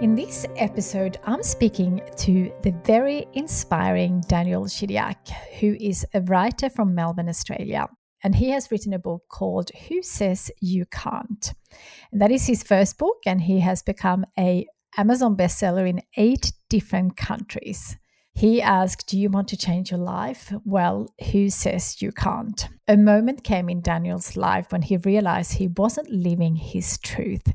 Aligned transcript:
In 0.00 0.14
this 0.14 0.46
episode, 0.56 1.18
I'm 1.24 1.42
speaking 1.42 2.00
to 2.16 2.50
the 2.62 2.74
very 2.86 3.26
inspiring 3.34 4.22
Daniel 4.26 4.64
Chidiac, 4.64 5.28
who 5.60 5.76
is 5.78 6.06
a 6.14 6.22
writer 6.22 6.70
from 6.70 6.94
Melbourne, 6.94 7.28
Australia. 7.28 7.88
And 8.24 8.34
he 8.34 8.48
has 8.52 8.70
written 8.70 8.94
a 8.94 8.98
book 8.98 9.24
called 9.28 9.70
Who 9.86 10.02
Says 10.02 10.50
You 10.62 10.86
Can't? 10.86 11.52
And 12.10 12.22
that 12.22 12.30
is 12.30 12.46
his 12.46 12.62
first 12.62 12.96
book, 12.96 13.18
and 13.26 13.42
he 13.42 13.60
has 13.60 13.82
become 13.82 14.24
a 14.38 14.66
Amazon 14.96 15.36
bestseller 15.36 15.86
in 15.86 16.00
eight 16.16 16.52
different 16.70 17.18
countries. 17.18 17.98
He 18.32 18.62
asked, 18.62 19.08
Do 19.08 19.18
you 19.18 19.28
want 19.28 19.48
to 19.48 19.58
change 19.58 19.90
your 19.90 20.00
life? 20.00 20.54
Well, 20.64 21.12
who 21.32 21.50
says 21.50 22.00
you 22.00 22.12
can't? 22.12 22.66
A 22.88 22.96
moment 22.96 23.44
came 23.44 23.68
in 23.68 23.82
Daniel's 23.82 24.38
life 24.38 24.68
when 24.70 24.80
he 24.80 24.96
realized 24.96 25.52
he 25.52 25.68
wasn't 25.68 26.10
living 26.10 26.56
his 26.56 26.96
truth. 26.96 27.52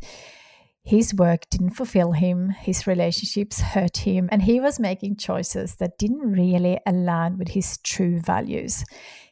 His 0.86 1.14
work 1.14 1.50
didn't 1.50 1.72
fulfill 1.72 2.12
him, 2.12 2.50
his 2.50 2.86
relationships 2.86 3.62
hurt 3.62 3.98
him, 3.98 4.28
and 4.32 4.42
he 4.42 4.60
was 4.60 4.82
making 4.82 5.16
choices 5.16 5.76
that 5.76 5.98
didn't 5.98 6.30
really 6.30 6.78
align 6.86 7.38
with 7.38 7.50
his 7.50 7.78
true 7.78 8.20
values. 8.20 8.84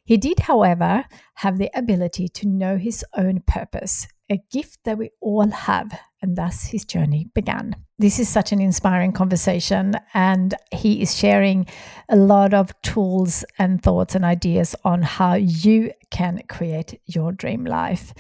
He 0.06 0.16
did, 0.16 0.40
however, 0.40 1.04
have 1.36 1.58
the 1.58 1.70
ability 1.76 2.30
to 2.30 2.48
know 2.48 2.78
his 2.78 3.04
own 3.18 3.44
purpose, 3.46 4.08
a 4.30 4.40
gift 4.50 4.80
that 4.86 4.98
we 4.98 5.10
all 5.20 5.50
have, 5.50 5.92
and 6.22 6.36
thus 6.36 6.64
his 6.66 6.86
journey 6.86 7.30
began. 7.34 7.76
This 7.98 8.20
is 8.20 8.30
such 8.30 8.52
an 8.52 8.62
inspiring 8.62 9.12
conversation, 9.12 9.96
and 10.14 10.54
he 10.72 11.02
is 11.02 11.18
sharing 11.18 11.68
a 12.10 12.16
lot 12.16 12.54
of 12.54 12.74
tools 12.82 13.46
and 13.60 13.82
thoughts 13.82 14.16
and 14.16 14.26
ideas 14.26 14.76
on 14.84 15.02
how 15.02 15.36
you 15.36 15.92
can 16.10 16.42
create 16.50 17.00
your 17.06 17.32
dream 17.32 17.66
life. 17.66 18.14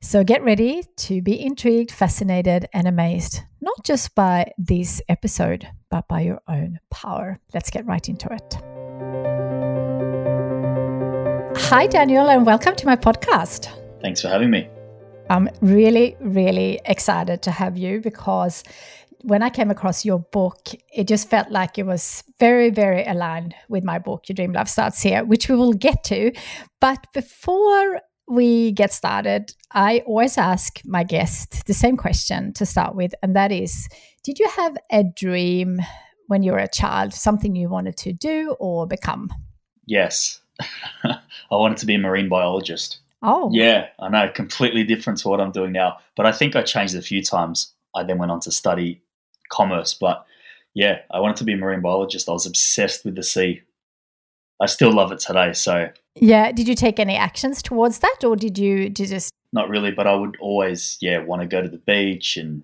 So 0.00 0.22
get 0.22 0.44
ready 0.44 0.82
to 0.96 1.22
be 1.22 1.40
intrigued, 1.40 1.90
fascinated, 1.90 2.68
and 2.74 2.86
amazed, 2.86 3.40
not 3.62 3.82
just 3.84 4.14
by 4.14 4.52
this 4.58 5.00
episode, 5.08 5.66
but 5.90 6.06
by 6.08 6.20
your 6.20 6.42
own 6.46 6.78
power. 6.90 7.40
Let's 7.54 7.70
get 7.70 7.86
right 7.86 8.06
into 8.06 8.28
it. 8.30 8.54
Hi, 11.56 11.86
Daniel, 11.86 12.28
and 12.28 12.44
welcome 12.44 12.76
to 12.76 12.84
my 12.84 12.96
podcast. 12.96 13.68
Thanks 14.02 14.20
for 14.20 14.28
having 14.28 14.50
me. 14.50 14.68
I'm 15.30 15.48
really, 15.60 16.16
really 16.20 16.80
excited 16.84 17.42
to 17.42 17.50
have 17.50 17.78
you 17.78 18.00
because 18.00 18.62
when 19.22 19.42
I 19.42 19.48
came 19.48 19.70
across 19.70 20.04
your 20.04 20.18
book, 20.18 20.68
it 20.92 21.08
just 21.08 21.30
felt 21.30 21.50
like 21.50 21.78
it 21.78 21.86
was 21.86 22.22
very, 22.38 22.68
very 22.68 23.04
aligned 23.04 23.54
with 23.70 23.82
my 23.82 23.98
book, 23.98 24.28
Your 24.28 24.34
Dream 24.34 24.52
Life 24.52 24.68
Starts 24.68 25.00
Here, 25.00 25.24
which 25.24 25.48
we 25.48 25.56
will 25.56 25.72
get 25.72 26.04
to. 26.04 26.32
But 26.80 27.06
before 27.14 28.00
we 28.28 28.72
get 28.72 28.92
started, 28.92 29.54
I 29.72 30.02
always 30.06 30.36
ask 30.36 30.80
my 30.84 31.04
guest 31.04 31.66
the 31.66 31.74
same 31.74 31.96
question 31.96 32.52
to 32.54 32.66
start 32.66 32.94
with, 32.94 33.14
and 33.22 33.34
that 33.34 33.50
is 33.50 33.88
Did 34.24 34.38
you 34.38 34.48
have 34.48 34.76
a 34.92 35.04
dream 35.04 35.80
when 36.26 36.42
you 36.42 36.52
were 36.52 36.58
a 36.58 36.68
child, 36.68 37.14
something 37.14 37.56
you 37.56 37.70
wanted 37.70 37.96
to 37.98 38.12
do 38.12 38.56
or 38.60 38.86
become? 38.86 39.30
Yes. 39.86 40.40
I 41.04 41.18
wanted 41.50 41.78
to 41.78 41.86
be 41.86 41.94
a 41.94 41.98
marine 41.98 42.28
biologist. 42.28 43.00
Oh. 43.24 43.48
Yeah, 43.52 43.88
I 43.98 44.10
know, 44.10 44.28
completely 44.28 44.84
different 44.84 45.18
to 45.20 45.28
what 45.28 45.40
I'm 45.40 45.50
doing 45.50 45.72
now. 45.72 45.96
But 46.14 46.26
I 46.26 46.32
think 46.32 46.54
I 46.54 46.62
changed 46.62 46.94
a 46.94 47.00
few 47.00 47.22
times. 47.22 47.72
I 47.96 48.02
then 48.02 48.18
went 48.18 48.30
on 48.30 48.40
to 48.40 48.50
study 48.50 49.00
commerce, 49.50 49.94
but 49.94 50.26
yeah, 50.74 50.98
I 51.10 51.20
wanted 51.20 51.36
to 51.38 51.44
be 51.44 51.54
a 51.54 51.56
marine 51.56 51.80
biologist. 51.80 52.28
I 52.28 52.32
was 52.32 52.46
obsessed 52.46 53.04
with 53.04 53.14
the 53.14 53.22
sea. 53.22 53.62
I 54.60 54.66
still 54.66 54.92
love 54.92 55.10
it 55.10 55.20
today. 55.20 55.54
So 55.54 55.88
yeah, 56.16 56.52
did 56.52 56.68
you 56.68 56.74
take 56.74 57.00
any 57.00 57.16
actions 57.16 57.62
towards 57.62 58.00
that, 58.00 58.18
or 58.24 58.36
did 58.36 58.58
you, 58.58 58.90
did 58.90 59.00
you 59.00 59.06
just 59.06 59.32
not 59.52 59.68
really? 59.70 59.90
But 59.90 60.06
I 60.06 60.14
would 60.14 60.36
always 60.40 60.98
yeah 61.00 61.18
want 61.18 61.40
to 61.40 61.48
go 61.48 61.62
to 61.62 61.68
the 61.68 61.78
beach 61.78 62.36
and 62.36 62.62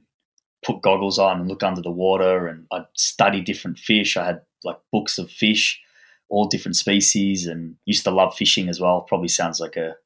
put 0.62 0.82
goggles 0.82 1.18
on 1.18 1.40
and 1.40 1.48
look 1.48 1.62
under 1.62 1.80
the 1.80 1.90
water, 1.90 2.48
and 2.48 2.66
I'd 2.70 2.86
study 2.94 3.40
different 3.40 3.78
fish. 3.78 4.16
I 4.16 4.26
had 4.26 4.42
like 4.62 4.78
books 4.92 5.18
of 5.18 5.30
fish, 5.30 5.80
all 6.28 6.46
different 6.46 6.76
species, 6.76 7.46
and 7.46 7.76
used 7.86 8.04
to 8.04 8.10
love 8.10 8.34
fishing 8.36 8.68
as 8.68 8.78
well. 8.78 9.00
Probably 9.02 9.28
sounds 9.28 9.58
like 9.58 9.76
a 9.76 9.96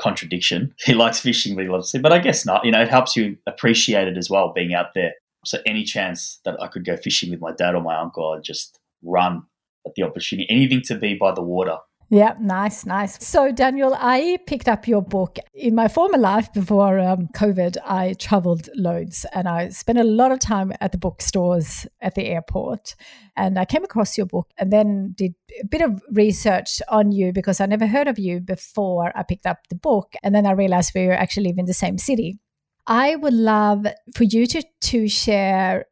contradiction. 0.00 0.74
He 0.84 0.94
likes 0.94 1.20
fishing, 1.20 1.54
but 1.54 1.64
he 1.64 1.70
loves 1.70 1.94
it. 1.94 2.02
But 2.02 2.12
I 2.12 2.18
guess 2.18 2.46
not. 2.46 2.64
You 2.64 2.72
know, 2.72 2.82
it 2.82 2.88
helps 2.88 3.16
you 3.16 3.36
appreciate 3.46 4.08
it 4.08 4.16
as 4.16 4.30
well, 4.30 4.52
being 4.52 4.74
out 4.74 4.94
there. 4.94 5.12
So 5.44 5.58
any 5.64 5.84
chance 5.84 6.40
that 6.44 6.60
I 6.60 6.66
could 6.66 6.84
go 6.84 6.96
fishing 6.96 7.30
with 7.30 7.40
my 7.40 7.52
dad 7.52 7.74
or 7.74 7.80
my 7.80 7.96
uncle, 7.96 8.32
I'd 8.32 8.42
just 8.42 8.78
run 9.02 9.42
at 9.86 9.94
the 9.94 10.02
opportunity. 10.02 10.50
Anything 10.50 10.82
to 10.86 10.96
be 10.96 11.14
by 11.14 11.32
the 11.32 11.42
water. 11.42 11.76
Yeah, 12.08 12.34
nice, 12.40 12.86
nice. 12.86 13.24
So, 13.26 13.50
Daniel, 13.50 13.96
I 13.98 14.38
picked 14.46 14.68
up 14.68 14.86
your 14.86 15.02
book 15.02 15.38
in 15.52 15.74
my 15.74 15.88
former 15.88 16.18
life 16.18 16.52
before 16.52 17.00
um, 17.00 17.28
COVID. 17.34 17.78
I 17.84 18.12
traveled 18.12 18.68
loads 18.76 19.26
and 19.32 19.48
I 19.48 19.70
spent 19.70 19.98
a 19.98 20.04
lot 20.04 20.30
of 20.30 20.38
time 20.38 20.72
at 20.80 20.92
the 20.92 20.98
bookstores 20.98 21.84
at 22.00 22.14
the 22.14 22.26
airport. 22.26 22.94
And 23.36 23.58
I 23.58 23.64
came 23.64 23.82
across 23.82 24.16
your 24.16 24.26
book 24.26 24.48
and 24.56 24.72
then 24.72 25.14
did 25.16 25.34
a 25.60 25.66
bit 25.66 25.80
of 25.80 26.00
research 26.12 26.80
on 26.88 27.10
you 27.10 27.32
because 27.32 27.60
I 27.60 27.66
never 27.66 27.88
heard 27.88 28.06
of 28.06 28.20
you 28.20 28.38
before 28.38 29.10
I 29.16 29.24
picked 29.24 29.46
up 29.46 29.66
the 29.68 29.74
book. 29.74 30.14
And 30.22 30.32
then 30.32 30.46
I 30.46 30.52
realized 30.52 30.92
we 30.94 31.08
were 31.08 31.12
actually 31.12 31.48
live 31.48 31.58
in 31.58 31.66
the 31.66 31.74
same 31.74 31.98
city. 31.98 32.38
I 32.86 33.16
would 33.16 33.34
love 33.34 33.84
for 34.14 34.22
you 34.22 34.46
to, 34.46 34.62
to 34.82 35.08
share 35.08 35.86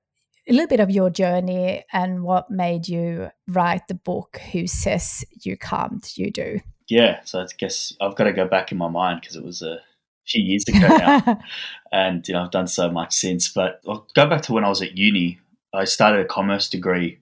a 0.49 0.53
little 0.53 0.67
bit 0.67 0.81
of 0.81 0.91
your 0.91 1.11
journey 1.11 1.85
and 1.93 2.23
what 2.23 2.51
made 2.51 2.89
you 2.89 3.31
write 3.49 3.89
the 3.89 3.95
book 3.95 4.39
Who 4.53 4.67
Says 4.67 5.25
You 5.43 5.57
Can't, 5.57 6.17
You 6.17 6.31
Do. 6.31 6.61
Yeah, 6.89 7.21
so 7.25 7.41
I 7.41 7.47
guess 7.57 7.95
I've 8.01 8.15
got 8.15 8.25
to 8.25 8.33
go 8.33 8.47
back 8.47 8.71
in 8.71 8.79
my 8.79 8.89
mind 8.89 9.23
because 9.23 9.37
it 9.37 9.45
was 9.45 9.63
a 9.63 9.79
few 10.27 10.43
years 10.43 10.65
ago 10.69 10.81
now. 10.81 11.41
and, 11.93 12.27
you 12.29 12.35
know, 12.35 12.43
I've 12.43 12.51
done 12.51 12.67
so 12.67 12.91
much 12.91 13.15
since. 13.15 13.49
But 13.49 13.81
I'll 13.89 14.07
go 14.15 14.29
back 14.29 14.43
to 14.43 14.53
when 14.53 14.65
I 14.65 14.69
was 14.69 14.83
at 14.83 14.97
uni. 14.97 15.41
I 15.73 15.85
started 15.85 16.21
a 16.21 16.29
commerce 16.29 16.69
degree 16.69 17.19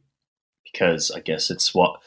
because 0.73 1.11
I 1.11 1.21
guess 1.21 1.51
it's 1.51 1.75
what 1.75 2.01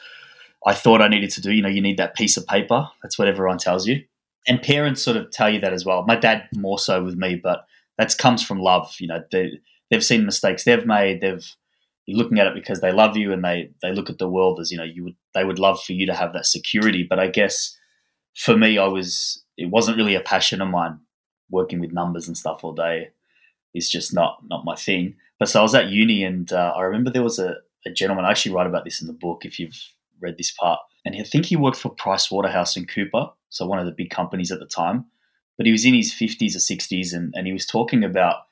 I 0.66 0.74
thought 0.74 1.00
I 1.00 1.08
needed 1.08 1.30
to 1.30 1.40
do. 1.40 1.52
You 1.52 1.62
know, 1.62 1.68
you 1.68 1.80
need 1.80 1.98
that 1.98 2.14
piece 2.14 2.36
of 2.36 2.46
paper. 2.46 2.88
That's 3.02 3.18
what 3.18 3.28
everyone 3.28 3.58
tells 3.58 3.86
you. 3.86 4.04
And 4.46 4.62
parents 4.62 5.02
sort 5.02 5.16
of 5.16 5.30
tell 5.30 5.48
you 5.50 5.60
that 5.60 5.72
as 5.72 5.84
well. 5.84 6.04
My 6.06 6.16
dad 6.16 6.48
more 6.54 6.78
so 6.78 7.02
with 7.02 7.16
me, 7.16 7.36
but 7.36 7.66
that 7.98 8.16
comes 8.18 8.44
from 8.44 8.60
love. 8.60 8.94
You 8.98 9.08
know, 9.08 9.24
they, 9.32 9.60
they've 9.90 10.04
seen 10.04 10.24
mistakes 10.24 10.64
they've 10.64 10.86
made. 10.86 11.20
They've 11.20 11.46
you're 12.06 12.18
looking 12.18 12.38
at 12.38 12.46
it 12.46 12.54
because 12.54 12.80
they 12.80 12.92
love 12.92 13.16
you 13.16 13.32
and 13.32 13.44
they 13.44 13.70
they 13.82 13.92
look 13.92 14.08
at 14.08 14.18
the 14.18 14.28
world 14.28 14.60
as 14.60 14.70
you 14.70 14.78
know 14.78 14.84
you 14.84 15.04
would 15.04 15.16
they 15.34 15.44
would 15.44 15.58
love 15.58 15.82
for 15.82 15.92
you 15.92 16.06
to 16.06 16.14
have 16.14 16.32
that 16.32 16.46
security. 16.46 17.06
But 17.08 17.18
I 17.18 17.28
guess 17.28 17.76
for 18.34 18.56
me, 18.56 18.78
I 18.78 18.86
was 18.86 19.42
it 19.56 19.70
wasn't 19.70 19.96
really 19.96 20.14
a 20.14 20.20
passion 20.20 20.60
of 20.60 20.68
mine. 20.68 21.00
Working 21.48 21.78
with 21.78 21.92
numbers 21.92 22.26
and 22.26 22.36
stuff 22.36 22.64
all 22.64 22.72
day 22.72 23.10
is 23.74 23.88
just 23.88 24.12
not 24.14 24.38
not 24.48 24.64
my 24.64 24.76
thing. 24.76 25.16
But 25.38 25.48
so 25.48 25.60
I 25.60 25.62
was 25.62 25.74
at 25.74 25.90
uni, 25.90 26.24
and 26.24 26.50
uh, 26.52 26.72
I 26.76 26.82
remember 26.82 27.10
there 27.10 27.22
was 27.22 27.38
a, 27.38 27.56
a 27.84 27.90
gentleman. 27.90 28.24
I 28.24 28.30
actually 28.30 28.54
write 28.54 28.66
about 28.66 28.84
this 28.84 29.00
in 29.00 29.06
the 29.06 29.12
book. 29.12 29.44
If 29.44 29.58
you've 29.58 29.80
read 30.20 30.38
this 30.38 30.50
part, 30.50 30.80
and 31.04 31.14
I 31.14 31.22
think 31.22 31.46
he 31.46 31.56
worked 31.56 31.76
for 31.76 31.90
Price 31.90 32.30
Waterhouse 32.30 32.76
and 32.76 32.88
Cooper, 32.88 33.28
so 33.50 33.66
one 33.66 33.78
of 33.78 33.86
the 33.86 33.92
big 33.92 34.10
companies 34.10 34.50
at 34.50 34.60
the 34.60 34.66
time. 34.66 35.04
But 35.56 35.66
he 35.66 35.72
was 35.72 35.84
in 35.84 35.94
his 35.94 36.12
fifties 36.12 36.56
or 36.56 36.60
sixties, 36.60 37.12
and, 37.12 37.32
and 37.36 37.46
he 37.46 37.52
was 37.52 37.66
talking 37.66 38.02
about 38.02 38.45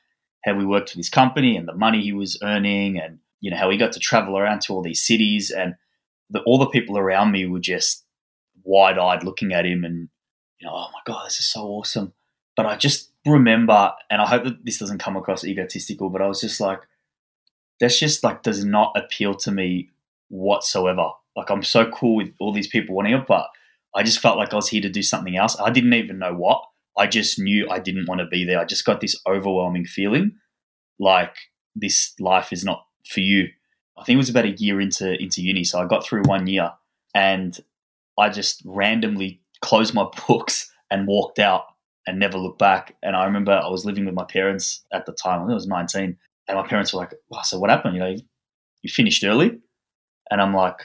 how 0.44 0.54
we 0.54 0.64
worked 0.64 0.90
for 0.90 0.96
this 0.96 1.08
company 1.08 1.56
and 1.56 1.66
the 1.66 1.74
money 1.74 2.02
he 2.02 2.12
was 2.12 2.38
earning, 2.42 2.98
and 2.98 3.18
you 3.40 3.50
know 3.50 3.56
how 3.56 3.70
he 3.70 3.76
got 3.76 3.92
to 3.92 4.00
travel 4.00 4.38
around 4.38 4.60
to 4.62 4.72
all 4.72 4.82
these 4.82 5.02
cities, 5.02 5.50
and 5.50 5.74
the, 6.30 6.40
all 6.40 6.58
the 6.58 6.66
people 6.66 6.98
around 6.98 7.32
me 7.32 7.46
were 7.46 7.60
just 7.60 8.04
wide 8.62 8.98
eyed 8.98 9.24
looking 9.24 9.52
at 9.52 9.66
him, 9.66 9.84
and 9.84 10.08
you 10.58 10.66
know, 10.66 10.74
oh 10.74 10.88
my 10.92 11.00
god, 11.06 11.26
this 11.26 11.40
is 11.40 11.46
so 11.46 11.62
awesome. 11.62 12.12
But 12.56 12.66
I 12.66 12.76
just 12.76 13.10
remember, 13.26 13.92
and 14.10 14.20
I 14.20 14.26
hope 14.26 14.44
that 14.44 14.64
this 14.64 14.78
doesn't 14.78 14.98
come 14.98 15.16
across 15.16 15.44
egotistical, 15.44 16.10
but 16.10 16.22
I 16.22 16.28
was 16.28 16.40
just 16.40 16.60
like, 16.60 16.80
that's 17.80 17.98
just 17.98 18.22
like 18.22 18.42
does 18.42 18.64
not 18.64 18.96
appeal 18.96 19.34
to 19.34 19.50
me 19.50 19.90
whatsoever. 20.28 21.10
Like 21.36 21.50
I'm 21.50 21.62
so 21.62 21.90
cool 21.90 22.16
with 22.16 22.32
all 22.38 22.52
these 22.52 22.68
people 22.68 22.94
wanting 22.94 23.14
it, 23.14 23.26
but 23.26 23.48
I 23.94 24.02
just 24.02 24.20
felt 24.20 24.36
like 24.36 24.52
I 24.52 24.56
was 24.56 24.68
here 24.68 24.82
to 24.82 24.88
do 24.88 25.02
something 25.02 25.36
else. 25.36 25.58
I 25.58 25.70
didn't 25.70 25.94
even 25.94 26.18
know 26.18 26.34
what. 26.34 26.64
I 26.96 27.06
just 27.06 27.38
knew 27.38 27.68
I 27.68 27.78
didn't 27.78 28.06
want 28.08 28.20
to 28.20 28.26
be 28.26 28.44
there. 28.44 28.60
I 28.60 28.64
just 28.64 28.84
got 28.84 29.00
this 29.00 29.20
overwhelming 29.26 29.84
feeling 29.84 30.32
like 30.98 31.34
this 31.74 32.14
life 32.20 32.52
is 32.52 32.64
not 32.64 32.86
for 33.06 33.20
you. 33.20 33.48
I 33.98 34.04
think 34.04 34.14
it 34.14 34.18
was 34.18 34.30
about 34.30 34.44
a 34.44 34.52
year 34.52 34.80
into 34.80 35.20
into 35.20 35.42
uni, 35.42 35.64
so 35.64 35.80
I 35.80 35.86
got 35.86 36.04
through 36.04 36.22
one 36.24 36.46
year, 36.46 36.72
and 37.14 37.58
I 38.18 38.28
just 38.28 38.62
randomly 38.64 39.40
closed 39.60 39.94
my 39.94 40.06
books 40.28 40.70
and 40.90 41.06
walked 41.06 41.38
out 41.38 41.64
and 42.06 42.18
never 42.18 42.38
looked 42.38 42.58
back. 42.58 42.96
And 43.02 43.16
I 43.16 43.24
remember 43.24 43.52
I 43.52 43.68
was 43.68 43.84
living 43.84 44.04
with 44.04 44.14
my 44.14 44.24
parents 44.24 44.84
at 44.92 45.06
the 45.06 45.12
time. 45.12 45.40
I, 45.48 45.50
I 45.50 45.54
was 45.54 45.66
19. 45.66 46.16
And 46.46 46.58
my 46.58 46.66
parents 46.66 46.92
were 46.92 47.00
like, 47.00 47.14
oh, 47.32 47.40
so 47.42 47.58
what 47.58 47.70
happened? 47.70 47.94
You 47.94 48.00
know, 48.00 48.16
you 48.82 48.90
finished 48.90 49.24
early? 49.24 49.58
And 50.30 50.40
I'm 50.40 50.54
like, 50.54 50.78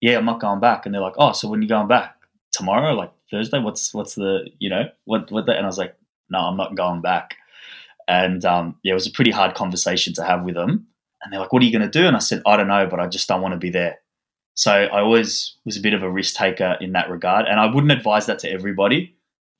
yeah, 0.00 0.16
I'm 0.16 0.24
not 0.24 0.40
going 0.40 0.60
back. 0.60 0.86
And 0.86 0.94
they're 0.94 1.02
like, 1.02 1.16
oh, 1.18 1.32
so 1.32 1.48
when 1.48 1.60
you 1.60 1.68
going 1.68 1.88
back? 1.88 2.16
Tomorrow? 2.52 2.94
Like 2.94 3.12
Thursday? 3.30 3.58
What's, 3.58 3.92
what's 3.94 4.14
the, 4.14 4.48
you 4.58 4.70
know, 4.70 4.84
what, 5.04 5.30
what 5.30 5.46
the, 5.46 5.52
and 5.52 5.64
I 5.64 5.68
was 5.68 5.78
like, 5.78 5.96
no, 6.30 6.38
I'm 6.38 6.56
not 6.56 6.76
going 6.76 7.00
back. 7.00 7.36
And 8.08 8.44
um, 8.44 8.76
yeah, 8.82 8.92
it 8.92 8.94
was 8.94 9.06
a 9.06 9.12
pretty 9.12 9.30
hard 9.30 9.54
conversation 9.54 10.12
to 10.14 10.24
have 10.24 10.44
with 10.44 10.54
them. 10.54 10.86
And 11.22 11.32
they're 11.32 11.40
like, 11.40 11.52
what 11.52 11.62
are 11.62 11.66
you 11.66 11.76
going 11.76 11.90
to 11.90 11.98
do? 12.00 12.06
And 12.06 12.16
I 12.16 12.20
said, 12.20 12.42
I 12.46 12.56
don't 12.56 12.68
know, 12.68 12.86
but 12.86 13.00
I 13.00 13.06
just 13.06 13.28
don't 13.28 13.42
want 13.42 13.52
to 13.52 13.58
be 13.58 13.70
there. 13.70 13.98
So 14.54 14.72
I 14.72 15.00
always 15.00 15.56
was 15.64 15.76
a 15.76 15.80
bit 15.80 15.92
of 15.92 16.02
a 16.02 16.10
risk 16.10 16.36
taker 16.36 16.76
in 16.80 16.92
that 16.92 17.10
regard. 17.10 17.46
And 17.46 17.60
I 17.60 17.66
wouldn't 17.66 17.92
advise 17.92 18.26
that 18.26 18.38
to 18.40 18.50
everybody 18.50 19.16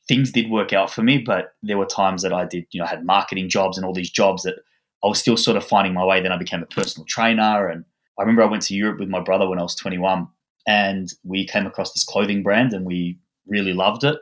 things 0.09 0.31
did 0.31 0.51
work 0.51 0.73
out 0.73 0.91
for 0.91 1.03
me, 1.03 1.19
but 1.19 1.55
there 1.63 1.79
were 1.79 1.87
times 1.87 2.23
that 2.23 2.33
I 2.33 2.45
did, 2.45 2.67
you 2.71 2.81
know, 2.81 2.87
I 2.87 2.91
had 2.91 3.05
marketing 3.05 3.49
jobs 3.49 3.77
and 3.77 3.85
all 3.85 3.93
these 3.93 4.11
jobs 4.11 4.45
that 4.45 4.57
I 5.05 5.09
was 5.09 5.19
still 5.19 5.37
sort 5.37 5.57
of 5.57 5.67
finding 5.67 5.95
my 5.95 6.05
way. 6.05 6.21
Then 6.21 6.33
I 6.33 6.39
became 6.39 6.63
a 6.63 6.67
personal 6.67 7.07
trainer. 7.07 7.67
And 7.67 7.85
I 8.19 8.23
remember 8.23 8.43
I 8.43 8.47
went 8.47 8.63
to 8.65 8.75
Europe 8.75 9.01
with 9.01 9.09
my 9.09 9.21
brother 9.21 9.49
when 9.49 9.59
I 9.59 9.63
was 9.63 9.75
21 9.75 10.29
and 10.67 11.13
we 11.25 11.47
came 11.47 11.67
across 11.67 11.93
this 11.93 12.05
clothing 12.05 12.43
brand 12.43 12.73
and 12.73 12.85
we 12.85 13.19
really 13.47 13.73
loved 13.73 14.05
it. 14.05 14.19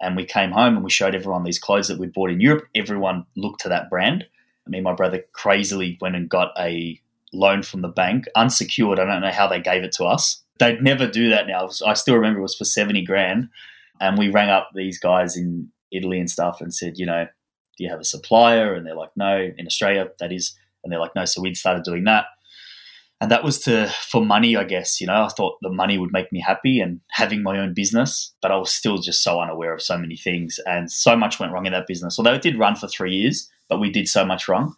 And 0.00 0.16
we 0.16 0.24
came 0.24 0.50
home 0.50 0.74
and 0.74 0.84
we 0.84 0.90
showed 0.90 1.14
everyone 1.14 1.44
these 1.44 1.58
clothes 1.58 1.88
that 1.88 1.98
we'd 1.98 2.12
bought 2.12 2.30
in 2.30 2.40
Europe. 2.40 2.66
Everyone 2.74 3.26
looked 3.36 3.60
to 3.62 3.68
that 3.68 3.88
brand. 3.88 4.26
Me 4.66 4.78
and 4.78 4.84
my 4.84 4.94
brother 4.94 5.24
crazily 5.32 5.98
went 6.00 6.16
and 6.16 6.28
got 6.28 6.52
a 6.58 7.00
loan 7.32 7.62
from 7.62 7.82
the 7.82 7.88
bank, 7.88 8.24
unsecured. 8.34 8.98
I 8.98 9.04
don't 9.04 9.20
know 9.20 9.30
how 9.30 9.46
they 9.46 9.60
gave 9.60 9.84
it 9.84 9.92
to 9.92 10.04
us. 10.04 10.42
They'd 10.58 10.82
never 10.82 11.06
do 11.06 11.30
that 11.30 11.46
now. 11.46 11.68
I 11.86 11.94
still 11.94 12.14
remember 12.14 12.38
it 12.38 12.42
was 12.42 12.56
for 12.56 12.64
70 12.64 13.04
grand. 13.04 13.48
And 14.00 14.18
we 14.18 14.28
rang 14.28 14.50
up 14.50 14.70
these 14.74 14.98
guys 14.98 15.36
in 15.36 15.70
Italy 15.92 16.18
and 16.18 16.30
stuff 16.30 16.60
and 16.60 16.74
said, 16.74 16.98
you 16.98 17.06
know, 17.06 17.26
do 17.76 17.84
you 17.84 17.90
have 17.90 18.00
a 18.00 18.04
supplier? 18.04 18.74
And 18.74 18.86
they're 18.86 18.96
like, 18.96 19.16
no, 19.16 19.50
in 19.56 19.66
Australia, 19.66 20.08
that 20.18 20.32
is. 20.32 20.56
And 20.82 20.92
they're 20.92 21.00
like, 21.00 21.14
no. 21.14 21.24
So 21.24 21.40
we'd 21.40 21.56
started 21.56 21.84
doing 21.84 22.04
that. 22.04 22.26
And 23.24 23.30
that 23.30 23.42
was 23.42 23.58
to 23.60 23.88
for 24.02 24.22
money, 24.22 24.54
I 24.54 24.64
guess. 24.64 25.00
You 25.00 25.06
know, 25.06 25.24
I 25.24 25.28
thought 25.28 25.56
the 25.62 25.70
money 25.70 25.96
would 25.96 26.12
make 26.12 26.30
me 26.30 26.42
happy 26.42 26.78
and 26.78 27.00
having 27.10 27.42
my 27.42 27.58
own 27.58 27.72
business, 27.72 28.34
but 28.42 28.52
I 28.52 28.56
was 28.58 28.70
still 28.70 28.98
just 28.98 29.22
so 29.22 29.40
unaware 29.40 29.72
of 29.72 29.80
so 29.80 29.96
many 29.96 30.14
things. 30.14 30.60
And 30.66 30.92
so 30.92 31.16
much 31.16 31.40
went 31.40 31.50
wrong 31.50 31.64
in 31.64 31.72
that 31.72 31.86
business. 31.86 32.18
Although 32.18 32.34
it 32.34 32.42
did 32.42 32.58
run 32.58 32.76
for 32.76 32.86
three 32.86 33.14
years, 33.14 33.48
but 33.70 33.80
we 33.80 33.88
did 33.88 34.08
so 34.08 34.26
much 34.26 34.46
wrong. 34.46 34.76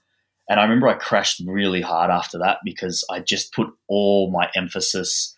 And 0.48 0.60
I 0.60 0.62
remember 0.62 0.86
I 0.86 0.94
crashed 0.94 1.42
really 1.44 1.80
hard 1.80 2.08
after 2.08 2.38
that 2.38 2.58
because 2.64 3.04
I 3.10 3.18
just 3.18 3.52
put 3.52 3.66
all 3.88 4.30
my 4.30 4.48
emphasis 4.54 5.36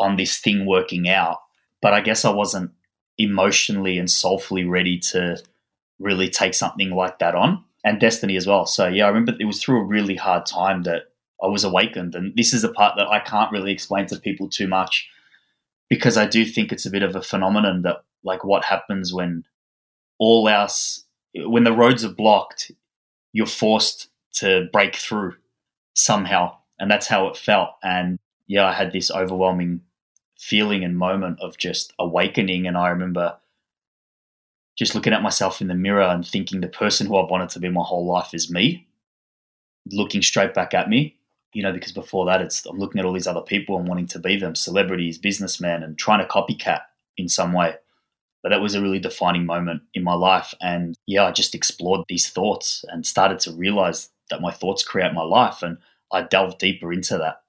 on 0.00 0.16
this 0.16 0.38
thing 0.38 0.64
working 0.64 1.10
out. 1.10 1.36
But 1.82 1.92
I 1.92 2.00
guess 2.00 2.24
I 2.24 2.30
wasn't 2.30 2.70
emotionally 3.18 3.98
and 3.98 4.10
soulfully 4.10 4.64
ready 4.64 4.98
to 5.10 5.36
really 5.98 6.30
take 6.30 6.54
something 6.54 6.92
like 6.92 7.18
that 7.18 7.34
on 7.34 7.62
and 7.84 8.00
destiny 8.00 8.34
as 8.34 8.46
well. 8.46 8.64
So 8.64 8.88
yeah, 8.88 9.04
I 9.04 9.08
remember 9.08 9.34
it 9.38 9.44
was 9.44 9.62
through 9.62 9.82
a 9.82 9.84
really 9.84 10.16
hard 10.16 10.46
time 10.46 10.84
that 10.84 11.08
I 11.42 11.46
was 11.46 11.64
awakened. 11.64 12.14
And 12.14 12.34
this 12.36 12.52
is 12.52 12.64
a 12.64 12.72
part 12.72 12.96
that 12.96 13.08
I 13.08 13.20
can't 13.20 13.52
really 13.52 13.72
explain 13.72 14.06
to 14.06 14.18
people 14.18 14.48
too 14.48 14.66
much 14.66 15.08
because 15.88 16.16
I 16.16 16.26
do 16.26 16.44
think 16.44 16.72
it's 16.72 16.86
a 16.86 16.90
bit 16.90 17.02
of 17.02 17.14
a 17.14 17.22
phenomenon 17.22 17.82
that 17.82 18.04
like 18.24 18.44
what 18.44 18.64
happens 18.64 19.12
when 19.12 19.44
all 20.18 20.48
else 20.48 21.04
when 21.44 21.64
the 21.64 21.72
roads 21.72 22.04
are 22.04 22.12
blocked, 22.12 22.70
you're 23.32 23.46
forced 23.46 24.08
to 24.34 24.68
break 24.72 24.96
through 24.96 25.34
somehow. 25.94 26.56
And 26.78 26.90
that's 26.90 27.06
how 27.06 27.26
it 27.28 27.36
felt. 27.36 27.70
And 27.82 28.18
yeah, 28.46 28.66
I 28.66 28.72
had 28.72 28.92
this 28.92 29.10
overwhelming 29.10 29.82
feeling 30.38 30.84
and 30.84 30.96
moment 30.96 31.40
of 31.40 31.58
just 31.58 31.92
awakening. 31.98 32.66
And 32.66 32.76
I 32.76 32.88
remember 32.88 33.36
just 34.76 34.94
looking 34.94 35.12
at 35.12 35.22
myself 35.22 35.60
in 35.60 35.68
the 35.68 35.74
mirror 35.74 36.02
and 36.02 36.26
thinking 36.26 36.60
the 36.60 36.68
person 36.68 37.06
who 37.06 37.16
I've 37.16 37.30
wanted 37.30 37.48
to 37.50 37.60
be 37.60 37.68
my 37.68 37.82
whole 37.82 38.06
life 38.06 38.34
is 38.34 38.50
me, 38.50 38.86
looking 39.90 40.22
straight 40.22 40.54
back 40.54 40.74
at 40.74 40.88
me. 40.88 41.15
You 41.56 41.62
know, 41.62 41.72
because 41.72 41.92
before 41.92 42.26
that, 42.26 42.42
it's 42.42 42.66
I'm 42.66 42.78
looking 42.78 42.98
at 42.98 43.06
all 43.06 43.14
these 43.14 43.26
other 43.26 43.40
people 43.40 43.78
and 43.78 43.88
wanting 43.88 44.08
to 44.08 44.18
be 44.18 44.36
them, 44.36 44.54
celebrities, 44.54 45.16
businessmen, 45.16 45.82
and 45.82 45.96
trying 45.96 46.18
to 46.18 46.26
copycat 46.30 46.82
in 47.16 47.30
some 47.30 47.54
way. 47.54 47.76
But 48.42 48.50
that 48.50 48.60
was 48.60 48.74
a 48.74 48.82
really 48.82 48.98
defining 48.98 49.46
moment 49.46 49.80
in 49.94 50.04
my 50.04 50.12
life. 50.12 50.52
And 50.60 50.94
yeah, 51.06 51.24
I 51.24 51.32
just 51.32 51.54
explored 51.54 52.04
these 52.08 52.28
thoughts 52.28 52.84
and 52.88 53.06
started 53.06 53.38
to 53.40 53.52
realize 53.52 54.10
that 54.28 54.42
my 54.42 54.50
thoughts 54.50 54.84
create 54.84 55.14
my 55.14 55.22
life. 55.22 55.62
And 55.62 55.78
I 56.12 56.24
delved 56.24 56.58
deeper 56.58 56.92
into 56.92 57.16
that 57.16 57.40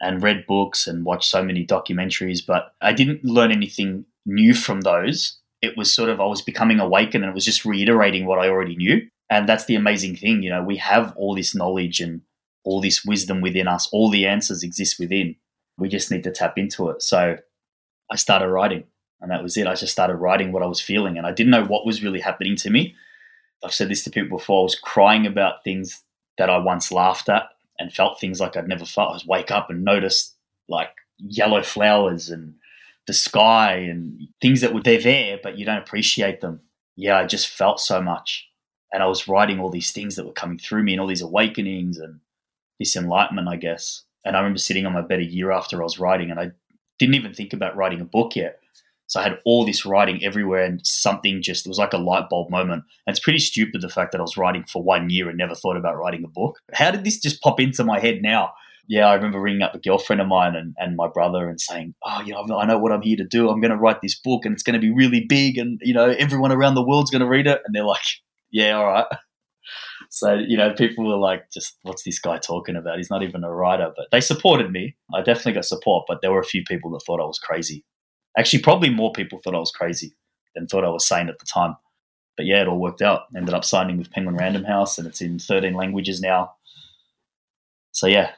and 0.00 0.22
read 0.22 0.46
books 0.46 0.86
and 0.86 1.04
watched 1.04 1.28
so 1.28 1.44
many 1.44 1.66
documentaries, 1.66 2.40
but 2.46 2.72
I 2.80 2.94
didn't 2.94 3.26
learn 3.26 3.52
anything 3.52 4.06
new 4.24 4.54
from 4.54 4.80
those. 4.80 5.38
It 5.60 5.76
was 5.76 5.92
sort 5.92 6.08
of, 6.08 6.18
I 6.18 6.24
was 6.24 6.40
becoming 6.40 6.80
awakened 6.80 7.24
and 7.24 7.30
it 7.30 7.34
was 7.34 7.44
just 7.44 7.66
reiterating 7.66 8.24
what 8.24 8.38
I 8.38 8.48
already 8.48 8.76
knew. 8.76 9.06
And 9.28 9.46
that's 9.46 9.66
the 9.66 9.74
amazing 9.74 10.16
thing. 10.16 10.42
You 10.42 10.48
know, 10.48 10.62
we 10.62 10.78
have 10.78 11.12
all 11.14 11.34
this 11.34 11.54
knowledge 11.54 12.00
and 12.00 12.22
all 12.64 12.80
this 12.80 13.04
wisdom 13.04 13.40
within 13.40 13.68
us, 13.68 13.88
all 13.92 14.10
the 14.10 14.26
answers 14.26 14.62
exist 14.62 14.98
within. 14.98 15.36
We 15.78 15.88
just 15.88 16.10
need 16.10 16.24
to 16.24 16.30
tap 16.30 16.58
into 16.58 16.88
it. 16.90 17.02
So 17.02 17.36
I 18.10 18.16
started 18.16 18.48
writing 18.48 18.84
and 19.20 19.30
that 19.30 19.42
was 19.42 19.56
it. 19.56 19.66
I 19.66 19.74
just 19.74 19.92
started 19.92 20.16
writing 20.16 20.52
what 20.52 20.62
I 20.62 20.66
was 20.66 20.80
feeling 20.80 21.16
and 21.16 21.26
I 21.26 21.32
didn't 21.32 21.52
know 21.52 21.64
what 21.64 21.86
was 21.86 22.02
really 22.02 22.20
happening 22.20 22.56
to 22.56 22.70
me. 22.70 22.94
I've 23.64 23.74
said 23.74 23.88
this 23.88 24.04
to 24.04 24.10
people 24.10 24.38
before. 24.38 24.60
I 24.60 24.62
was 24.64 24.78
crying 24.78 25.26
about 25.26 25.64
things 25.64 26.02
that 26.36 26.50
I 26.50 26.58
once 26.58 26.92
laughed 26.92 27.28
at 27.28 27.44
and 27.78 27.92
felt 27.92 28.20
things 28.20 28.40
like 28.40 28.56
I'd 28.56 28.68
never 28.68 28.84
felt. 28.84 29.10
I 29.10 29.14
was 29.14 29.26
wake 29.26 29.50
up 29.50 29.70
and 29.70 29.84
notice 29.84 30.34
like 30.68 30.90
yellow 31.18 31.62
flowers 31.62 32.30
and 32.30 32.54
the 33.06 33.12
sky 33.12 33.74
and 33.74 34.28
things 34.40 34.60
that 34.60 34.74
were 34.74 34.82
they're 34.82 35.00
there, 35.00 35.38
but 35.42 35.58
you 35.58 35.64
don't 35.64 35.78
appreciate 35.78 36.40
them. 36.40 36.60
Yeah, 36.96 37.18
I 37.18 37.26
just 37.26 37.48
felt 37.48 37.80
so 37.80 38.00
much. 38.00 38.48
And 38.92 39.02
I 39.02 39.06
was 39.06 39.28
writing 39.28 39.60
all 39.60 39.70
these 39.70 39.92
things 39.92 40.16
that 40.16 40.26
were 40.26 40.32
coming 40.32 40.58
through 40.58 40.82
me 40.82 40.92
and 40.92 41.00
all 41.00 41.06
these 41.06 41.22
awakenings 41.22 41.98
and 41.98 42.20
this 42.78 42.96
enlightenment, 42.96 43.48
I 43.48 43.56
guess. 43.56 44.02
And 44.24 44.36
I 44.36 44.40
remember 44.40 44.58
sitting 44.58 44.86
on 44.86 44.92
my 44.92 45.02
bed 45.02 45.20
a 45.20 45.24
year 45.24 45.50
after 45.50 45.80
I 45.80 45.84
was 45.84 45.98
writing 45.98 46.30
and 46.30 46.40
I 46.40 46.50
didn't 46.98 47.14
even 47.14 47.32
think 47.32 47.52
about 47.52 47.76
writing 47.76 48.00
a 48.00 48.04
book 48.04 48.36
yet. 48.36 48.60
So 49.08 49.18
I 49.18 49.22
had 49.22 49.38
all 49.46 49.64
this 49.64 49.86
writing 49.86 50.22
everywhere, 50.22 50.64
and 50.64 50.86
something 50.86 51.40
just 51.40 51.66
it 51.66 51.68
was 51.70 51.78
like 51.78 51.94
a 51.94 51.98
light 51.98 52.28
bulb 52.28 52.50
moment. 52.50 52.84
And 53.06 53.16
it's 53.16 53.24
pretty 53.24 53.38
stupid 53.38 53.80
the 53.80 53.88
fact 53.88 54.12
that 54.12 54.18
I 54.18 54.22
was 54.22 54.36
writing 54.36 54.64
for 54.64 54.82
one 54.82 55.08
year 55.08 55.30
and 55.30 55.38
never 55.38 55.54
thought 55.54 55.78
about 55.78 55.96
writing 55.96 56.24
a 56.24 56.28
book. 56.28 56.58
How 56.74 56.90
did 56.90 57.04
this 57.04 57.18
just 57.18 57.40
pop 57.40 57.58
into 57.58 57.84
my 57.84 58.00
head 58.00 58.20
now? 58.20 58.52
Yeah, 58.86 59.08
I 59.08 59.14
remember 59.14 59.40
ringing 59.40 59.62
up 59.62 59.74
a 59.74 59.78
girlfriend 59.78 60.20
of 60.20 60.28
mine 60.28 60.54
and, 60.54 60.74
and 60.78 60.96
my 60.96 61.08
brother 61.08 61.48
and 61.48 61.58
saying, 61.58 61.94
"Oh, 62.04 62.20
you 62.20 62.34
know, 62.34 62.58
I 62.58 62.66
know 62.66 62.78
what 62.78 62.92
I'm 62.92 63.02
here 63.02 63.16
to 63.16 63.24
do. 63.24 63.48
I'm 63.48 63.60
going 63.60 63.70
to 63.70 63.76
write 63.78 64.02
this 64.02 64.18
book, 64.18 64.44
and 64.44 64.52
it's 64.52 64.62
going 64.62 64.78
to 64.78 64.86
be 64.86 64.92
really 64.92 65.24
big, 65.26 65.56
and 65.56 65.80
you 65.82 65.94
know, 65.94 66.10
everyone 66.10 66.52
around 66.52 66.74
the 66.74 66.82
world's 66.82 67.10
going 67.10 67.20
to 67.20 67.28
read 67.28 67.46
it." 67.46 67.62
And 67.64 67.74
they're 67.74 67.84
like, 67.84 68.04
"Yeah, 68.50 68.76
all 68.76 68.86
right." 68.86 69.06
So, 70.10 70.34
you 70.34 70.56
know, 70.56 70.72
people 70.72 71.06
were 71.06 71.16
like, 71.16 71.50
just 71.50 71.76
what's 71.82 72.02
this 72.02 72.18
guy 72.18 72.38
talking 72.38 72.76
about? 72.76 72.96
He's 72.96 73.10
not 73.10 73.22
even 73.22 73.44
a 73.44 73.52
writer. 73.52 73.92
But 73.94 74.06
they 74.10 74.20
supported 74.20 74.70
me. 74.70 74.96
I 75.14 75.20
definitely 75.20 75.52
got 75.52 75.66
support, 75.66 76.04
but 76.08 76.22
there 76.22 76.32
were 76.32 76.40
a 76.40 76.44
few 76.44 76.64
people 76.64 76.90
that 76.92 77.02
thought 77.06 77.20
I 77.20 77.26
was 77.26 77.38
crazy. 77.38 77.84
Actually, 78.36 78.62
probably 78.62 78.90
more 78.90 79.12
people 79.12 79.38
thought 79.38 79.54
I 79.54 79.58
was 79.58 79.70
crazy 79.70 80.14
than 80.54 80.66
thought 80.66 80.84
I 80.84 80.90
was 80.90 81.06
sane 81.06 81.28
at 81.28 81.38
the 81.38 81.44
time. 81.44 81.76
But 82.36 82.46
yeah, 82.46 82.62
it 82.62 82.68
all 82.68 82.78
worked 82.78 83.02
out. 83.02 83.22
Ended 83.36 83.52
up 83.52 83.64
signing 83.64 83.98
with 83.98 84.10
Penguin 84.10 84.36
Random 84.36 84.64
House, 84.64 84.96
and 84.96 85.06
it's 85.06 85.20
in 85.20 85.38
13 85.38 85.74
languages 85.74 86.20
now. 86.20 86.52
So 87.92 88.06
yeah, 88.06 88.30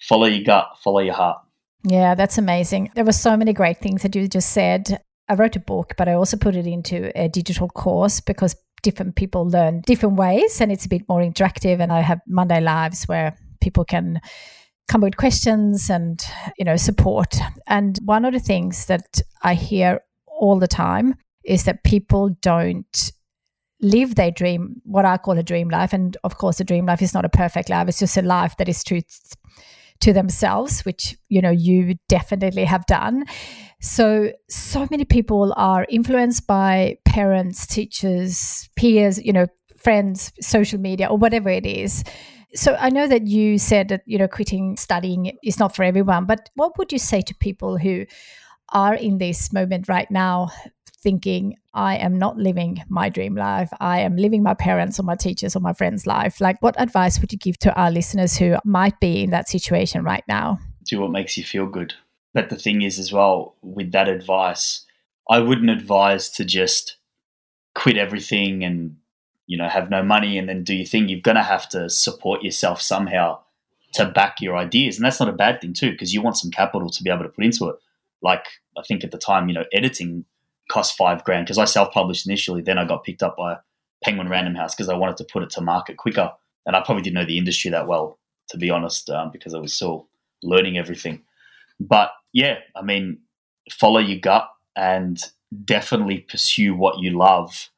follow 0.00 0.26
your 0.26 0.44
gut, 0.44 0.68
follow 0.84 1.00
your 1.00 1.14
heart. 1.14 1.38
Yeah, 1.82 2.14
that's 2.14 2.36
amazing. 2.38 2.90
There 2.94 3.04
were 3.04 3.12
so 3.12 3.36
many 3.36 3.52
great 3.52 3.78
things 3.78 4.02
that 4.02 4.14
you 4.14 4.28
just 4.28 4.52
said. 4.52 5.00
I 5.28 5.34
wrote 5.34 5.56
a 5.56 5.60
book, 5.60 5.94
but 5.96 6.08
I 6.08 6.12
also 6.12 6.36
put 6.36 6.54
it 6.54 6.66
into 6.66 7.10
a 7.18 7.28
digital 7.28 7.68
course 7.68 8.20
because 8.20 8.54
different 8.82 9.16
people 9.16 9.48
learn 9.48 9.80
different 9.82 10.16
ways 10.16 10.60
and 10.60 10.70
it's 10.70 10.86
a 10.86 10.88
bit 10.88 11.08
more 11.08 11.20
interactive. 11.20 11.80
And 11.80 11.92
I 11.92 12.00
have 12.00 12.20
Monday 12.26 12.60
Lives 12.60 13.04
where 13.04 13.36
people 13.60 13.84
can 13.84 14.20
come 14.88 15.00
with 15.00 15.16
questions 15.16 15.90
and 15.90 16.24
you 16.58 16.64
know 16.64 16.76
support. 16.76 17.36
And 17.66 17.98
one 18.04 18.24
of 18.24 18.32
the 18.32 18.40
things 18.40 18.86
that 18.86 19.20
i 19.42 19.54
hear 19.54 20.00
all 20.26 20.58
the 20.58 20.68
time 20.68 21.14
is 21.44 21.64
that 21.64 21.84
people 21.84 22.30
don't 22.40 23.12
live 23.80 24.14
their 24.14 24.30
dream 24.30 24.80
what 24.84 25.04
i 25.04 25.16
call 25.16 25.38
a 25.38 25.42
dream 25.42 25.68
life. 25.68 25.92
And 25.92 26.16
of 26.24 26.38
course 26.38 26.60
a 26.60 26.64
dream 26.64 26.86
life 26.86 27.02
is 27.02 27.14
not 27.14 27.24
a 27.24 27.28
perfect 27.28 27.68
life. 27.68 27.88
It's 27.88 27.98
just 27.98 28.16
a 28.16 28.22
life 28.22 28.56
that 28.58 28.68
is 28.68 28.84
true 28.84 29.02
to 30.00 30.12
themselves 30.12 30.84
which 30.84 31.16
you 31.28 31.40
know 31.40 31.50
you 31.50 31.94
definitely 32.08 32.64
have 32.64 32.84
done 32.86 33.24
so 33.80 34.32
so 34.48 34.86
many 34.90 35.04
people 35.04 35.52
are 35.56 35.86
influenced 35.88 36.46
by 36.46 36.96
parents 37.04 37.66
teachers 37.66 38.68
peers 38.76 39.22
you 39.22 39.32
know 39.32 39.46
friends 39.76 40.32
social 40.40 40.80
media 40.80 41.06
or 41.06 41.18
whatever 41.18 41.48
it 41.48 41.66
is 41.66 42.02
so 42.56 42.76
I 42.78 42.90
know 42.90 43.06
that 43.06 43.26
you 43.26 43.58
said 43.58 43.88
that 43.88 44.02
you 44.06 44.18
know 44.18 44.28
quitting 44.28 44.76
studying 44.76 45.36
is 45.42 45.58
not 45.58 45.76
for 45.76 45.82
everyone, 45.82 46.24
but 46.24 46.48
what 46.54 46.76
would 46.78 46.92
you 46.92 46.98
say 46.98 47.20
to 47.20 47.34
people 47.34 47.76
who 47.76 48.06
are 48.70 48.94
in 48.94 49.18
this 49.18 49.52
moment 49.52 49.88
right 49.88 50.10
now 50.10 50.48
thinking 51.02 51.54
I 51.72 51.96
am 51.96 52.18
not 52.18 52.36
living 52.36 52.82
my 52.88 53.08
dream 53.08 53.36
life. 53.36 53.68
I 53.78 54.00
am 54.00 54.16
living 54.16 54.42
my 54.42 54.54
parents 54.54 54.98
or 54.98 55.04
my 55.04 55.14
teachers 55.14 55.54
or 55.54 55.60
my 55.60 55.72
friends' 55.72 56.06
life. 56.06 56.40
Like 56.40 56.60
what 56.60 56.74
advice 56.80 57.20
would 57.20 57.30
you 57.30 57.38
give 57.38 57.58
to 57.58 57.74
our 57.74 57.92
listeners 57.92 58.36
who 58.36 58.56
might 58.64 58.98
be 58.98 59.22
in 59.22 59.30
that 59.30 59.48
situation 59.48 60.02
right 60.02 60.24
now? 60.26 60.58
Do 60.84 61.00
what 61.00 61.12
makes 61.12 61.36
you 61.36 61.44
feel 61.44 61.66
good. 61.66 61.94
But 62.36 62.50
the 62.50 62.56
thing 62.56 62.82
is 62.82 62.98
as 62.98 63.14
well 63.14 63.54
with 63.62 63.92
that 63.92 64.10
advice, 64.10 64.84
I 65.30 65.38
wouldn't 65.38 65.70
advise 65.70 66.28
to 66.32 66.44
just 66.44 66.98
quit 67.74 67.96
everything 67.96 68.62
and 68.62 68.98
you 69.46 69.56
know 69.56 69.70
have 69.70 69.88
no 69.88 70.02
money 70.02 70.36
and 70.36 70.46
then 70.46 70.62
do 70.62 70.74
your 70.74 70.84
thing. 70.84 71.08
You're 71.08 71.22
going 71.22 71.38
to 71.38 71.42
have 71.42 71.66
to 71.70 71.88
support 71.88 72.42
yourself 72.42 72.82
somehow 72.82 73.38
to 73.94 74.04
back 74.04 74.42
your 74.42 74.54
ideas. 74.54 74.98
And 74.98 75.06
that's 75.06 75.18
not 75.18 75.30
a 75.30 75.32
bad 75.32 75.62
thing 75.62 75.72
too 75.72 75.92
because 75.92 76.12
you 76.12 76.20
want 76.20 76.36
some 76.36 76.50
capital 76.50 76.90
to 76.90 77.02
be 77.02 77.08
able 77.08 77.22
to 77.22 77.30
put 77.30 77.42
into 77.42 77.70
it. 77.70 77.76
Like 78.20 78.44
i 78.78 78.82
think 78.82 79.02
at 79.02 79.12
the 79.12 79.18
time 79.18 79.48
you 79.48 79.54
know 79.54 79.64
editing 79.72 80.26
cost 80.70 80.94
five 80.94 81.24
grand. 81.24 81.46
Because 81.46 81.56
i 81.56 81.64
self-published 81.64 82.26
initially 82.26 82.60
then 82.60 82.76
i 82.76 82.84
got 82.84 83.02
picked 83.02 83.22
up 83.22 83.38
by 83.38 83.56
penguin 84.04 84.28
random 84.28 84.56
house 84.56 84.74
because 84.74 84.90
i 84.90 84.94
wanted 84.94 85.16
to 85.16 85.24
put 85.32 85.42
it 85.42 85.48
to 85.50 85.62
market 85.62 85.96
quicker. 85.96 86.30
And 86.66 86.76
i 86.76 86.82
probably 86.82 87.02
didn't 87.02 87.14
know 87.14 87.24
the 87.24 87.38
industry 87.38 87.70
that 87.70 87.88
well 87.88 88.18
to 88.50 88.58
be 88.58 88.68
honest 88.68 89.08
um, 89.08 89.30
because 89.32 89.54
i 89.54 89.58
was 89.58 89.72
still 89.72 90.08
learning 90.42 90.76
everything. 90.76 91.22
But 91.80 92.10
yeah 92.36 92.58
i 92.76 92.82
mean 92.82 93.18
follow 93.70 93.98
your 93.98 94.18
gut 94.18 94.48
and 94.76 95.18
definitely 95.64 96.18
pursue 96.18 96.74
what 96.74 96.98
you 96.98 97.10
love 97.18 97.70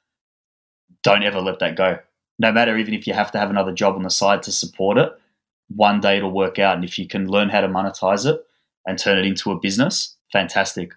don't 1.02 1.22
ever 1.22 1.40
let 1.40 1.58
that 1.60 1.76
go. 1.76 1.98
No 2.38 2.52
matter 2.52 2.76
even 2.76 2.94
if 2.94 3.06
you 3.06 3.14
have 3.14 3.32
to 3.32 3.38
have 3.38 3.50
another 3.50 3.72
job 3.72 3.94
on 3.96 4.02
the 4.02 4.10
side 4.10 4.42
to 4.44 4.52
support 4.52 4.98
it, 4.98 5.12
one 5.74 6.00
day 6.00 6.16
it'll 6.16 6.30
work 6.30 6.58
out. 6.58 6.76
And 6.76 6.84
if 6.84 6.98
you 6.98 7.06
can 7.06 7.28
learn 7.28 7.48
how 7.48 7.60
to 7.60 7.68
monetize 7.68 8.26
it 8.26 8.40
and 8.86 8.98
turn 8.98 9.18
it 9.18 9.26
into 9.26 9.50
a 9.50 9.58
business, 9.58 10.16
fantastic. 10.32 10.92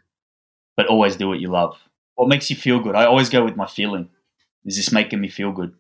But 0.78 0.88
always 0.88 1.16
do 1.16 1.28
what 1.28 1.40
you 1.40 1.50
love. 1.50 1.78
What 2.16 2.30
makes 2.30 2.50
you 2.50 2.56
feel 2.56 2.80
good? 2.80 2.96
I 2.96 3.06
always 3.06 3.30
go 3.30 3.44
with 3.44 3.56
my 3.56 3.68
feeling. 3.68 4.10
Is 4.66 4.76
this 4.76 4.92
making 4.92 5.20
me 5.20 5.30
feel 5.30 5.52
good? 5.52 5.74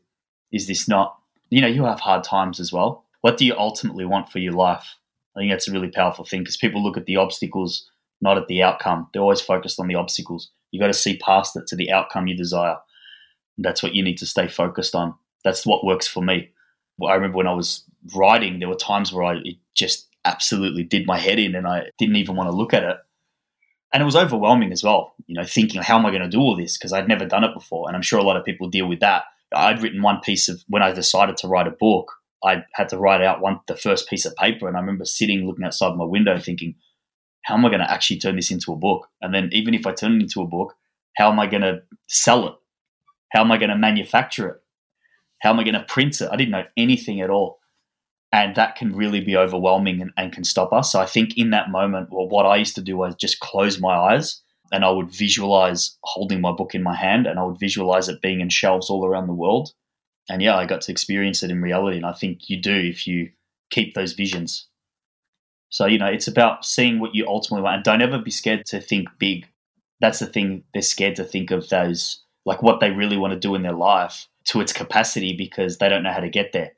Is 0.51 0.67
this 0.67 0.87
not? 0.87 1.17
You 1.49 1.61
know, 1.61 1.67
you 1.67 1.83
have 1.85 1.99
hard 1.99 2.23
times 2.23 2.59
as 2.59 2.73
well. 2.73 3.05
What 3.21 3.37
do 3.37 3.45
you 3.45 3.55
ultimately 3.55 4.05
want 4.05 4.31
for 4.31 4.39
your 4.39 4.53
life? 4.53 4.95
I 5.35 5.39
think 5.39 5.51
that's 5.51 5.67
a 5.67 5.71
really 5.71 5.91
powerful 5.91 6.25
thing 6.25 6.41
because 6.41 6.57
people 6.57 6.83
look 6.83 6.97
at 6.97 7.05
the 7.05 7.17
obstacles, 7.17 7.89
not 8.21 8.37
at 8.37 8.47
the 8.47 8.61
outcome. 8.61 9.07
They're 9.13 9.21
always 9.21 9.41
focused 9.41 9.79
on 9.79 9.87
the 9.87 9.95
obstacles. 9.95 10.51
You've 10.71 10.81
got 10.81 10.87
to 10.87 10.93
see 10.93 11.17
past 11.17 11.55
it 11.55 11.67
to 11.67 11.75
the 11.75 11.91
outcome 11.91 12.27
you 12.27 12.35
desire 12.35 12.77
that's 13.57 13.83
what 13.83 13.93
you 13.93 14.03
need 14.03 14.17
to 14.17 14.25
stay 14.25 14.47
focused 14.47 14.95
on. 14.95 15.13
That's 15.43 15.65
what 15.65 15.85
works 15.85 16.07
for 16.07 16.21
me. 16.21 16.49
I 17.05 17.15
remember 17.15 17.37
when 17.37 17.47
I 17.47 17.53
was 17.53 17.83
writing, 18.15 18.59
there 18.59 18.69
were 18.69 18.75
times 18.75 19.11
where 19.11 19.23
I 19.23 19.35
it 19.43 19.57
just 19.75 20.07
absolutely 20.23 20.83
did 20.83 21.07
my 21.07 21.17
head 21.17 21.39
in 21.39 21.55
and 21.55 21.67
I 21.67 21.89
didn't 21.97 22.17
even 22.17 22.35
want 22.35 22.49
to 22.49 22.55
look 22.55 22.73
at 22.73 22.83
it. 22.83 22.97
And 23.93 24.01
it 24.01 24.05
was 24.05 24.15
overwhelming 24.15 24.71
as 24.71 24.83
well, 24.83 25.15
you 25.27 25.35
know, 25.35 25.43
thinking, 25.43 25.81
how 25.81 25.97
am 25.97 26.05
I 26.05 26.11
going 26.11 26.21
to 26.21 26.29
do 26.29 26.39
all 26.39 26.55
this? 26.55 26.77
Because 26.77 26.93
I'd 26.93 27.07
never 27.07 27.25
done 27.25 27.43
it 27.43 27.53
before. 27.53 27.87
And 27.87 27.95
I'm 27.95 28.01
sure 28.01 28.19
a 28.19 28.23
lot 28.23 28.37
of 28.37 28.45
people 28.45 28.69
deal 28.69 28.87
with 28.87 29.01
that. 29.01 29.23
I'd 29.53 29.81
written 29.81 30.01
one 30.01 30.21
piece 30.21 30.47
of, 30.47 30.63
when 30.67 30.81
I 30.81 30.93
decided 30.93 31.35
to 31.37 31.47
write 31.47 31.67
a 31.67 31.71
book, 31.71 32.13
I 32.43 32.63
had 32.73 32.89
to 32.89 32.97
write 32.97 33.21
out 33.21 33.41
one, 33.41 33.59
the 33.67 33.75
first 33.75 34.09
piece 34.09 34.25
of 34.25 34.35
paper. 34.35 34.67
And 34.67 34.75
I 34.75 34.79
remember 34.79 35.05
sitting, 35.05 35.45
looking 35.45 35.65
outside 35.65 35.95
my 35.95 36.05
window, 36.05 36.39
thinking, 36.39 36.75
how 37.43 37.55
am 37.55 37.65
I 37.65 37.69
going 37.69 37.81
to 37.81 37.91
actually 37.91 38.19
turn 38.19 38.35
this 38.35 38.51
into 38.51 38.71
a 38.73 38.77
book? 38.77 39.07
And 39.21 39.33
then 39.33 39.49
even 39.51 39.73
if 39.73 39.85
I 39.85 39.93
turn 39.93 40.13
it 40.13 40.23
into 40.23 40.41
a 40.41 40.47
book, 40.47 40.75
how 41.17 41.31
am 41.31 41.39
I 41.39 41.47
going 41.47 41.63
to 41.63 41.81
sell 42.07 42.47
it? 42.47 42.55
How 43.31 43.41
am 43.41 43.51
I 43.51 43.57
going 43.57 43.69
to 43.69 43.77
manufacture 43.77 44.49
it? 44.49 44.61
How 45.41 45.51
am 45.51 45.59
I 45.59 45.63
going 45.63 45.73
to 45.75 45.83
print 45.83 46.21
it? 46.21 46.29
I 46.31 46.35
didn't 46.35 46.51
know 46.51 46.65
anything 46.77 47.21
at 47.21 47.29
all. 47.29 47.59
And 48.31 48.55
that 48.55 48.75
can 48.75 48.95
really 48.95 49.19
be 49.19 49.35
overwhelming 49.35 50.01
and, 50.01 50.11
and 50.15 50.31
can 50.31 50.43
stop 50.43 50.71
us. 50.71 50.91
So 50.91 51.01
I 51.01 51.05
think 51.05 51.37
in 51.37 51.49
that 51.49 51.69
moment, 51.69 52.09
well, 52.11 52.29
what 52.29 52.45
I 52.45 52.57
used 52.57 52.75
to 52.75 52.81
do 52.81 52.97
was 52.97 53.15
just 53.15 53.39
close 53.39 53.79
my 53.79 53.93
eyes 53.93 54.41
and 54.71 54.85
I 54.85 54.89
would 54.89 55.11
visualize 55.11 55.97
holding 56.03 56.39
my 56.39 56.53
book 56.53 56.73
in 56.73 56.81
my 56.81 56.95
hand 56.95 57.27
and 57.27 57.39
I 57.39 57.43
would 57.43 57.59
visualize 57.59 58.07
it 58.07 58.21
being 58.21 58.39
in 58.39 58.49
shelves 58.49 58.89
all 58.89 59.05
around 59.05 59.27
the 59.27 59.33
world. 59.33 59.73
And 60.31 60.41
yeah, 60.41 60.55
I 60.55 60.65
got 60.65 60.79
to 60.81 60.91
experience 60.93 61.43
it 61.43 61.51
in 61.51 61.61
reality. 61.61 61.97
And 61.97 62.05
I 62.05 62.13
think 62.13 62.49
you 62.49 62.55
do 62.55 62.73
if 62.73 63.05
you 63.05 63.29
keep 63.69 63.93
those 63.93 64.13
visions. 64.13 64.65
So, 65.69 65.85
you 65.85 65.99
know, 65.99 66.05
it's 66.05 66.27
about 66.27 66.63
seeing 66.63 66.99
what 66.99 67.13
you 67.13 67.27
ultimately 67.27 67.63
want. 67.63 67.75
And 67.75 67.83
don't 67.83 68.01
ever 68.01 68.17
be 68.17 68.31
scared 68.31 68.65
to 68.67 68.79
think 68.79 69.09
big. 69.19 69.45
That's 69.99 70.19
the 70.19 70.25
thing. 70.25 70.63
They're 70.73 70.81
scared 70.81 71.17
to 71.17 71.25
think 71.25 71.51
of 71.51 71.67
those 71.67 72.23
like 72.45 72.63
what 72.63 72.79
they 72.79 72.91
really 72.91 73.17
want 73.17 73.33
to 73.33 73.39
do 73.39 73.55
in 73.55 73.61
their 73.61 73.73
life 73.73 74.27
to 74.45 74.61
its 74.61 74.71
capacity 74.71 75.35
because 75.35 75.77
they 75.77 75.89
don't 75.89 76.01
know 76.01 76.13
how 76.13 76.21
to 76.21 76.29
get 76.29 76.53
there. 76.53 76.71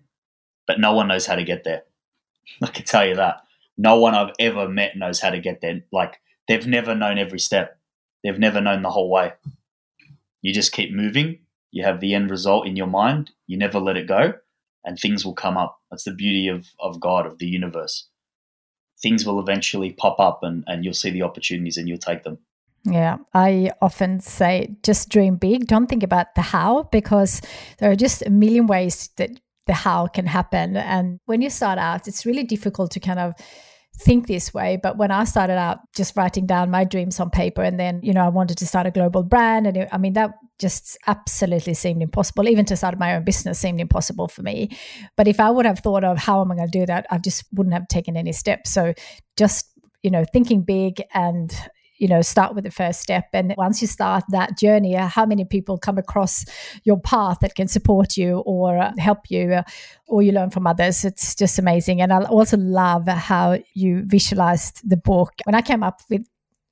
But 0.66 0.80
no 0.80 0.94
one 0.94 1.08
knows 1.08 1.28
how 1.28 1.36
to 1.36 1.44
get 1.44 1.64
there. 1.64 1.84
I 2.62 2.68
can 2.68 2.86
tell 2.86 3.06
you 3.06 3.16
that. 3.16 3.44
No 3.78 3.98
one 4.00 4.16
I've 4.16 4.34
ever 4.40 4.68
met 4.68 4.98
knows 4.98 5.20
how 5.20 5.30
to 5.30 5.40
get 5.40 5.62
there. 5.62 5.82
Like 5.92 6.20
they've 6.48 6.66
never 6.66 6.96
known 6.96 7.20
every 7.20 7.40
step. 7.40 7.78
They've 8.24 8.40
never 8.40 8.62
known 8.62 8.82
the 8.82 8.90
whole 8.90 9.12
way. 9.12 9.34
You 10.42 10.54
just 10.54 10.72
keep 10.72 10.92
moving. 10.92 11.40
You 11.74 11.84
have 11.84 12.00
the 12.00 12.14
end 12.14 12.30
result 12.30 12.68
in 12.68 12.76
your 12.76 12.88
mind. 12.88 13.32
You 13.48 13.58
never 13.58 13.80
let 13.80 13.98
it 13.98 14.08
go, 14.08 14.34
and 14.86 14.98
things 14.98 15.26
will 15.26 15.34
come 15.34 15.58
up. 15.58 15.80
That's 15.90 16.04
the 16.04 16.14
beauty 16.14 16.48
of, 16.48 16.68
of 16.80 17.00
God, 17.00 17.26
of 17.26 17.40
the 17.40 17.48
universe. 17.48 18.08
Things 19.02 19.26
will 19.26 19.40
eventually 19.40 19.92
pop 19.92 20.20
up, 20.20 20.44
and, 20.44 20.64
and 20.68 20.86
you'll 20.86 20.94
see 20.94 21.10
the 21.10 21.24
opportunities 21.24 21.78
and 21.78 21.90
you'll 21.90 21.98
take 21.98 22.22
them. 22.22 22.38
Yeah, 22.86 23.18
I 23.34 23.72
often 23.82 24.20
say 24.20 24.76
just 24.84 25.10
dream 25.10 25.38
big. 25.38 25.66
Don't 25.66 25.88
think 25.88 26.04
about 26.04 26.36
the 26.36 26.42
how 26.42 26.84
because 26.92 27.42
there 27.80 27.90
are 27.90 27.96
just 27.96 28.22
a 28.26 28.30
million 28.30 28.68
ways 28.68 29.10
that 29.18 29.32
the 29.66 29.74
how 29.74 30.08
can 30.08 30.28
happen. 30.28 30.78
And 30.78 31.20
when 31.26 31.42
you 31.42 31.50
start 31.50 31.80
out, 31.80 32.08
it's 32.08 32.26
really 32.26 32.44
difficult 32.44 32.92
to 32.92 33.00
kind 33.00 33.20
of 33.20 33.34
think 33.98 34.28
this 34.28 34.54
way. 34.54 34.78
But 34.82 34.98
when 34.98 35.12
I 35.12 35.24
started 35.24 35.58
out 35.58 35.80
just 35.96 36.16
writing 36.16 36.46
down 36.46 36.70
my 36.70 36.84
dreams 36.84 37.20
on 37.20 37.30
paper, 37.30 37.64
and 37.64 37.80
then, 37.80 38.02
you 38.04 38.14
know, 38.14 38.26
I 38.26 38.30
wanted 38.30 38.58
to 38.58 38.68
start 38.68 38.86
a 38.86 38.92
global 38.92 39.24
brand. 39.24 39.66
And 39.66 39.78
it, 39.78 39.90
I 39.92 39.98
mean, 39.98 40.14
that 40.14 40.32
just 40.60 40.98
absolutely 41.08 41.74
seemed 41.74 42.02
impossible. 42.02 42.48
Even 42.48 42.66
to 42.66 42.76
start 42.76 43.00
my 43.00 43.16
own 43.16 43.24
business 43.24 43.60
seemed 43.60 43.82
impossible 43.82 44.28
for 44.28 44.42
me. 44.42 44.70
But 45.18 45.28
if 45.28 45.40
I 45.40 45.50
would 45.50 45.66
have 45.66 45.80
thought 45.80 46.04
of 46.04 46.18
how 46.18 46.42
am 46.42 46.52
I 46.52 46.56
going 46.56 46.72
to 46.72 46.80
do 46.80 46.86
that, 46.86 47.06
I 47.10 47.18
just 47.18 47.46
wouldn't 47.54 47.74
have 47.74 47.88
taken 47.88 48.16
any 48.16 48.32
steps. 48.32 48.72
So 48.72 48.94
just 49.36 49.70
you 50.04 50.12
know 50.12 50.26
thinking 50.32 50.62
big 50.62 51.02
and 51.14 51.56
you 51.98 52.08
know 52.08 52.22
start 52.22 52.54
with 52.54 52.64
the 52.66 52.72
first 52.72 53.00
step 53.00 53.26
and 53.34 53.54
once 53.58 53.82
you 53.82 53.88
start 53.88 54.24
that 54.30 54.58
journey 54.58 54.96
uh, 54.98 55.08
how 55.08 55.26
many 55.26 55.46
people 55.46 55.78
come 55.78 55.98
across 55.98 56.44
your 56.84 57.00
path 57.00 57.38
that 57.42 57.56
can 57.56 57.68
support 57.68 58.18
you 58.18 58.40
or 58.40 58.78
uh, 58.78 58.92
help 58.98 59.20
you 59.30 59.54
uh, 59.54 59.64
or 60.08 60.22
you 60.22 60.32
learn 60.32 60.50
from 60.50 60.68
others 60.68 61.06
it's 61.06 61.34
just 61.34 61.58
amazing 61.58 62.02
and 62.02 62.12
i 62.12 62.22
also 62.24 62.58
love 62.58 63.08
how 63.08 63.58
you 63.74 64.04
visualized 64.06 64.82
the 64.88 64.98
book 64.98 65.34
when 65.46 65.56
i 65.56 65.62
came 65.62 65.84
up 65.84 66.02
with 66.10 66.28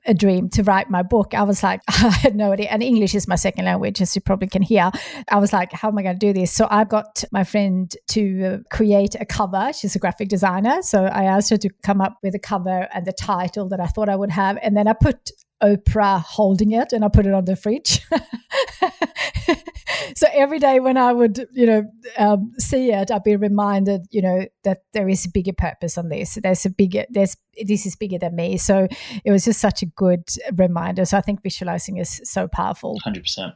a 0.05 0.13
dream 0.13 0.49
to 0.49 0.63
write 0.63 0.89
my 0.89 1.03
book. 1.03 1.33
I 1.33 1.43
was 1.43 1.63
like, 1.63 1.81
I 1.87 2.09
had 2.09 2.35
no 2.35 2.51
idea. 2.51 2.69
And 2.69 2.81
English 2.81 3.15
is 3.15 3.27
my 3.27 3.35
second 3.35 3.65
language, 3.65 4.01
as 4.01 4.15
you 4.15 4.21
probably 4.21 4.47
can 4.47 4.61
hear. 4.61 4.91
I 5.29 5.37
was 5.37 5.53
like, 5.53 5.71
how 5.71 5.89
am 5.89 5.97
I 5.97 6.03
going 6.03 6.17
to 6.17 6.25
do 6.25 6.33
this? 6.33 6.51
So 6.51 6.67
I 6.69 6.83
got 6.83 7.23
my 7.31 7.43
friend 7.43 7.93
to 8.09 8.45
uh, 8.45 8.57
create 8.69 9.15
a 9.19 9.25
cover. 9.25 9.71
She's 9.73 9.95
a 9.95 9.99
graphic 9.99 10.29
designer. 10.29 10.81
So 10.81 11.05
I 11.05 11.23
asked 11.25 11.49
her 11.51 11.57
to 11.57 11.69
come 11.83 12.01
up 12.01 12.17
with 12.23 12.35
a 12.35 12.39
cover 12.39 12.87
and 12.93 13.05
the 13.05 13.13
title 13.13 13.69
that 13.69 13.79
I 13.79 13.87
thought 13.87 14.09
I 14.09 14.15
would 14.15 14.31
have. 14.31 14.57
And 14.61 14.75
then 14.75 14.87
I 14.87 14.93
put 14.93 15.31
Oprah 15.61 16.21
holding 16.21 16.71
it 16.71 16.93
and 16.93 17.03
I 17.03 17.07
put 17.07 17.25
it 17.25 17.33
on 17.33 17.45
the 17.45 17.55
fridge. 17.55 18.01
so 20.15 20.27
every 20.33 20.59
day 20.59 20.79
when 20.79 20.97
I 20.97 21.13
would, 21.13 21.47
you 21.51 21.65
know, 21.65 21.83
um, 22.17 22.51
see 22.57 22.91
it, 22.91 23.11
I'd 23.11 23.23
be 23.23 23.35
reminded, 23.35 24.07
you 24.11 24.21
know, 24.21 24.45
that 24.63 24.83
there 24.93 25.07
is 25.07 25.25
a 25.25 25.29
bigger 25.29 25.53
purpose 25.53 25.97
on 25.97 26.09
this. 26.09 26.37
There's 26.41 26.65
a 26.65 26.69
bigger, 26.69 27.05
there's, 27.09 27.37
this 27.65 27.85
is 27.85 27.95
bigger 27.95 28.17
than 28.17 28.35
me. 28.35 28.57
So 28.57 28.87
it 29.23 29.31
was 29.31 29.45
just 29.45 29.59
such 29.59 29.81
a 29.81 29.85
good 29.85 30.27
reminder. 30.55 31.05
So 31.05 31.17
I 31.17 31.21
think 31.21 31.43
visualizing 31.43 31.97
is 31.97 32.21
so 32.23 32.47
powerful. 32.47 32.99
100%. 33.05 33.53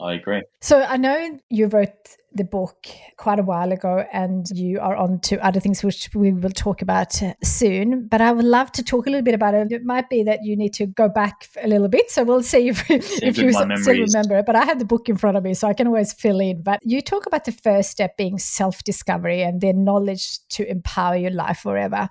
I 0.00 0.14
agree. 0.14 0.42
So 0.60 0.82
I 0.82 0.96
know 0.96 1.38
you 1.50 1.66
wrote 1.66 2.16
the 2.32 2.44
book 2.44 2.86
quite 3.16 3.38
a 3.38 3.42
while 3.42 3.72
ago 3.72 4.04
and 4.12 4.46
you 4.50 4.78
are 4.80 4.94
on 4.94 5.18
to 5.18 5.44
other 5.44 5.60
things 5.60 5.82
which 5.82 6.10
we 6.14 6.32
will 6.32 6.50
talk 6.50 6.82
about 6.82 7.18
soon 7.42 8.06
but 8.06 8.20
i 8.20 8.30
would 8.30 8.44
love 8.44 8.70
to 8.70 8.82
talk 8.82 9.06
a 9.06 9.10
little 9.10 9.24
bit 9.24 9.34
about 9.34 9.54
it. 9.54 9.72
It 9.72 9.82
might 9.82 10.10
be 10.10 10.22
that 10.24 10.40
you 10.44 10.54
need 10.54 10.74
to 10.74 10.86
go 10.86 11.08
back 11.08 11.46
a 11.60 11.66
little 11.66 11.88
bit 11.88 12.10
so 12.10 12.24
we'll 12.24 12.42
see 12.42 12.68
if, 12.68 12.84
if 12.90 13.38
you 13.38 13.50
still 13.50 13.94
remember 13.94 14.36
it 14.38 14.46
but 14.46 14.56
i 14.56 14.64
have 14.64 14.78
the 14.78 14.84
book 14.84 15.08
in 15.08 15.16
front 15.16 15.38
of 15.38 15.42
me 15.42 15.54
so 15.54 15.66
i 15.68 15.72
can 15.72 15.86
always 15.86 16.12
fill 16.12 16.40
in. 16.40 16.62
But 16.62 16.80
you 16.84 17.00
talk 17.00 17.26
about 17.26 17.44
the 17.44 17.52
first 17.52 17.90
step 17.90 18.16
being 18.16 18.38
self-discovery 18.38 19.42
and 19.42 19.60
then 19.60 19.84
knowledge 19.84 20.46
to 20.50 20.68
empower 20.70 21.16
your 21.16 21.30
life 21.30 21.58
forever. 21.58 22.08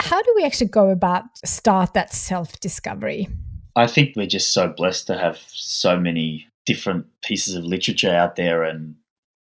How 0.00 0.22
do 0.22 0.32
we 0.36 0.44
actually 0.44 0.68
go 0.68 0.90
about 0.90 1.24
start 1.44 1.94
that 1.94 2.12
self-discovery? 2.12 3.28
I 3.76 3.86
think 3.86 4.16
we're 4.16 4.26
just 4.26 4.52
so 4.52 4.68
blessed 4.68 5.06
to 5.08 5.18
have 5.18 5.38
so 5.48 5.98
many 5.98 6.48
different 6.66 7.06
pieces 7.22 7.54
of 7.54 7.64
literature 7.64 8.14
out 8.14 8.36
there 8.36 8.62
and 8.62 8.94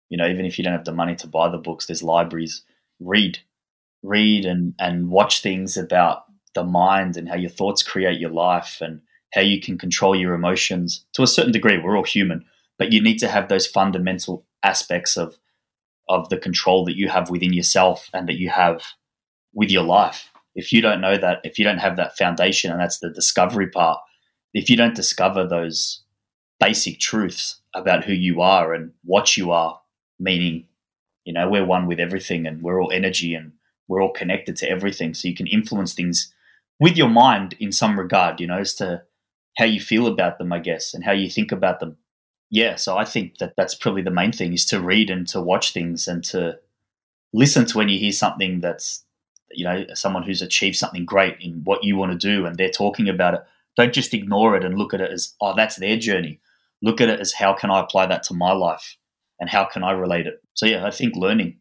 you 0.10 0.18
know 0.18 0.28
even 0.28 0.46
if 0.46 0.58
you 0.58 0.64
don't 0.64 0.74
have 0.74 0.86
the 0.86 0.92
money 0.92 1.16
to 1.16 1.28
buy 1.28 1.50
the 1.50 1.58
books 1.58 1.86
there's 1.86 2.04
libraries. 2.04 2.64
Read. 3.00 3.40
Read 4.02 4.46
and 4.46 4.74
and 4.80 5.10
watch 5.10 5.42
things 5.42 5.78
about 5.78 6.26
the 6.56 6.64
mind 6.64 7.18
and 7.18 7.28
how 7.28 7.36
your 7.36 7.50
thoughts 7.50 7.84
create 7.84 8.20
your 8.20 8.30
life 8.30 8.80
and 8.82 9.02
how 9.34 9.42
you 9.42 9.60
can 9.60 9.78
control 9.78 10.16
your 10.16 10.34
emotions. 10.34 11.06
To 11.14 11.24
a 11.24 11.28
certain 11.28 11.52
degree 11.52 11.78
we're 11.78 11.98
all 11.98 12.04
human 12.04 12.46
but 12.80 12.92
you 12.92 13.02
need 13.02 13.20
to 13.20 13.28
have 13.28 13.50
those 13.50 13.68
fundamental 13.68 14.46
aspects 14.64 15.18
of 15.18 15.38
of 16.10 16.30
the 16.30 16.38
control 16.38 16.84
that 16.86 16.98
you 16.98 17.08
have 17.10 17.30
within 17.30 17.54
yourself 17.54 18.10
and 18.14 18.28
that 18.28 18.38
you 18.38 18.50
have 18.50 18.84
with 19.54 19.70
your 19.70 19.84
life. 19.84 20.30
If 20.56 20.72
you 20.74 20.82
don't 20.82 21.02
know 21.02 21.18
that 21.18 21.40
if 21.44 21.58
you 21.58 21.66
don't 21.66 21.80
have 21.80 21.96
that 21.98 22.18
foundation 22.18 22.72
and 22.72 22.80
that's 22.80 23.00
the 23.00 23.10
discovery 23.10 23.68
part 23.70 24.00
if 24.54 24.70
you 24.70 24.78
don't 24.78 24.96
discover 24.96 25.48
those 25.48 26.03
basic 26.60 27.00
truths 27.00 27.60
about 27.74 28.06
who 28.06 28.14
you 28.14 28.42
are 28.42 28.74
and 28.74 28.92
what 29.04 29.36
you 29.36 29.52
are, 29.52 29.80
meaning, 30.20 30.66
you 31.26 31.34
know, 31.34 31.50
we're 31.50 31.66
one 31.66 31.88
with 31.88 32.00
everything 32.00 32.46
and 32.46 32.62
we're 32.62 32.82
all 32.82 32.92
energy 32.92 33.34
and 33.34 33.54
we're 33.88 34.02
all 34.02 34.12
connected 34.12 34.56
to 34.58 34.70
everything. 34.70 35.14
So 35.14 35.28
you 35.28 35.36
can 35.36 35.48
influence 35.48 35.94
things 35.94 36.34
with 36.80 36.98
your 36.98 37.10
mind 37.10 37.56
in 37.60 37.72
some 37.72 38.00
regard, 38.00 38.40
you 38.40 38.48
know, 38.48 38.60
as 38.60 38.74
to 38.76 39.04
how 39.58 39.66
you 39.66 39.80
feel 39.80 40.08
about 40.08 40.38
them, 40.38 40.52
I 40.52 40.60
guess, 40.60 40.94
and 40.94 41.04
how 41.04 41.12
you 41.12 41.30
think 41.30 41.52
about 41.52 41.80
them. 41.80 41.98
Yeah, 42.50 42.76
so 42.76 42.98
I 42.98 43.06
think 43.06 43.38
that 43.38 43.54
that's 43.58 43.76
probably 43.76 44.02
the 44.02 44.12
main 44.12 44.32
thing 44.32 44.54
is 44.54 44.66
to 44.68 44.80
read 44.80 45.10
and 45.10 45.28
to 45.30 45.42
watch 45.42 45.74
things 45.74 46.08
and 46.08 46.24
to 46.26 46.60
listen 47.34 47.66
to 47.66 47.78
when 47.78 47.90
you 47.90 47.98
hear 47.98 48.12
something 48.12 48.62
that's, 48.62 49.04
you 49.52 49.66
know, 49.66 49.86
someone 49.94 50.24
who's 50.24 50.42
achieved 50.42 50.76
something 50.76 51.06
great 51.06 51.38
in 51.40 51.64
what 51.64 51.84
you 51.84 51.96
want 51.96 52.12
to 52.12 52.18
do 52.18 52.46
and 52.46 52.58
they're 52.58 52.70
talking 52.70 53.10
about 53.10 53.34
it. 53.34 53.44
Don't 53.76 53.94
just 53.94 54.14
ignore 54.14 54.56
it 54.56 54.64
and 54.64 54.78
look 54.78 54.94
at 54.94 55.02
it 55.02 55.12
as, 55.12 55.34
oh, 55.42 55.54
that's 55.56 55.78
their 55.78 55.98
journey 55.98 56.40
look 56.84 57.02
at 57.02 57.10
it 57.10 57.20
as 57.20 57.34
how 57.34 57.54
can 57.54 57.72
I 57.72 57.80
apply 57.80 58.06
that 58.08 58.24
to 58.24 58.36
my 58.36 58.52
life 58.52 58.98
and 59.40 59.50
how 59.50 59.64
can 59.64 59.84
I 59.84 59.92
relate 59.92 60.28
it. 60.28 60.36
So 60.54 60.68
yeah, 60.68 60.86
I 60.86 60.92
think 60.92 61.16
learning, 61.16 61.58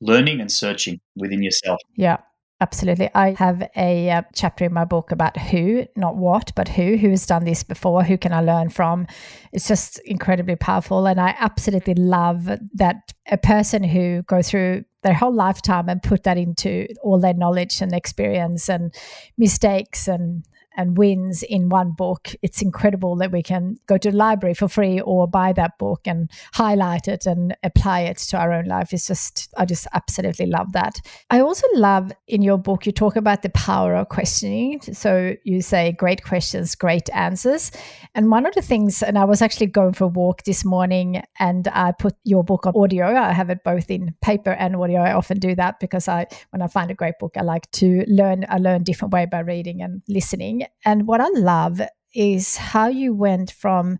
learning 0.00 0.40
and 0.40 0.50
searching 0.50 1.00
within 1.14 1.42
yourself. 1.42 1.80
Yeah. 1.96 2.18
Absolutely. 2.60 3.10
I 3.12 3.32
have 3.32 3.68
a 3.74 4.08
uh, 4.08 4.22
chapter 4.36 4.64
in 4.64 4.72
my 4.72 4.84
book 4.84 5.10
about 5.10 5.36
who, 5.36 5.84
not 5.96 6.14
what, 6.14 6.52
but 6.54 6.68
who, 6.68 6.96
who 6.96 7.10
has 7.10 7.26
done 7.26 7.44
this 7.44 7.64
before, 7.64 8.04
who 8.04 8.16
can 8.16 8.32
I 8.32 8.40
learn 8.40 8.68
from. 8.68 9.08
It's 9.52 9.66
just 9.66 9.98
incredibly 10.04 10.54
powerful. 10.54 11.08
And 11.08 11.20
I 11.20 11.34
absolutely 11.40 11.94
love 11.94 12.44
that 12.74 13.12
a 13.28 13.36
person 13.36 13.82
who 13.82 14.22
go 14.28 14.42
through 14.42 14.84
their 15.02 15.12
whole 15.12 15.34
lifetime 15.34 15.88
and 15.88 16.00
put 16.04 16.22
that 16.22 16.38
into 16.38 16.86
all 17.02 17.18
their 17.18 17.34
knowledge 17.34 17.82
and 17.82 17.92
experience 17.92 18.70
and 18.70 18.94
mistakes 19.36 20.06
and 20.06 20.44
and 20.76 20.96
wins 20.96 21.42
in 21.42 21.68
one 21.68 21.92
book. 21.92 22.34
It's 22.42 22.62
incredible 22.62 23.16
that 23.16 23.32
we 23.32 23.42
can 23.42 23.76
go 23.86 23.98
to 23.98 24.10
the 24.10 24.16
library 24.16 24.54
for 24.54 24.68
free 24.68 25.00
or 25.00 25.26
buy 25.26 25.52
that 25.54 25.78
book 25.78 26.02
and 26.06 26.30
highlight 26.54 27.08
it 27.08 27.26
and 27.26 27.56
apply 27.62 28.00
it 28.00 28.18
to 28.18 28.38
our 28.38 28.52
own 28.52 28.66
life. 28.66 28.92
It's 28.92 29.06
just, 29.06 29.52
I 29.56 29.64
just 29.64 29.86
absolutely 29.92 30.46
love 30.46 30.72
that. 30.72 31.00
I 31.30 31.40
also 31.40 31.66
love 31.74 32.12
in 32.26 32.42
your 32.42 32.58
book, 32.58 32.86
you 32.86 32.92
talk 32.92 33.16
about 33.16 33.42
the 33.42 33.50
power 33.50 33.94
of 33.94 34.08
questioning. 34.08 34.80
So 34.80 35.34
you 35.44 35.62
say 35.62 35.92
great 35.92 36.24
questions, 36.24 36.74
great 36.74 37.08
answers. 37.10 37.70
And 38.14 38.30
one 38.30 38.46
of 38.46 38.54
the 38.54 38.62
things, 38.62 39.02
and 39.02 39.18
I 39.18 39.24
was 39.24 39.42
actually 39.42 39.66
going 39.66 39.92
for 39.92 40.04
a 40.04 40.08
walk 40.08 40.44
this 40.44 40.64
morning 40.64 41.22
and 41.38 41.68
I 41.68 41.92
put 41.92 42.14
your 42.24 42.44
book 42.44 42.66
on 42.66 42.74
audio. 42.76 43.06
I 43.16 43.32
have 43.32 43.50
it 43.50 43.64
both 43.64 43.90
in 43.90 44.14
paper 44.22 44.52
and 44.52 44.76
audio. 44.76 45.00
I 45.00 45.12
often 45.12 45.38
do 45.38 45.54
that 45.54 45.80
because 45.80 46.08
I, 46.08 46.26
when 46.50 46.62
I 46.62 46.66
find 46.66 46.90
a 46.90 46.94
great 46.94 47.18
book, 47.18 47.36
I 47.36 47.42
like 47.42 47.70
to 47.72 48.04
learn, 48.06 48.44
I 48.48 48.58
learn 48.58 48.82
different 48.82 49.12
way 49.12 49.26
by 49.26 49.40
reading 49.40 49.82
and 49.82 50.02
listening. 50.08 50.61
And 50.84 51.06
what 51.06 51.20
I 51.20 51.28
love 51.28 51.80
is 52.14 52.56
how 52.56 52.88
you 52.88 53.14
went 53.14 53.50
from 53.50 53.98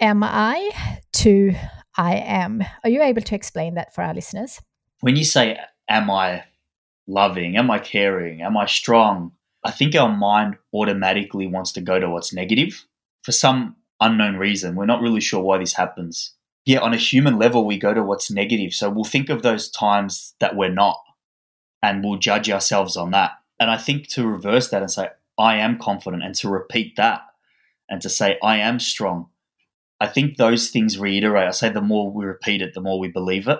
am 0.00 0.22
I 0.22 0.70
to 1.14 1.54
I 1.96 2.16
am. 2.16 2.62
Are 2.84 2.90
you 2.90 3.02
able 3.02 3.22
to 3.22 3.34
explain 3.34 3.74
that 3.74 3.94
for 3.94 4.02
our 4.02 4.14
listeners? 4.14 4.60
When 5.00 5.16
you 5.16 5.24
say, 5.24 5.58
am 5.88 6.10
I 6.10 6.44
loving? 7.06 7.56
Am 7.56 7.70
I 7.70 7.78
caring? 7.78 8.42
Am 8.42 8.56
I 8.56 8.66
strong? 8.66 9.32
I 9.64 9.70
think 9.70 9.94
our 9.96 10.14
mind 10.14 10.56
automatically 10.72 11.46
wants 11.46 11.72
to 11.72 11.80
go 11.80 11.98
to 11.98 12.10
what's 12.10 12.32
negative 12.32 12.86
for 13.22 13.32
some 13.32 13.76
unknown 14.00 14.36
reason. 14.36 14.76
We're 14.76 14.86
not 14.86 15.00
really 15.00 15.20
sure 15.20 15.42
why 15.42 15.58
this 15.58 15.74
happens. 15.74 16.34
Yeah, 16.64 16.80
on 16.80 16.92
a 16.92 16.98
human 16.98 17.38
level, 17.38 17.64
we 17.64 17.78
go 17.78 17.94
to 17.94 18.02
what's 18.02 18.30
negative. 18.30 18.74
So 18.74 18.90
we'll 18.90 19.04
think 19.04 19.30
of 19.30 19.42
those 19.42 19.70
times 19.70 20.34
that 20.40 20.56
we're 20.56 20.68
not 20.68 20.98
and 21.82 22.04
we'll 22.04 22.18
judge 22.18 22.50
ourselves 22.50 22.96
on 22.96 23.12
that. 23.12 23.32
And 23.58 23.70
I 23.70 23.76
think 23.76 24.08
to 24.08 24.26
reverse 24.26 24.68
that 24.70 24.82
and 24.82 24.90
say, 24.90 25.08
I 25.38 25.56
am 25.56 25.78
confident 25.78 26.22
and 26.22 26.34
to 26.36 26.48
repeat 26.48 26.96
that 26.96 27.22
and 27.88 28.00
to 28.02 28.08
say, 28.08 28.38
I 28.42 28.58
am 28.58 28.78
strong. 28.78 29.28
I 30.00 30.06
think 30.06 30.36
those 30.36 30.70
things 30.70 30.98
reiterate. 30.98 31.48
I 31.48 31.52
say 31.52 31.68
the 31.68 31.80
more 31.80 32.10
we 32.10 32.24
repeat 32.24 32.62
it, 32.62 32.74
the 32.74 32.80
more 32.80 32.98
we 32.98 33.08
believe 33.08 33.48
it. 33.48 33.58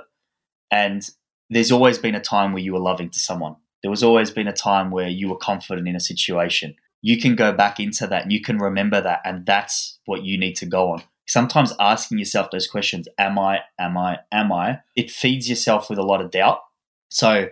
And 0.71 1.09
there's 1.49 1.73
always 1.73 1.99
been 1.99 2.15
a 2.15 2.21
time 2.21 2.53
where 2.53 2.63
you 2.63 2.73
were 2.73 2.81
loving 2.81 3.11
to 3.11 3.19
someone. 3.19 3.57
There 3.83 3.91
was 3.91 4.03
always 4.03 4.31
been 4.31 4.49
a 4.49 4.53
time 4.53 4.91
where 4.91 5.09
you 5.09 5.29
were 5.29 5.37
confident 5.37 5.89
in 5.89 5.97
a 5.97 6.01
situation. 6.01 6.75
You 7.03 7.21
can 7.21 7.37
go 7.37 7.53
back 7.53 7.79
into 7.79 8.07
that 8.07 8.23
and 8.23 8.33
you 8.33 8.41
can 8.41 8.59
remember 8.59 9.01
that. 9.01 9.21
And 9.25 9.47
that's 9.47 9.99
what 10.07 10.25
you 10.25 10.39
need 10.39 10.57
to 10.57 10.67
go 10.67 10.91
on. 10.91 11.03
Sometimes 11.27 11.73
asking 11.81 12.19
yourself 12.19 12.51
those 12.51 12.67
questions, 12.67 13.09
am 13.19 13.39
I, 13.39 13.61
am 13.79 13.97
I, 13.97 14.19
am 14.33 14.53
I, 14.53 14.81
it 14.95 15.11
feeds 15.11 15.49
yourself 15.49 15.89
with 15.89 15.99
a 15.99 16.05
lot 16.05 16.21
of 16.21 16.31
doubt. 16.31 16.61
So 17.09 17.49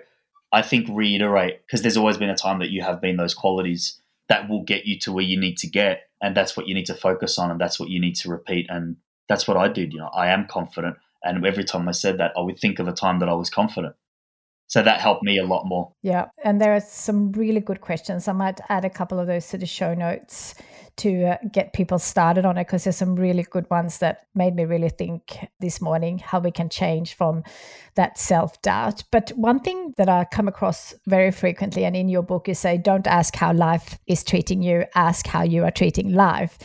I 0.53 0.63
think 0.63 0.89
reiterate, 0.91 1.67
because 1.67 1.83
there's 1.83 1.97
always 1.97 2.17
been 2.17 2.31
a 2.31 2.37
time 2.37 2.59
that 2.61 2.71
you 2.71 2.83
have 2.83 3.01
been 3.01 3.17
those 3.17 3.35
qualities 3.35 4.01
that 4.29 4.49
will 4.49 4.63
get 4.63 4.87
you 4.87 4.99
to 5.01 5.13
where 5.13 5.25
you 5.25 5.39
need 5.39 5.59
to 5.59 5.67
get. 5.67 6.09
And 6.23 6.37
that's 6.37 6.57
what 6.57 6.67
you 6.67 6.75
need 6.75 6.87
to 6.87 6.95
focus 6.95 7.39
on 7.39 7.51
and 7.51 7.61
that's 7.61 7.79
what 7.79 7.91
you 7.91 8.01
need 8.01 8.17
to 8.17 8.31
repeat. 8.31 8.67
And 8.69 8.97
that's 9.29 9.49
what 9.49 9.57
i 9.57 9.69
did 9.69 9.93
you 9.93 9.99
know 9.99 10.11
i 10.15 10.29
am 10.29 10.47
confident. 10.47 10.97
And 11.23 11.45
every 11.47 11.65
time 11.65 11.89
i 11.89 11.93
said 11.93 12.19
that 12.19 12.33
i 12.37 12.41
would 12.41 12.59
think 12.59 12.79
of 12.79 12.89
a 12.89 12.93
time 12.93 13.19
that 13.21 13.29
i 13.29 13.35
was 13.35 13.51
confident. 13.51 13.95
So 14.67 14.83
that 14.83 15.01
helped 15.01 15.23
me 15.23 15.39
a 15.39 15.45
lot 15.45 15.67
more. 15.67 15.93
Yeah. 16.03 16.27
And 16.43 16.61
there 16.61 16.75
are 16.75 16.81
some 16.81 17.33
really 17.33 17.61
good 17.61 17.83
questions. 17.83 18.27
I 18.27 18.33
might 18.33 18.61
add 18.71 18.85
a 18.85 18.91
couple 18.91 19.21
of 19.21 19.27
those 19.27 19.49
to 19.49 19.59
the 19.59 19.67
show 19.67 19.93
notes 19.93 20.55
to 20.97 21.25
uh, 21.25 21.37
get 21.53 21.73
people 21.73 21.99
started 21.99 22.45
on 22.45 22.57
it 22.57 22.67
because 22.67 22.85
there's 22.85 22.97
some 22.97 23.17
really 23.17 23.43
good 23.43 23.69
ones 23.71 23.99
that 23.99 24.27
made 24.35 24.55
me 24.55 24.65
really 24.65 24.89
think 24.89 25.49
this 25.61 25.81
morning 25.81 26.19
how 26.19 26.39
we 26.39 26.51
can 26.51 26.69
change 26.69 27.15
from 27.15 27.43
that 27.97 28.19
self 28.19 28.61
doubt. 28.63 29.03
But 29.11 29.31
one 29.31 29.61
thing 29.61 29.95
that 29.97 30.09
I 30.09 30.25
come 30.25 30.49
across 30.49 30.95
very 31.07 31.31
frequently, 31.31 31.85
and 31.85 31.97
in 31.97 32.09
your 32.09 32.23
book, 32.23 32.49
you 32.49 32.55
say, 32.55 32.79
don't 32.79 33.07
ask 33.07 33.35
how 33.35 33.53
life 33.53 33.99
is 34.07 34.23
treating 34.25 34.63
you, 34.63 34.85
ask 34.95 35.27
how 35.27 35.43
you 35.43 35.65
are 35.65 35.71
treating 35.71 36.13
life. 36.13 36.59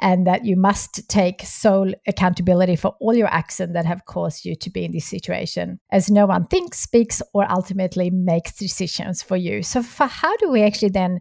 And 0.00 0.26
that 0.26 0.44
you 0.44 0.56
must 0.56 1.08
take 1.08 1.42
sole 1.42 1.92
accountability 2.06 2.76
for 2.76 2.94
all 3.00 3.14
your 3.14 3.28
actions 3.28 3.72
that 3.74 3.86
have 3.86 4.04
caused 4.04 4.44
you 4.44 4.54
to 4.56 4.70
be 4.70 4.84
in 4.84 4.92
this 4.92 5.06
situation, 5.06 5.80
as 5.90 6.10
no 6.10 6.26
one 6.26 6.46
thinks, 6.46 6.80
speaks, 6.80 7.22
or 7.32 7.50
ultimately 7.50 8.10
makes 8.10 8.52
decisions 8.52 9.22
for 9.22 9.36
you. 9.36 9.62
So, 9.62 9.82
for 9.82 10.06
how 10.06 10.36
do 10.36 10.50
we 10.50 10.62
actually 10.62 10.90
then 10.90 11.20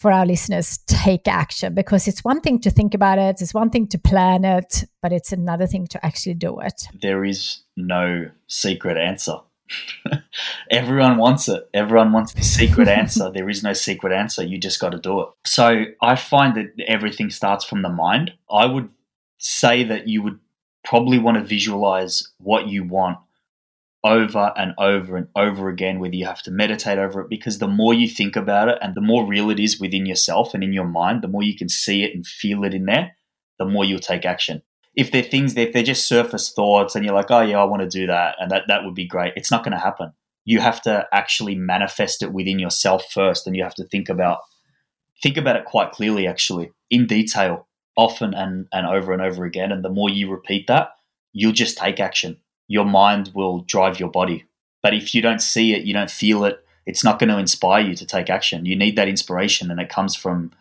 for 0.00 0.10
our 0.10 0.24
listeners 0.24 0.78
take 0.86 1.28
action 1.28 1.74
because 1.74 2.08
it's 2.08 2.24
one 2.24 2.40
thing 2.40 2.58
to 2.60 2.70
think 2.70 2.94
about 2.94 3.18
it, 3.18 3.42
it's 3.42 3.52
one 3.52 3.68
thing 3.68 3.86
to 3.88 3.98
plan 3.98 4.44
it, 4.46 4.84
but 5.02 5.12
it's 5.12 5.30
another 5.30 5.66
thing 5.66 5.86
to 5.88 6.04
actually 6.04 6.34
do 6.34 6.58
it. 6.60 6.84
There 7.02 7.22
is 7.22 7.60
no 7.76 8.30
secret 8.46 8.96
answer. 8.96 9.36
Everyone 10.70 11.18
wants 11.18 11.48
it. 11.48 11.68
Everyone 11.74 12.12
wants 12.12 12.32
the 12.32 12.42
secret 12.42 12.88
answer. 13.00 13.30
There 13.30 13.50
is 13.50 13.62
no 13.62 13.74
secret 13.74 14.12
answer. 14.12 14.42
You 14.42 14.58
just 14.58 14.80
got 14.80 14.90
to 14.90 14.98
do 14.98 15.20
it. 15.20 15.28
So 15.46 15.84
I 16.00 16.16
find 16.16 16.56
that 16.56 16.72
everything 16.88 17.28
starts 17.28 17.64
from 17.64 17.82
the 17.82 17.90
mind. 17.90 18.32
I 18.50 18.64
would 18.64 18.88
say 19.36 19.84
that 19.84 20.08
you 20.08 20.22
would 20.22 20.40
probably 20.82 21.18
want 21.18 21.36
to 21.36 21.44
visualize 21.44 22.26
what 22.38 22.68
you 22.68 22.84
want 22.84 23.18
over 24.02 24.52
and 24.56 24.72
over 24.78 25.16
and 25.16 25.28
over 25.36 25.68
again, 25.68 25.98
whether 25.98 26.14
you 26.14 26.26
have 26.26 26.42
to 26.42 26.50
meditate 26.50 26.98
over 26.98 27.20
it, 27.20 27.28
because 27.28 27.58
the 27.58 27.68
more 27.68 27.92
you 27.92 28.08
think 28.08 28.34
about 28.36 28.68
it 28.68 28.78
and 28.80 28.94
the 28.94 29.00
more 29.00 29.26
real 29.26 29.50
it 29.50 29.60
is 29.60 29.78
within 29.78 30.06
yourself 30.06 30.54
and 30.54 30.64
in 30.64 30.72
your 30.72 30.86
mind, 30.86 31.22
the 31.22 31.28
more 31.28 31.42
you 31.42 31.56
can 31.56 31.68
see 31.68 32.02
it 32.02 32.14
and 32.14 32.26
feel 32.26 32.64
it 32.64 32.72
in 32.72 32.86
there, 32.86 33.16
the 33.58 33.64
more 33.64 33.84
you'll 33.84 33.98
take 33.98 34.24
action. 34.24 34.62
If 34.96 35.12
they're 35.12 35.22
things 35.22 35.54
that 35.54 35.68
if 35.68 35.72
they're 35.72 35.82
just 35.82 36.08
surface 36.08 36.50
thoughts 36.52 36.96
and 36.96 37.04
you're 37.04 37.14
like, 37.14 37.30
oh 37.30 37.42
yeah, 37.42 37.60
I 37.60 37.64
want 37.64 37.82
to 37.82 37.88
do 37.88 38.06
that 38.06 38.36
and 38.38 38.50
that, 38.50 38.64
that 38.68 38.84
would 38.84 38.94
be 38.94 39.06
great, 39.06 39.34
it's 39.36 39.50
not 39.50 39.64
going 39.64 39.72
to 39.72 39.78
happen. 39.78 40.12
You 40.44 40.60
have 40.60 40.80
to 40.82 41.06
actually 41.12 41.54
manifest 41.54 42.22
it 42.22 42.32
within 42.32 42.58
yourself 42.58 43.12
first 43.12 43.46
and 43.46 43.54
you 43.54 43.62
have 43.62 43.74
to 43.74 43.84
think 43.84 44.08
about 44.08 44.38
think 45.22 45.36
about 45.36 45.56
it 45.56 45.66
quite 45.66 45.92
clearly 45.92 46.26
actually, 46.26 46.72
in 46.88 47.06
detail. 47.06 47.68
often 47.96 48.32
and, 48.32 48.66
and 48.72 48.86
over 48.86 49.12
and 49.12 49.20
over 49.20 49.44
again. 49.44 49.70
And 49.72 49.84
the 49.84 49.90
more 49.90 50.08
you 50.08 50.30
repeat 50.30 50.66
that, 50.68 50.90
you'll 51.32 51.52
just 51.52 51.76
take 51.76 52.00
action. 52.00 52.38
Your 52.70 52.84
mind 52.84 53.32
will 53.34 53.62
drive 53.62 53.98
your 53.98 54.10
body. 54.10 54.44
But 54.80 54.94
if 54.94 55.12
you 55.12 55.20
don't 55.20 55.42
see 55.42 55.74
it, 55.74 55.82
you 55.82 55.92
don't 55.92 56.10
feel 56.10 56.44
it, 56.44 56.64
it's 56.86 57.02
not 57.02 57.18
going 57.18 57.30
to 57.30 57.36
inspire 57.36 57.82
you 57.82 57.96
to 57.96 58.06
take 58.06 58.30
action. 58.30 58.64
You 58.64 58.76
need 58.76 58.94
that 58.94 59.08
inspiration, 59.08 59.72
and 59.72 59.80
it 59.80 59.88
comes 59.88 60.14
from 60.14 60.52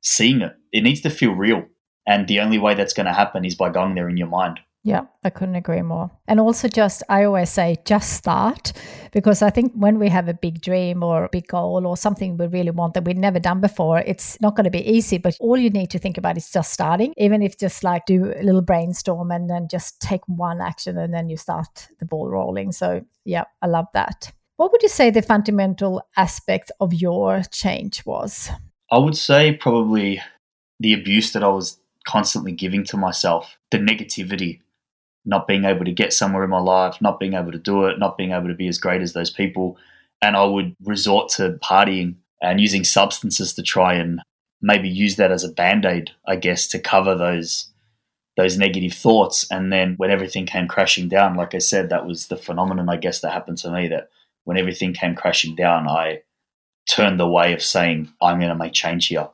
seeing 0.00 0.42
it. 0.42 0.54
It 0.70 0.82
needs 0.82 1.00
to 1.00 1.10
feel 1.10 1.32
real. 1.32 1.66
And 2.06 2.28
the 2.28 2.38
only 2.38 2.56
way 2.56 2.74
that's 2.74 2.94
going 2.94 3.06
to 3.06 3.12
happen 3.12 3.44
is 3.44 3.56
by 3.56 3.70
going 3.70 3.96
there 3.96 4.08
in 4.08 4.16
your 4.16 4.28
mind. 4.28 4.60
Yeah, 4.86 5.06
I 5.24 5.30
couldn't 5.30 5.56
agree 5.56 5.82
more. 5.82 6.12
And 6.28 6.38
also, 6.38 6.68
just 6.68 7.02
I 7.08 7.24
always 7.24 7.50
say, 7.50 7.74
just 7.84 8.12
start 8.12 8.72
because 9.10 9.42
I 9.42 9.50
think 9.50 9.72
when 9.74 9.98
we 9.98 10.08
have 10.10 10.28
a 10.28 10.34
big 10.34 10.60
dream 10.60 11.02
or 11.02 11.24
a 11.24 11.28
big 11.28 11.48
goal 11.48 11.88
or 11.88 11.96
something 11.96 12.36
we 12.36 12.46
really 12.46 12.70
want 12.70 12.94
that 12.94 13.04
we've 13.04 13.16
never 13.16 13.40
done 13.40 13.60
before, 13.60 13.98
it's 13.98 14.40
not 14.40 14.54
going 14.54 14.62
to 14.62 14.70
be 14.70 14.88
easy. 14.88 15.18
But 15.18 15.36
all 15.40 15.58
you 15.58 15.70
need 15.70 15.90
to 15.90 15.98
think 15.98 16.18
about 16.18 16.36
is 16.36 16.52
just 16.52 16.72
starting, 16.72 17.12
even 17.16 17.42
if 17.42 17.58
just 17.58 17.82
like 17.82 18.06
do 18.06 18.32
a 18.32 18.44
little 18.44 18.62
brainstorm 18.62 19.32
and 19.32 19.50
then 19.50 19.66
just 19.68 20.00
take 20.00 20.20
one 20.28 20.60
action 20.60 20.96
and 20.98 21.12
then 21.12 21.28
you 21.28 21.36
start 21.36 21.88
the 21.98 22.06
ball 22.06 22.28
rolling. 22.28 22.70
So, 22.70 23.04
yeah, 23.24 23.42
I 23.62 23.66
love 23.66 23.86
that. 23.92 24.30
What 24.54 24.70
would 24.70 24.84
you 24.84 24.88
say 24.88 25.10
the 25.10 25.20
fundamental 25.20 26.00
aspect 26.16 26.70
of 26.78 26.94
your 26.94 27.42
change 27.50 28.06
was? 28.06 28.50
I 28.92 28.98
would 28.98 29.16
say 29.16 29.52
probably 29.52 30.22
the 30.78 30.92
abuse 30.92 31.32
that 31.32 31.42
I 31.42 31.48
was 31.48 31.80
constantly 32.06 32.52
giving 32.52 32.84
to 32.84 32.96
myself, 32.96 33.58
the 33.72 33.78
negativity 33.78 34.60
not 35.26 35.46
being 35.46 35.64
able 35.64 35.84
to 35.84 35.92
get 35.92 36.12
somewhere 36.12 36.44
in 36.44 36.50
my 36.50 36.60
life, 36.60 37.00
not 37.00 37.20
being 37.20 37.34
able 37.34 37.52
to 37.52 37.58
do 37.58 37.84
it, 37.84 37.98
not 37.98 38.16
being 38.16 38.32
able 38.32 38.48
to 38.48 38.54
be 38.54 38.68
as 38.68 38.78
great 38.78 39.02
as 39.02 39.12
those 39.12 39.30
people. 39.30 39.76
And 40.22 40.36
I 40.36 40.44
would 40.44 40.74
resort 40.84 41.28
to 41.32 41.58
partying 41.62 42.14
and 42.40 42.60
using 42.60 42.84
substances 42.84 43.52
to 43.54 43.62
try 43.62 43.94
and 43.94 44.20
maybe 44.62 44.88
use 44.88 45.16
that 45.16 45.32
as 45.32 45.44
a 45.44 45.52
band-aid, 45.52 46.10
I 46.26 46.36
guess, 46.36 46.68
to 46.68 46.78
cover 46.78 47.14
those 47.14 47.70
those 48.36 48.58
negative 48.58 48.92
thoughts. 48.92 49.46
And 49.50 49.72
then 49.72 49.94
when 49.96 50.10
everything 50.10 50.44
came 50.44 50.68
crashing 50.68 51.08
down, 51.08 51.36
like 51.36 51.54
I 51.54 51.58
said, 51.58 51.88
that 51.88 52.06
was 52.06 52.26
the 52.26 52.36
phenomenon 52.36 52.90
I 52.90 52.96
guess 52.96 53.20
that 53.20 53.32
happened 53.32 53.56
to 53.58 53.70
me 53.70 53.88
that 53.88 54.10
when 54.44 54.58
everything 54.58 54.92
came 54.92 55.14
crashing 55.14 55.56
down, 55.56 55.88
I 55.88 56.20
turned 56.86 57.18
the 57.18 57.26
way 57.26 57.54
of 57.54 57.62
saying, 57.62 58.12
I'm 58.20 58.38
gonna 58.38 58.54
make 58.54 58.74
change 58.74 59.06
here. 59.06 59.28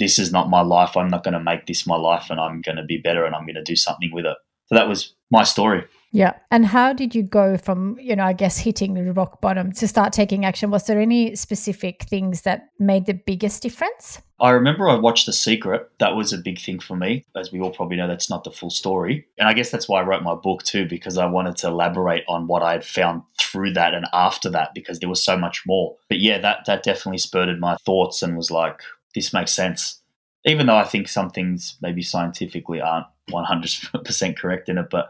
This 0.00 0.18
is 0.18 0.32
not 0.32 0.50
my 0.50 0.62
life. 0.62 0.96
I'm 0.96 1.08
not 1.08 1.22
going 1.22 1.34
to 1.34 1.40
make 1.40 1.66
this 1.66 1.86
my 1.86 1.94
life 1.96 2.28
and 2.28 2.40
I'm 2.40 2.60
going 2.60 2.74
to 2.74 2.82
be 2.82 2.96
better 2.98 3.24
and 3.24 3.36
I'm 3.36 3.44
going 3.44 3.54
to 3.54 3.62
do 3.62 3.76
something 3.76 4.10
with 4.12 4.26
it. 4.26 4.36
So 4.66 4.74
that 4.74 4.88
was 4.88 5.14
my 5.30 5.44
story. 5.44 5.84
Yeah. 6.14 6.34
And 6.50 6.66
how 6.66 6.92
did 6.92 7.14
you 7.14 7.22
go 7.22 7.56
from, 7.56 7.96
you 7.98 8.14
know, 8.14 8.24
I 8.24 8.34
guess 8.34 8.58
hitting 8.58 8.92
the 8.92 9.12
rock 9.14 9.40
bottom 9.40 9.72
to 9.72 9.88
start 9.88 10.12
taking 10.12 10.44
action? 10.44 10.70
Was 10.70 10.84
there 10.84 11.00
any 11.00 11.34
specific 11.36 12.02
things 12.02 12.42
that 12.42 12.68
made 12.78 13.06
the 13.06 13.14
biggest 13.14 13.62
difference? 13.62 14.20
I 14.38 14.50
remember 14.50 14.88
I 14.88 14.96
watched 14.96 15.24
The 15.24 15.32
Secret. 15.32 15.88
That 16.00 16.14
was 16.14 16.32
a 16.32 16.38
big 16.38 16.60
thing 16.60 16.80
for 16.80 16.96
me. 16.96 17.24
As 17.34 17.50
we 17.50 17.60
all 17.60 17.70
probably 17.70 17.96
know, 17.96 18.08
that's 18.08 18.28
not 18.28 18.44
the 18.44 18.50
full 18.50 18.68
story. 18.68 19.26
And 19.38 19.48
I 19.48 19.54
guess 19.54 19.70
that's 19.70 19.88
why 19.88 20.00
I 20.00 20.04
wrote 20.04 20.22
my 20.22 20.34
book 20.34 20.64
too, 20.64 20.86
because 20.86 21.16
I 21.16 21.24
wanted 21.24 21.56
to 21.58 21.68
elaborate 21.68 22.24
on 22.28 22.46
what 22.46 22.62
I 22.62 22.72
had 22.72 22.84
found 22.84 23.22
through 23.40 23.72
that 23.72 23.94
and 23.94 24.06
after 24.12 24.50
that, 24.50 24.74
because 24.74 24.98
there 24.98 25.08
was 25.08 25.24
so 25.24 25.38
much 25.38 25.62
more. 25.66 25.96
But 26.10 26.20
yeah, 26.20 26.38
that, 26.40 26.66
that 26.66 26.82
definitely 26.82 27.18
spurred 27.18 27.58
my 27.58 27.76
thoughts 27.86 28.22
and 28.22 28.36
was 28.36 28.50
like, 28.50 28.82
this 29.14 29.32
makes 29.32 29.52
sense. 29.52 30.01
Even 30.44 30.66
though 30.66 30.76
I 30.76 30.84
think 30.84 31.08
some 31.08 31.30
things 31.30 31.76
maybe 31.80 32.02
scientifically 32.02 32.80
aren't 32.80 33.06
100% 33.30 34.36
correct 34.36 34.68
in 34.68 34.78
it, 34.78 34.90
but 34.90 35.08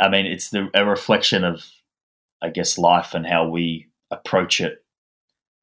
I 0.00 0.08
mean, 0.08 0.26
it's 0.26 0.50
the, 0.50 0.68
a 0.74 0.84
reflection 0.84 1.44
of, 1.44 1.64
I 2.42 2.48
guess, 2.48 2.78
life 2.78 3.14
and 3.14 3.26
how 3.26 3.48
we 3.48 3.88
approach 4.10 4.60
it 4.60 4.82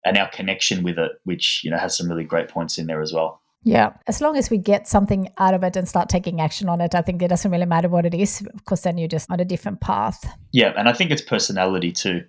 and 0.05 0.17
our 0.17 0.29
connection 0.29 0.83
with 0.83 0.97
it, 0.97 1.11
which, 1.23 1.61
you 1.63 1.71
know, 1.71 1.77
has 1.77 1.97
some 1.97 2.09
really 2.09 2.23
great 2.23 2.47
points 2.47 2.77
in 2.77 2.87
there 2.87 3.01
as 3.01 3.11
well. 3.11 3.41
Yeah. 3.63 3.93
As 4.07 4.21
long 4.21 4.37
as 4.37 4.49
we 4.49 4.57
get 4.57 4.87
something 4.87 5.29
out 5.37 5.53
of 5.53 5.63
it 5.63 5.75
and 5.75 5.87
start 5.87 6.09
taking 6.09 6.41
action 6.41 6.69
on 6.69 6.81
it, 6.81 6.95
I 6.95 7.01
think 7.01 7.21
it 7.21 7.27
doesn't 7.27 7.51
really 7.51 7.65
matter 7.65 7.89
what 7.89 8.05
it 8.05 8.13
is, 8.13 8.47
because 8.55 8.81
then 8.81 8.97
you're 8.97 9.07
just 9.07 9.29
on 9.29 9.39
a 9.39 9.45
different 9.45 9.81
path. 9.81 10.25
Yeah. 10.51 10.73
And 10.77 10.89
I 10.89 10.93
think 10.93 11.11
it's 11.11 11.21
personality 11.21 11.91
too. 11.91 12.23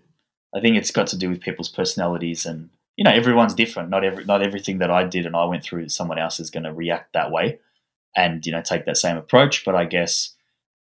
I 0.55 0.61
think 0.61 0.77
it's 0.77 0.91
got 0.91 1.07
to 1.09 1.17
do 1.17 1.31
with 1.31 1.41
people's 1.41 1.71
personalities 1.71 2.45
and, 2.45 2.69
you 2.97 3.05
know, 3.05 3.11
everyone's 3.11 3.55
different. 3.55 3.91
Not 3.91 4.05
every, 4.05 4.25
not 4.25 4.43
everything 4.43 4.79
that 4.79 4.91
I 4.91 5.05
did 5.05 5.27
and 5.27 5.37
I 5.37 5.45
went 5.45 5.65
through, 5.65 5.89
someone 5.89 6.19
else 6.19 6.41
is 6.41 6.51
going 6.51 6.65
to 6.65 6.73
react 6.73 7.13
that 7.13 7.31
way 7.31 7.59
and, 8.17 8.45
you 8.45 8.53
know, 8.53 8.63
take 8.63 8.85
that 8.87 8.97
same 8.97 9.17
approach. 9.17 9.65
But 9.65 9.75
I 9.75 9.85
guess 9.85 10.35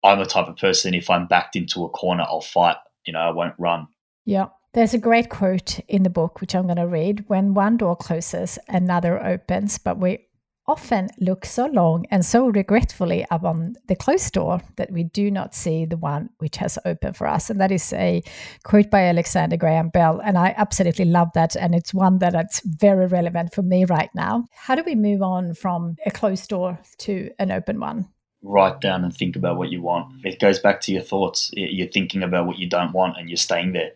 I'm 0.04 0.20
the 0.20 0.26
type 0.26 0.48
of 0.48 0.58
person, 0.58 0.94
if 0.94 1.10
I'm 1.10 1.28
backed 1.28 1.56
into 1.56 1.86
a 1.86 1.90
corner, 1.90 2.24
I'll 2.28 2.42
fight. 2.42 2.78
You 3.06 3.14
know, 3.14 3.20
I 3.20 3.32
won't 3.32 3.56
run. 3.58 3.88
Yeah. 4.26 4.48
There's 4.74 4.94
a 4.94 5.00
great 5.00 5.30
quote 5.30 5.80
in 5.88 6.04
the 6.04 6.10
book, 6.10 6.40
which 6.40 6.56
I'm 6.56 6.64
going 6.64 6.78
to 6.78 6.88
read. 6.88 7.26
When 7.28 7.54
one 7.54 7.76
door 7.78 7.96
closes, 7.96 8.58
another 8.70 9.22
opens, 9.22 9.78
but 9.78 9.98
we 9.98 10.28
often 10.68 11.10
look 11.20 11.46
so 11.46 11.66
long 11.66 12.06
and 12.12 12.26
so 12.26 12.48
regretfully 12.48 13.26
upon 13.32 13.76
the 13.88 13.96
closed 13.96 14.34
door 14.34 14.62
that 14.78 14.92
we 14.92 15.04
do 15.04 15.32
not 15.32 15.56
see 15.56 15.86
the 15.86 15.98
one 15.98 16.30
which 16.38 16.58
has 16.58 16.78
opened 16.86 17.18
for 17.18 17.28
us. 17.28 17.50
And 17.50 17.60
that 17.60 17.72
is 17.72 17.92
a 17.94 18.24
quote 18.64 18.90
by 18.90 19.04
Alexander 19.04 19.58
Graham 19.58 19.90
Bell. 19.90 20.22
And 20.24 20.38
I 20.38 20.54
absolutely 20.58 21.06
love 21.06 21.30
that. 21.34 21.56
And 21.56 21.74
it's 21.74 21.94
one 21.94 22.20
that 22.20 22.36
it's 22.36 22.62
very 22.66 23.08
relevant 23.08 23.54
for 23.54 23.62
me 23.64 23.86
right 23.86 24.10
now. 24.16 24.48
How 24.54 24.76
do 24.76 24.84
we 24.86 24.96
move 24.96 25.22
on 25.22 25.54
from 25.54 25.98
a 26.06 26.12
closed 26.12 26.50
door 26.50 26.80
to 27.00 27.32
an 27.40 27.52
open 27.52 27.80
one? 27.80 28.08
write 28.44 28.82
down 28.82 29.04
and 29.04 29.16
think 29.16 29.36
about 29.36 29.58
what 29.58 29.70
you 29.70 29.82
want. 29.82 30.26
It 30.26 30.40
goes 30.40 30.60
back 30.60 30.82
to 30.82 30.92
your 30.92 31.02
thoughts. 31.02 31.52
You're 31.54 31.88
thinking 31.88 32.24
about 32.24 32.48
what 32.48 32.58
you 32.58 32.68
don't 32.68 32.94
want 32.94 33.18
and 33.18 33.30
you're 33.30 33.38
staying 33.38 33.74
there. 33.74 33.92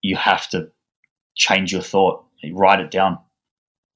You 0.00 0.16
have 0.16 0.48
to 0.50 0.70
change 1.34 1.72
your 1.72 1.82
thought. 1.82 2.24
Write 2.52 2.80
it 2.80 2.90
down. 2.90 3.18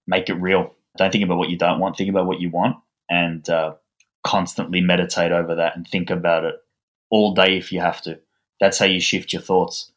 Make 0.07 0.29
it 0.29 0.35
real. 0.35 0.76
Don't 0.96 1.11
think 1.11 1.24
about 1.24 1.38
what 1.38 1.50
you 1.50 1.59
don't 1.59 1.80
want. 1.80 1.96
Think 1.96 2.11
about 2.11 2.26
what 2.26 2.40
you 2.40 2.50
want 2.50 2.76
and 3.09 3.48
uh, 3.48 3.74
constantly 4.24 4.80
meditate 4.80 5.32
over 5.32 5.54
that 5.56 5.76
and 5.76 5.87
think 5.87 6.11
about 6.11 6.44
it 6.44 6.56
all 7.11 7.35
day 7.35 7.56
if 7.56 7.72
you 7.72 7.80
have 7.80 8.02
to. 8.02 8.18
That's 8.61 8.78
how 8.78 8.87
you 8.87 9.00
shift 9.00 9.32
your 9.32 9.42
thoughts. 9.42 9.92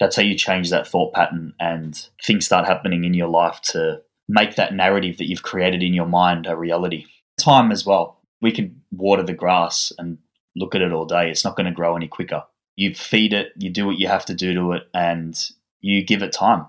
That's 0.00 0.16
how 0.16 0.22
you 0.22 0.36
change 0.36 0.70
that 0.70 0.88
thought 0.88 1.14
pattern 1.14 1.54
and 1.60 2.08
things 2.22 2.46
start 2.46 2.66
happening 2.66 3.04
in 3.04 3.14
your 3.14 3.28
life 3.28 3.60
to 3.72 4.02
make 4.28 4.56
that 4.56 4.74
narrative 4.74 5.18
that 5.18 5.28
you've 5.28 5.42
created 5.42 5.82
in 5.82 5.94
your 5.94 6.06
mind 6.06 6.46
a 6.46 6.56
reality. 6.56 7.06
Time 7.38 7.70
as 7.70 7.86
well 7.86 8.20
we 8.44 8.52
can 8.52 8.82
water 8.92 9.22
the 9.22 9.32
grass 9.32 9.90
and 9.98 10.18
look 10.54 10.74
at 10.74 10.82
it 10.82 10.92
all 10.92 11.06
day. 11.06 11.30
It's 11.30 11.44
not 11.44 11.56
going 11.56 11.64
to 11.64 11.72
grow 11.72 11.96
any 11.96 12.06
quicker. 12.06 12.44
You 12.76 12.94
feed 12.94 13.32
it, 13.32 13.52
you 13.56 13.70
do 13.70 13.86
what 13.86 13.98
you 13.98 14.06
have 14.06 14.26
to 14.26 14.34
do 14.34 14.52
to 14.52 14.72
it, 14.72 14.82
and 14.92 15.34
you 15.80 16.04
give 16.04 16.22
it 16.22 16.32
time. 16.32 16.66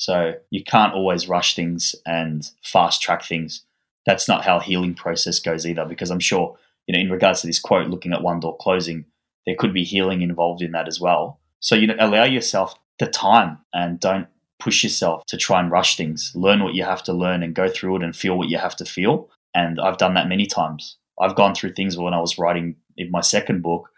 So 0.00 0.32
you 0.48 0.64
can't 0.64 0.94
always 0.94 1.28
rush 1.28 1.54
things 1.54 1.94
and 2.06 2.50
fast 2.62 3.02
track 3.02 3.22
things. 3.22 3.66
That's 4.06 4.26
not 4.26 4.46
how 4.46 4.58
healing 4.58 4.94
process 4.94 5.38
goes 5.38 5.66
either, 5.66 5.84
because 5.84 6.10
I'm 6.10 6.20
sure, 6.20 6.56
you 6.86 6.94
know, 6.94 7.00
in 7.00 7.10
regards 7.10 7.42
to 7.42 7.46
this 7.46 7.60
quote, 7.60 7.88
looking 7.88 8.14
at 8.14 8.22
one 8.22 8.40
door 8.40 8.56
closing, 8.56 9.04
there 9.44 9.56
could 9.58 9.74
be 9.74 9.84
healing 9.84 10.22
involved 10.22 10.62
in 10.62 10.72
that 10.72 10.88
as 10.88 10.98
well. 10.98 11.38
So 11.60 11.74
you 11.74 11.86
know, 11.86 11.96
allow 12.00 12.24
yourself 12.24 12.74
the 12.98 13.08
time 13.08 13.58
and 13.74 14.00
don't 14.00 14.26
push 14.58 14.82
yourself 14.82 15.26
to 15.26 15.36
try 15.36 15.60
and 15.60 15.70
rush 15.70 15.98
things. 15.98 16.32
Learn 16.34 16.64
what 16.64 16.72
you 16.72 16.82
have 16.82 17.02
to 17.02 17.12
learn 17.12 17.42
and 17.42 17.54
go 17.54 17.68
through 17.68 17.96
it 17.96 18.02
and 18.02 18.16
feel 18.16 18.38
what 18.38 18.48
you 18.48 18.56
have 18.56 18.76
to 18.76 18.86
feel. 18.86 19.28
And 19.54 19.78
I've 19.78 19.98
done 19.98 20.14
that 20.14 20.28
many 20.28 20.46
times. 20.46 20.96
I've 21.20 21.36
gone 21.36 21.54
through 21.54 21.74
things 21.74 21.98
when 21.98 22.14
I 22.14 22.20
was 22.20 22.38
writing 22.38 22.76
in 22.96 23.10
my 23.10 23.20
second 23.20 23.62
book, 23.62 23.90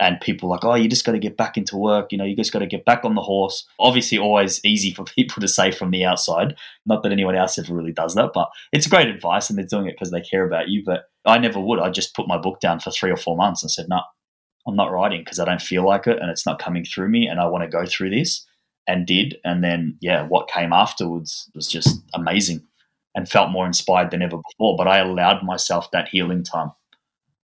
and 0.00 0.20
people 0.20 0.48
like, 0.48 0.64
oh, 0.64 0.74
you 0.74 0.88
just 0.88 1.04
got 1.04 1.12
to 1.12 1.18
get 1.18 1.36
back 1.36 1.56
into 1.56 1.76
work. 1.76 2.12
You 2.12 2.18
know, 2.18 2.24
you 2.24 2.36
just 2.36 2.52
got 2.52 2.60
to 2.60 2.66
get 2.66 2.84
back 2.84 3.04
on 3.04 3.14
the 3.14 3.22
horse. 3.22 3.66
Obviously, 3.80 4.18
always 4.18 4.64
easy 4.64 4.92
for 4.92 5.04
people 5.16 5.40
to 5.40 5.48
say 5.48 5.70
from 5.70 5.90
the 5.90 6.04
outside. 6.04 6.56
Not 6.86 7.02
that 7.02 7.12
anyone 7.12 7.34
else 7.36 7.58
ever 7.58 7.74
really 7.74 7.92
does 7.92 8.14
that, 8.14 8.30
but 8.32 8.48
it's 8.72 8.86
great 8.86 9.08
advice, 9.08 9.50
and 9.50 9.58
they're 9.58 9.66
doing 9.66 9.86
it 9.86 9.94
because 9.94 10.10
they 10.10 10.20
care 10.20 10.46
about 10.46 10.68
you. 10.68 10.82
But 10.84 11.04
I 11.24 11.38
never 11.38 11.60
would. 11.60 11.80
I 11.80 11.90
just 11.90 12.14
put 12.14 12.28
my 12.28 12.38
book 12.38 12.60
down 12.60 12.80
for 12.80 12.90
three 12.90 13.10
or 13.10 13.16
four 13.16 13.36
months 13.36 13.62
and 13.62 13.70
said, 13.70 13.88
no, 13.88 14.00
I'm 14.66 14.76
not 14.76 14.92
writing 14.92 15.22
because 15.22 15.40
I 15.40 15.44
don't 15.44 15.62
feel 15.62 15.84
like 15.84 16.06
it, 16.06 16.18
and 16.20 16.30
it's 16.30 16.46
not 16.46 16.60
coming 16.60 16.84
through 16.84 17.08
me, 17.08 17.26
and 17.26 17.40
I 17.40 17.46
want 17.46 17.64
to 17.64 17.76
go 17.76 17.84
through 17.84 18.10
this. 18.10 18.44
And 18.86 19.06
did, 19.06 19.36
and 19.44 19.62
then 19.62 19.98
yeah, 20.00 20.22
what 20.22 20.48
came 20.48 20.72
afterwards 20.72 21.50
was 21.54 21.68
just 21.68 22.00
amazing 22.14 22.62
and 23.14 23.28
felt 23.28 23.50
more 23.50 23.66
inspired 23.66 24.10
than 24.10 24.22
ever 24.22 24.38
before. 24.38 24.78
But 24.78 24.88
I 24.88 24.98
allowed 24.98 25.42
myself 25.42 25.90
that 25.90 26.08
healing 26.08 26.42
time. 26.42 26.72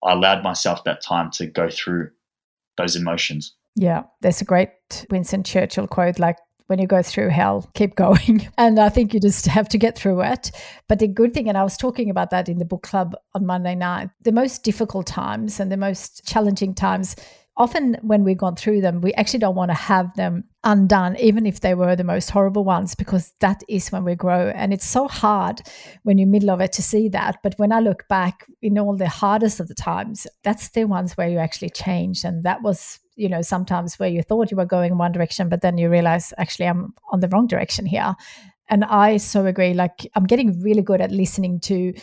I 0.05 0.13
allowed 0.13 0.41
myself 0.41 0.85
that 0.85 1.03
time 1.03 1.31
to 1.31 1.45
go 1.45 1.69
through 1.69 2.11
those 2.77 2.95
emotions. 2.95 3.55
Yeah, 3.75 4.03
there's 4.21 4.41
a 4.41 4.45
great 4.45 4.69
Winston 5.09 5.43
Churchill 5.43 5.87
quote 5.87 6.19
like, 6.19 6.37
when 6.67 6.79
you 6.79 6.87
go 6.87 7.03
through 7.03 7.29
hell, 7.29 7.69
keep 7.73 7.95
going. 7.97 8.49
And 8.57 8.79
I 8.79 8.89
think 8.89 9.13
you 9.13 9.19
just 9.19 9.45
have 9.47 9.69
to 9.69 9.77
get 9.77 9.97
through 9.97 10.21
it. 10.21 10.51
But 10.87 10.99
the 10.99 11.07
good 11.07 11.33
thing, 11.33 11.49
and 11.49 11.57
I 11.57 11.63
was 11.63 11.77
talking 11.77 12.09
about 12.09 12.29
that 12.31 12.49
in 12.49 12.57
the 12.57 12.65
book 12.65 12.83
club 12.83 13.15
on 13.35 13.45
Monday 13.45 13.75
night, 13.75 14.09
the 14.21 14.31
most 14.31 14.63
difficult 14.63 15.05
times 15.05 15.59
and 15.59 15.71
the 15.71 15.77
most 15.77 16.25
challenging 16.25 16.73
times 16.73 17.15
often 17.55 17.97
when 18.01 18.23
we've 18.23 18.37
gone 18.37 18.55
through 18.55 18.81
them, 18.81 19.01
we 19.01 19.13
actually 19.13 19.39
don't 19.39 19.55
want 19.55 19.69
to 19.69 19.75
have 19.75 20.13
them 20.15 20.43
undone, 20.63 21.15
even 21.17 21.45
if 21.45 21.59
they 21.59 21.75
were 21.75 21.95
the 21.95 22.03
most 22.03 22.31
horrible 22.31 22.63
ones, 22.63 22.95
because 22.95 23.33
that 23.41 23.61
is 23.67 23.91
when 23.91 24.03
we 24.03 24.15
grow. 24.15 24.51
And 24.55 24.73
it's 24.73 24.85
so 24.85 25.07
hard 25.07 25.61
when 26.03 26.17
you're 26.17 26.27
middle 26.27 26.49
of 26.49 26.61
it 26.61 26.71
to 26.73 26.81
see 26.81 27.09
that. 27.09 27.37
But 27.43 27.53
when 27.57 27.71
I 27.71 27.79
look 27.79 28.07
back 28.07 28.47
in 28.61 28.79
all 28.79 28.95
the 28.95 29.09
hardest 29.09 29.59
of 29.59 29.67
the 29.67 29.75
times, 29.75 30.25
that's 30.43 30.69
the 30.69 30.85
ones 30.85 31.13
where 31.13 31.29
you 31.29 31.37
actually 31.37 31.69
change. 31.69 32.23
And 32.23 32.43
that 32.43 32.63
was, 32.63 32.99
you 33.15 33.29
know, 33.29 33.41
sometimes 33.41 33.99
where 33.99 34.09
you 34.09 34.23
thought 34.23 34.49
you 34.49 34.57
were 34.57 34.65
going 34.65 34.97
one 34.97 35.11
direction, 35.11 35.49
but 35.49 35.61
then 35.61 35.77
you 35.77 35.89
realize 35.89 36.33
actually 36.37 36.67
I'm 36.67 36.93
on 37.11 37.19
the 37.19 37.27
wrong 37.27 37.45
direction 37.45 37.85
here. 37.85 38.15
And 38.69 38.83
I 38.85 39.17
so 39.17 39.45
agree. 39.45 39.73
Like 39.73 40.09
I'm 40.15 40.23
getting 40.23 40.59
really 40.61 40.81
good 40.81 41.01
at 41.01 41.11
listening 41.11 41.59
to 41.61 41.93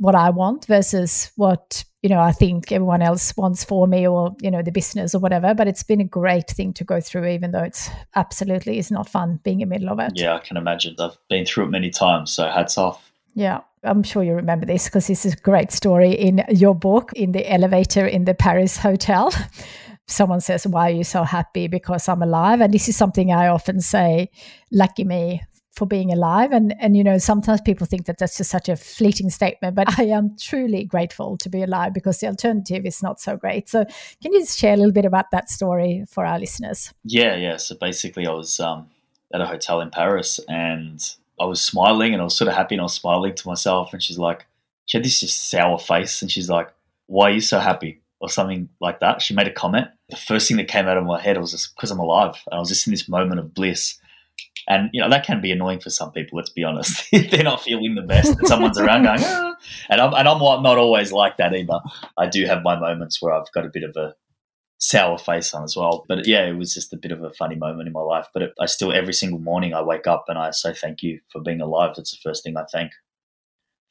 what 0.00 0.14
I 0.14 0.30
want 0.30 0.64
versus 0.64 1.30
what 1.36 1.84
you 2.02 2.08
know 2.08 2.20
I 2.20 2.32
think 2.32 2.72
everyone 2.72 3.02
else 3.02 3.36
wants 3.36 3.62
for 3.62 3.86
me 3.86 4.08
or 4.08 4.34
you 4.40 4.50
know 4.50 4.62
the 4.62 4.72
business 4.72 5.14
or 5.14 5.20
whatever. 5.20 5.54
But 5.54 5.68
it's 5.68 5.82
been 5.82 6.00
a 6.00 6.04
great 6.04 6.48
thing 6.48 6.72
to 6.74 6.84
go 6.84 7.00
through, 7.00 7.26
even 7.26 7.52
though 7.52 7.62
it's 7.62 7.90
absolutely 8.16 8.78
it's 8.78 8.90
not 8.90 9.08
fun 9.08 9.40
being 9.44 9.60
in 9.60 9.68
the 9.68 9.74
middle 9.74 9.90
of 9.90 10.00
it. 10.00 10.12
Yeah, 10.16 10.34
I 10.34 10.38
can 10.40 10.56
imagine. 10.56 10.96
I've 10.98 11.18
been 11.28 11.44
through 11.44 11.64
it 11.64 11.70
many 11.70 11.90
times, 11.90 12.32
so 12.32 12.48
hats 12.48 12.78
off. 12.78 13.12
Yeah, 13.34 13.60
I'm 13.84 14.02
sure 14.02 14.24
you 14.24 14.32
remember 14.32 14.66
this 14.66 14.86
because 14.86 15.06
this 15.06 15.26
is 15.26 15.34
a 15.34 15.36
great 15.36 15.70
story 15.70 16.12
in 16.12 16.44
your 16.48 16.74
book 16.74 17.12
in 17.12 17.32
the 17.32 17.50
elevator 17.52 18.06
in 18.06 18.24
the 18.24 18.34
Paris 18.34 18.78
hotel. 18.78 19.32
Someone 20.06 20.40
says, 20.40 20.66
Why 20.66 20.90
are 20.90 20.94
you 20.94 21.04
so 21.04 21.22
happy? 21.22 21.68
Because 21.68 22.08
I'm 22.08 22.22
alive. 22.22 22.60
And 22.60 22.74
this 22.74 22.88
is 22.88 22.96
something 22.96 23.32
I 23.32 23.46
often 23.46 23.80
say, 23.80 24.30
lucky 24.72 25.04
me 25.04 25.42
for 25.72 25.86
being 25.86 26.12
alive. 26.12 26.52
And, 26.52 26.74
and, 26.80 26.96
you 26.96 27.04
know, 27.04 27.18
sometimes 27.18 27.60
people 27.60 27.86
think 27.86 28.06
that 28.06 28.18
that's 28.18 28.36
just 28.36 28.50
such 28.50 28.68
a 28.68 28.76
fleeting 28.76 29.30
statement, 29.30 29.74
but 29.74 29.98
I 29.98 30.04
am 30.04 30.36
truly 30.38 30.84
grateful 30.84 31.36
to 31.38 31.48
be 31.48 31.62
alive 31.62 31.94
because 31.94 32.18
the 32.18 32.26
alternative 32.26 32.84
is 32.84 33.02
not 33.02 33.20
so 33.20 33.36
great. 33.36 33.68
So, 33.68 33.84
can 34.22 34.32
you 34.32 34.40
just 34.40 34.58
share 34.58 34.74
a 34.74 34.76
little 34.76 34.92
bit 34.92 35.04
about 35.04 35.30
that 35.32 35.48
story 35.48 36.04
for 36.08 36.26
our 36.26 36.38
listeners? 36.38 36.92
Yeah, 37.04 37.36
yeah. 37.36 37.56
So, 37.56 37.76
basically, 37.76 38.26
I 38.26 38.32
was 38.32 38.58
um, 38.60 38.88
at 39.32 39.40
a 39.40 39.46
hotel 39.46 39.80
in 39.80 39.90
Paris 39.90 40.40
and 40.48 41.00
I 41.40 41.44
was 41.44 41.62
smiling 41.62 42.12
and 42.12 42.20
I 42.20 42.24
was 42.24 42.36
sort 42.36 42.48
of 42.48 42.54
happy 42.54 42.74
and 42.74 42.80
I 42.80 42.84
was 42.84 42.94
smiling 42.94 43.34
to 43.34 43.48
myself. 43.48 43.92
And 43.92 44.02
she's 44.02 44.18
like, 44.18 44.46
she 44.86 44.98
had 44.98 45.04
this 45.04 45.20
just 45.20 45.50
sour 45.50 45.78
face 45.78 46.20
and 46.20 46.30
she's 46.30 46.50
like, 46.50 46.72
why 47.06 47.30
are 47.30 47.34
you 47.34 47.40
so 47.40 47.58
happy? 47.58 48.00
Or 48.20 48.28
something 48.28 48.68
like 48.80 49.00
that. 49.00 49.22
She 49.22 49.32
made 49.32 49.46
a 49.46 49.52
comment. 49.52 49.88
The 50.10 50.16
first 50.16 50.48
thing 50.48 50.58
that 50.58 50.68
came 50.68 50.86
out 50.86 50.98
of 50.98 51.06
my 51.06 51.20
head 51.20 51.38
was 51.38 51.52
just 51.52 51.74
because 51.74 51.90
I'm 51.90 51.98
alive. 51.98 52.34
And 52.50 52.56
I 52.56 52.58
was 52.58 52.68
just 52.68 52.86
in 52.86 52.90
this 52.90 53.08
moment 53.08 53.40
of 53.40 53.54
bliss. 53.54 53.98
And, 54.68 54.90
you 54.92 55.00
know, 55.00 55.08
that 55.08 55.24
can 55.24 55.40
be 55.40 55.50
annoying 55.50 55.80
for 55.80 55.90
some 55.90 56.12
people, 56.12 56.36
let's 56.36 56.50
be 56.50 56.64
honest. 56.64 57.08
They're 57.12 57.42
not 57.42 57.62
feeling 57.62 57.94
the 57.94 58.02
best 58.02 58.38
and 58.38 58.46
someone's 58.46 58.78
around 58.78 59.04
going, 59.04 59.20
ah. 59.22 59.56
And 59.88 60.00
I'm, 60.00 60.14
and 60.14 60.28
I'm 60.28 60.38
not 60.38 60.78
always 60.78 61.12
like 61.12 61.36
that 61.38 61.54
either. 61.54 61.80
I 62.16 62.26
do 62.26 62.44
have 62.46 62.62
my 62.62 62.78
moments 62.78 63.20
where 63.20 63.32
I've 63.32 63.50
got 63.52 63.66
a 63.66 63.70
bit 63.70 63.82
of 63.82 63.96
a 63.96 64.14
sour 64.78 65.18
face 65.18 65.54
on 65.54 65.62
as 65.62 65.76
well. 65.76 66.04
But 66.08 66.26
yeah, 66.26 66.46
it 66.46 66.56
was 66.56 66.74
just 66.74 66.92
a 66.92 66.96
bit 66.96 67.12
of 67.12 67.22
a 67.22 67.32
funny 67.32 67.54
moment 67.54 67.86
in 67.86 67.92
my 67.92 68.00
life. 68.00 68.26
But 68.32 68.42
it, 68.42 68.54
I 68.60 68.66
still, 68.66 68.92
every 68.92 69.12
single 69.12 69.38
morning, 69.38 69.74
I 69.74 69.82
wake 69.82 70.06
up 70.06 70.24
and 70.28 70.38
I 70.38 70.50
say 70.50 70.72
thank 70.72 71.02
you 71.02 71.20
for 71.30 71.40
being 71.40 71.60
alive. 71.60 71.94
That's 71.96 72.12
the 72.12 72.18
first 72.22 72.42
thing 72.42 72.56
I 72.56 72.64
thank. 72.64 72.92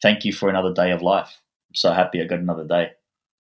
Thank 0.02 0.26
you 0.26 0.34
for 0.34 0.50
another 0.50 0.74
day 0.74 0.92
of 0.92 1.02
life. 1.02 1.42
I'm 1.70 1.76
so 1.76 1.92
happy 1.94 2.22
I 2.22 2.26
got 2.26 2.40
another 2.40 2.66
day. 2.66 2.92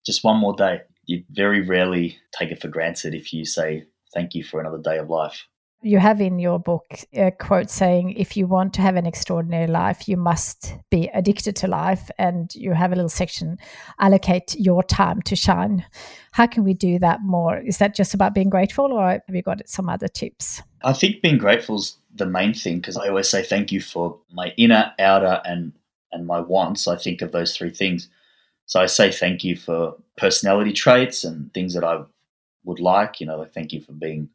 Just 0.05 0.23
one 0.23 0.37
more 0.37 0.55
day. 0.55 0.81
You 1.05 1.23
very 1.31 1.61
rarely 1.61 2.19
take 2.37 2.51
it 2.51 2.61
for 2.61 2.67
granted 2.67 3.15
if 3.15 3.33
you 3.33 3.45
say 3.45 3.85
thank 4.13 4.35
you 4.35 4.43
for 4.43 4.59
another 4.59 4.77
day 4.77 4.97
of 4.97 5.09
life. 5.09 5.47
You 5.81 5.99
have 5.99 6.19
in 6.19 6.39
your 6.39 6.59
book 6.59 6.99
a 7.13 7.31
quote 7.31 7.69
saying, 7.69 8.11
if 8.11 8.35
you 8.35 8.47
want 8.47 8.73
to 8.73 8.81
have 8.81 8.97
an 8.97 9.05
extraordinary 9.05 9.67
life, 9.67 10.09
you 10.09 10.17
must 10.17 10.75
be 10.89 11.09
addicted 11.13 11.55
to 11.57 11.67
life. 11.67 12.11
And 12.17 12.53
you 12.53 12.73
have 12.73 12.91
a 12.91 12.95
little 12.95 13.09
section, 13.09 13.57
allocate 13.97 14.55
your 14.59 14.83
time 14.83 15.21
to 15.21 15.37
shine. 15.37 15.85
How 16.33 16.47
can 16.47 16.65
we 16.65 16.73
do 16.73 16.99
that 16.99 17.21
more? 17.21 17.57
Is 17.57 17.77
that 17.77 17.95
just 17.95 18.13
about 18.13 18.33
being 18.33 18.49
grateful, 18.49 18.91
or 18.91 19.09
have 19.09 19.23
you 19.35 19.41
got 19.41 19.67
some 19.69 19.87
other 19.87 20.09
tips? 20.09 20.61
I 20.83 20.91
think 20.91 21.21
being 21.21 21.37
grateful 21.37 21.77
is 21.77 21.97
the 22.13 22.25
main 22.25 22.53
thing 22.53 22.77
because 22.77 22.97
I 22.97 23.07
always 23.07 23.29
say 23.29 23.43
thank 23.43 23.71
you 23.71 23.79
for 23.79 24.19
my 24.31 24.53
inner, 24.57 24.93
outer, 24.99 25.41
and 25.45 25.73
and 26.11 26.27
my 26.27 26.41
wants. 26.41 26.87
I 26.87 26.97
think 26.97 27.21
of 27.21 27.31
those 27.31 27.55
three 27.55 27.71
things. 27.71 28.09
So 28.65 28.81
I 28.81 28.85
say 28.85 29.11
thank 29.11 29.43
you 29.43 29.55
for 29.55 29.95
personality 30.17 30.73
traits 30.73 31.23
and 31.23 31.53
things 31.53 31.73
that 31.73 31.83
I 31.83 32.03
would 32.65 32.79
like. 32.79 33.21
You 33.21 33.27
know, 33.27 33.37
like 33.37 33.53
thank 33.53 33.71
you 33.71 33.81
for 33.81 33.93
being 33.93 34.29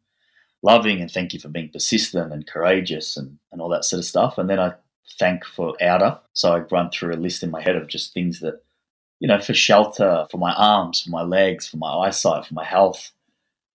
loving 0.65 1.03
and 1.03 1.11
thank 1.11 1.35
you 1.35 1.39
for 1.39 1.49
being 1.49 1.69
persistent 1.69 2.33
and 2.33 2.47
courageous 2.47 3.17
and, 3.17 3.39
and 3.53 3.61
all 3.61 3.69
that 3.69 3.85
sort 3.85 3.99
of 3.99 4.07
stuff. 4.07 4.39
And 4.39 4.49
then 4.49 4.59
I 4.59 4.73
thank 5.19 5.45
for 5.45 5.75
outer. 5.83 6.19
So 6.33 6.53
I 6.53 6.61
run 6.61 6.91
through 6.91 7.15
a 7.15 7.17
list 7.17 7.43
in 7.43 7.51
my 7.51 7.63
head 7.63 7.77
of 7.77 7.87
just 7.87 8.15
things 8.15 8.41
that, 8.41 8.63
you 9.21 9.29
know, 9.29 9.39
for 9.39 9.53
shelter, 9.53 10.27
for 10.31 10.39
my 10.39 10.55
arms, 10.55 11.03
for 11.03 11.11
my 11.11 11.23
legs, 11.23 11.69
for 11.69 11.77
my 11.77 11.93
eyesight, 11.93 12.47
for 12.47 12.55
my 12.55 12.65
health. 12.65 13.13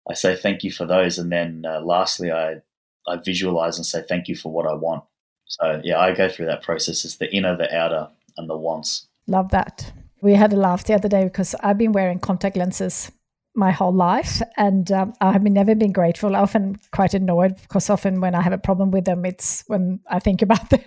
I 0.10 0.16
say 0.16 0.36
thank 0.36 0.64
you 0.64 0.72
for 0.72 0.88
those. 0.88 1.20
And 1.20 1.32
then 1.32 1.64
uh, 1.64 1.80
lastly, 1.82 2.32
I, 2.32 2.62
I 3.08 3.18
visualize 3.24 3.78
and 3.78 3.86
say 3.86 4.04
thank 4.10 4.28
you 4.28 4.36
for 4.36 4.52
what 4.52 4.66
I 4.66 4.74
want. 4.74 5.04
So 5.46 5.82
yeah, 5.84 6.00
I 6.00 6.14
go 6.14 6.28
through 6.28 6.48
that 6.48 6.64
process. 6.64 7.06
It's 7.06 7.18
the 7.18 7.32
inner, 7.32 7.56
the 7.56 7.74
outer, 7.74 8.10
and 8.38 8.50
the 8.50 8.58
wants. 8.58 9.08
Love 9.28 9.52
that. 9.52 9.94
We 10.22 10.34
had 10.34 10.54
a 10.54 10.58
laugh 10.58 10.84
the 10.84 10.96
other 10.96 11.08
day 11.08 11.24
because 11.24 11.54
I've 11.62 11.78
been 11.78 11.92
wearing 11.92 12.20
contact 12.20 12.58
lenses 12.58 13.12
my 13.60 13.72
whole 13.72 13.94
life, 13.94 14.42
and 14.58 14.92
um, 14.92 15.14
I've 15.22 15.44
never 15.44 15.76
been 15.76 15.92
grateful. 15.92 16.36
Often 16.36 16.80
quite 16.92 17.14
annoyed 17.14 17.58
because 17.62 17.90
often 17.90 18.22
when 18.22 18.34
I 18.34 18.42
have 18.42 18.54
a 18.54 18.58
problem 18.58 18.90
with 18.90 19.06
them, 19.06 19.26
it's 19.26 19.64
when 19.68 20.00
I 20.10 20.20
think 20.20 20.42
about 20.48 20.70
them, 20.70 20.82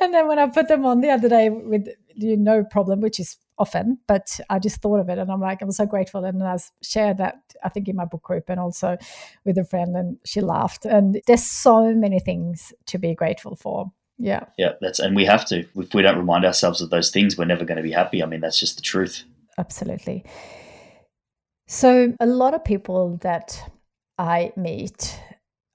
and 0.00 0.12
then 0.12 0.26
when 0.26 0.38
I 0.38 0.46
put 0.48 0.68
them 0.68 0.84
on 0.86 1.00
the 1.00 1.10
other 1.10 1.28
day 1.28 1.50
with 1.50 1.88
you 2.14 2.36
no 2.36 2.64
problem, 2.64 3.00
which 3.00 3.20
is 3.20 3.36
often, 3.58 3.98
but 4.06 4.40
I 4.50 4.58
just 4.58 4.80
thought 4.80 5.00
of 5.00 5.08
it, 5.08 5.18
and 5.18 5.30
I'm 5.30 5.40
like, 5.40 5.62
I'm 5.62 5.70
so 5.70 5.86
grateful, 5.86 6.24
and 6.24 6.42
I 6.42 6.58
shared 6.82 7.18
that 7.18 7.40
I 7.62 7.68
think 7.68 7.88
in 7.88 7.96
my 7.96 8.06
book 8.06 8.22
group 8.22 8.48
and 8.48 8.58
also 8.58 8.96
with 9.44 9.58
a 9.58 9.64
friend, 9.64 9.96
and 9.96 10.18
she 10.24 10.40
laughed. 10.40 10.84
And 10.84 11.20
there's 11.26 11.44
so 11.44 11.94
many 11.94 12.18
things 12.18 12.72
to 12.86 12.98
be 12.98 13.14
grateful 13.14 13.54
for. 13.54 13.92
Yeah. 14.18 14.46
Yeah, 14.58 14.72
that's 14.80 14.98
and 14.98 15.14
we 15.14 15.26
have 15.26 15.44
to. 15.46 15.64
If 15.76 15.94
we 15.94 16.02
don't 16.02 16.18
remind 16.18 16.44
ourselves 16.44 16.80
of 16.80 16.90
those 16.90 17.10
things, 17.10 17.38
we're 17.38 17.44
never 17.44 17.64
going 17.64 17.76
to 17.76 17.82
be 17.82 17.92
happy. 17.92 18.22
I 18.22 18.26
mean, 18.26 18.40
that's 18.40 18.58
just 18.58 18.76
the 18.76 18.82
truth. 18.82 19.24
Absolutely. 19.58 20.24
So, 21.70 22.14
a 22.18 22.24
lot 22.24 22.54
of 22.54 22.64
people 22.64 23.18
that 23.20 23.62
I 24.16 24.52
meet 24.56 25.20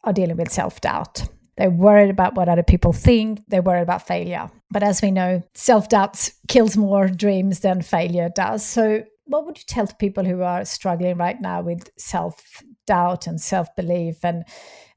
are 0.03 0.11
dealing 0.11 0.37
with 0.37 0.51
self 0.51 0.81
doubt. 0.81 1.23
They're 1.55 1.69
worried 1.69 2.09
about 2.09 2.33
what 2.33 2.49
other 2.49 2.63
people 2.63 2.93
think, 2.93 3.43
they're 3.47 3.61
worried 3.61 3.83
about 3.83 4.07
failure. 4.07 4.49
But 4.71 4.81
as 4.81 5.03
we 5.03 5.11
know, 5.11 5.43
self 5.53 5.89
doubt 5.89 6.31
kills 6.47 6.75
more 6.75 7.07
dreams 7.07 7.59
than 7.59 7.83
failure 7.83 8.29
does. 8.33 8.65
So, 8.65 9.03
what 9.25 9.45
would 9.45 9.59
you 9.59 9.65
tell 9.67 9.85
to 9.85 9.95
people 9.97 10.25
who 10.25 10.41
are 10.41 10.65
struggling 10.65 11.17
right 11.17 11.39
now 11.39 11.61
with 11.61 11.87
self 11.95 12.63
doubt 12.87 13.27
and 13.27 13.39
self 13.39 13.73
belief 13.75 14.25
and 14.25 14.45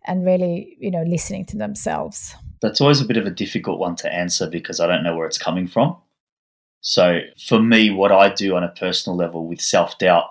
and 0.06 0.24
really, 0.24 0.78
you 0.80 0.90
know, 0.90 1.04
listening 1.06 1.44
to 1.46 1.58
themselves? 1.58 2.34
That's 2.62 2.80
always 2.80 3.02
a 3.02 3.06
bit 3.06 3.18
of 3.18 3.26
a 3.26 3.30
difficult 3.30 3.78
one 3.78 3.96
to 3.96 4.10
answer 4.10 4.48
because 4.48 4.80
I 4.80 4.86
don't 4.86 5.04
know 5.04 5.14
where 5.14 5.26
it's 5.26 5.36
coming 5.36 5.68
from. 5.68 5.98
So, 6.80 7.20
for 7.38 7.60
me, 7.60 7.90
what 7.90 8.12
I 8.12 8.30
do 8.30 8.56
on 8.56 8.64
a 8.64 8.68
personal 8.68 9.14
level 9.14 9.46
with 9.46 9.60
self 9.60 9.98
doubt 9.98 10.30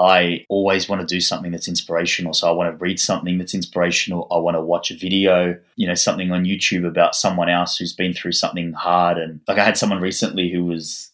I 0.00 0.46
always 0.48 0.88
want 0.88 1.06
to 1.06 1.14
do 1.14 1.20
something 1.20 1.52
that's 1.52 1.68
inspirational. 1.68 2.32
So 2.32 2.48
I 2.48 2.52
want 2.52 2.72
to 2.72 2.82
read 2.82 2.98
something 2.98 3.36
that's 3.36 3.54
inspirational. 3.54 4.26
I 4.30 4.38
want 4.38 4.56
to 4.56 4.60
watch 4.62 4.90
a 4.90 4.96
video, 4.96 5.58
you 5.76 5.86
know, 5.86 5.94
something 5.94 6.32
on 6.32 6.44
YouTube 6.44 6.88
about 6.88 7.14
someone 7.14 7.50
else 7.50 7.76
who's 7.76 7.92
been 7.92 8.14
through 8.14 8.32
something 8.32 8.72
hard. 8.72 9.18
And 9.18 9.40
like 9.46 9.58
I 9.58 9.64
had 9.64 9.76
someone 9.76 10.00
recently 10.00 10.50
who 10.50 10.64
was 10.64 11.10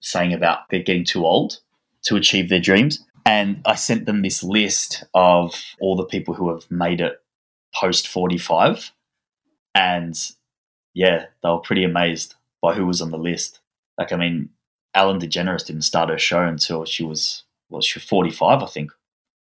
saying 0.00 0.32
about 0.32 0.60
they're 0.70 0.82
getting 0.82 1.04
too 1.04 1.26
old 1.26 1.60
to 2.04 2.16
achieve 2.16 2.48
their 2.48 2.60
dreams. 2.60 3.04
And 3.26 3.60
I 3.66 3.74
sent 3.74 4.06
them 4.06 4.22
this 4.22 4.42
list 4.42 5.04
of 5.12 5.54
all 5.78 5.94
the 5.94 6.06
people 6.06 6.32
who 6.32 6.48
have 6.48 6.70
made 6.70 7.02
it 7.02 7.20
post 7.74 8.08
45. 8.08 8.90
And 9.74 10.16
yeah, 10.94 11.26
they 11.42 11.48
were 11.50 11.58
pretty 11.58 11.84
amazed 11.84 12.36
by 12.62 12.72
who 12.72 12.86
was 12.86 13.02
on 13.02 13.10
the 13.10 13.18
list. 13.18 13.60
Like, 13.98 14.12
I 14.12 14.16
mean, 14.16 14.48
Ellen 14.94 15.20
DeGeneres 15.20 15.66
didn't 15.66 15.82
start 15.82 16.08
her 16.08 16.18
show 16.18 16.42
until 16.42 16.86
she 16.86 17.04
was 17.04 17.44
well, 17.70 17.80
she 17.80 17.98
was 17.98 18.04
45, 18.04 18.62
I 18.62 18.66
think. 18.66 18.92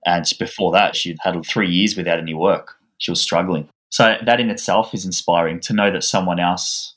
And 0.06 0.26
before 0.38 0.72
that, 0.74 0.96
she'd 0.96 1.18
had 1.22 1.44
three 1.46 1.70
years 1.70 1.96
without 1.96 2.20
any 2.20 2.34
work. 2.34 2.76
She 2.98 3.12
was 3.12 3.22
struggling. 3.22 3.70
So 3.90 4.18
that 4.26 4.40
in 4.40 4.50
itself 4.50 4.94
is 4.94 5.06
inspiring 5.06 5.60
to 5.62 5.74
know 5.74 5.92
that 5.92 6.04
someone 6.04 6.40
else 6.40 6.96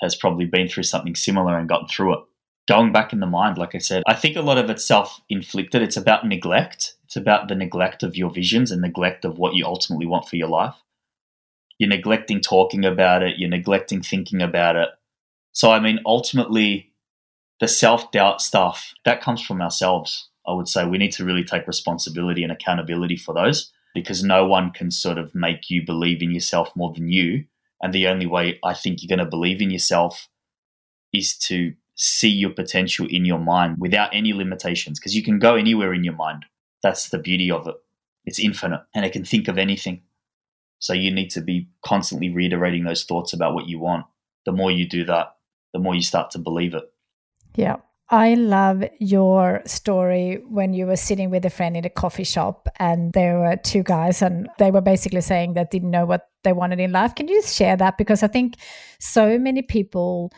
has 0.00 0.14
probably 0.14 0.44
been 0.44 0.68
through 0.68 0.82
something 0.82 1.14
similar 1.14 1.58
and 1.58 1.68
gotten 1.68 1.88
through 1.88 2.14
it. 2.14 2.24
Going 2.68 2.92
back 2.92 3.12
in 3.12 3.20
the 3.20 3.26
mind, 3.26 3.58
like 3.58 3.74
I 3.74 3.78
said, 3.78 4.02
I 4.06 4.14
think 4.14 4.36
a 4.36 4.42
lot 4.42 4.58
of 4.58 4.68
it's 4.68 4.84
self 4.84 5.20
inflicted. 5.28 5.82
It's 5.82 5.96
about 5.96 6.26
neglect. 6.26 6.94
It's 7.04 7.16
about 7.16 7.48
the 7.48 7.54
neglect 7.54 8.02
of 8.02 8.16
your 8.16 8.30
visions 8.30 8.72
and 8.72 8.82
neglect 8.82 9.24
of 9.24 9.38
what 9.38 9.54
you 9.54 9.64
ultimately 9.64 10.06
want 10.06 10.28
for 10.28 10.36
your 10.36 10.48
life. 10.48 10.74
You're 11.78 11.88
neglecting 11.88 12.40
talking 12.40 12.84
about 12.84 13.22
it, 13.22 13.38
you're 13.38 13.48
neglecting 13.48 14.02
thinking 14.02 14.42
about 14.42 14.76
it. 14.76 14.88
So, 15.52 15.70
I 15.70 15.78
mean, 15.78 16.00
ultimately, 16.04 16.92
the 17.60 17.68
self 17.68 18.10
doubt 18.10 18.40
stuff 18.40 18.92
that 19.04 19.22
comes 19.22 19.40
from 19.40 19.62
ourselves. 19.62 20.28
I 20.46 20.52
would 20.52 20.68
say 20.68 20.84
we 20.84 20.98
need 20.98 21.12
to 21.12 21.24
really 21.24 21.44
take 21.44 21.66
responsibility 21.66 22.42
and 22.42 22.52
accountability 22.52 23.16
for 23.16 23.34
those 23.34 23.72
because 23.94 24.22
no 24.22 24.46
one 24.46 24.70
can 24.70 24.90
sort 24.90 25.18
of 25.18 25.34
make 25.34 25.70
you 25.70 25.84
believe 25.84 26.22
in 26.22 26.30
yourself 26.30 26.70
more 26.76 26.92
than 26.92 27.08
you. 27.08 27.44
And 27.82 27.92
the 27.92 28.06
only 28.06 28.26
way 28.26 28.58
I 28.64 28.74
think 28.74 29.02
you're 29.02 29.14
going 29.14 29.24
to 29.24 29.30
believe 29.30 29.60
in 29.60 29.70
yourself 29.70 30.28
is 31.12 31.36
to 31.38 31.74
see 31.94 32.28
your 32.28 32.50
potential 32.50 33.06
in 33.08 33.24
your 33.24 33.38
mind 33.38 33.76
without 33.78 34.14
any 34.14 34.32
limitations 34.32 35.00
because 35.00 35.16
you 35.16 35.22
can 35.22 35.38
go 35.38 35.54
anywhere 35.54 35.94
in 35.94 36.04
your 36.04 36.14
mind. 36.14 36.44
That's 36.82 37.08
the 37.08 37.18
beauty 37.18 37.50
of 37.50 37.66
it. 37.66 37.74
It's 38.24 38.38
infinite 38.38 38.82
and 38.94 39.04
it 39.04 39.12
can 39.12 39.24
think 39.24 39.48
of 39.48 39.56
anything. 39.56 40.02
So 40.78 40.92
you 40.92 41.10
need 41.10 41.30
to 41.30 41.40
be 41.40 41.68
constantly 41.82 42.28
reiterating 42.28 42.84
those 42.84 43.04
thoughts 43.04 43.32
about 43.32 43.54
what 43.54 43.66
you 43.66 43.78
want. 43.78 44.04
The 44.44 44.52
more 44.52 44.70
you 44.70 44.86
do 44.86 45.04
that, 45.06 45.36
the 45.72 45.78
more 45.78 45.94
you 45.94 46.02
start 46.02 46.30
to 46.32 46.38
believe 46.38 46.74
it. 46.74 46.84
Yeah. 47.54 47.76
I 48.08 48.34
love 48.34 48.84
your 49.00 49.62
story 49.66 50.40
when 50.48 50.72
you 50.74 50.86
were 50.86 50.96
sitting 50.96 51.30
with 51.30 51.44
a 51.44 51.50
friend 51.50 51.76
in 51.76 51.84
a 51.84 51.90
coffee 51.90 52.24
shop 52.24 52.68
and 52.78 53.12
there 53.12 53.38
were 53.40 53.56
two 53.56 53.82
guys 53.82 54.22
and 54.22 54.48
they 54.58 54.70
were 54.70 54.80
basically 54.80 55.20
saying 55.20 55.54
that 55.54 55.72
didn't 55.72 55.90
know 55.90 56.06
what 56.06 56.28
they 56.44 56.52
wanted 56.52 56.78
in 56.78 56.92
life. 56.92 57.16
Can 57.16 57.26
you 57.26 57.42
share 57.42 57.76
that? 57.76 57.98
Because 57.98 58.22
I 58.22 58.28
think 58.28 58.54
so 59.00 59.38
many 59.38 59.62
people 59.62 60.32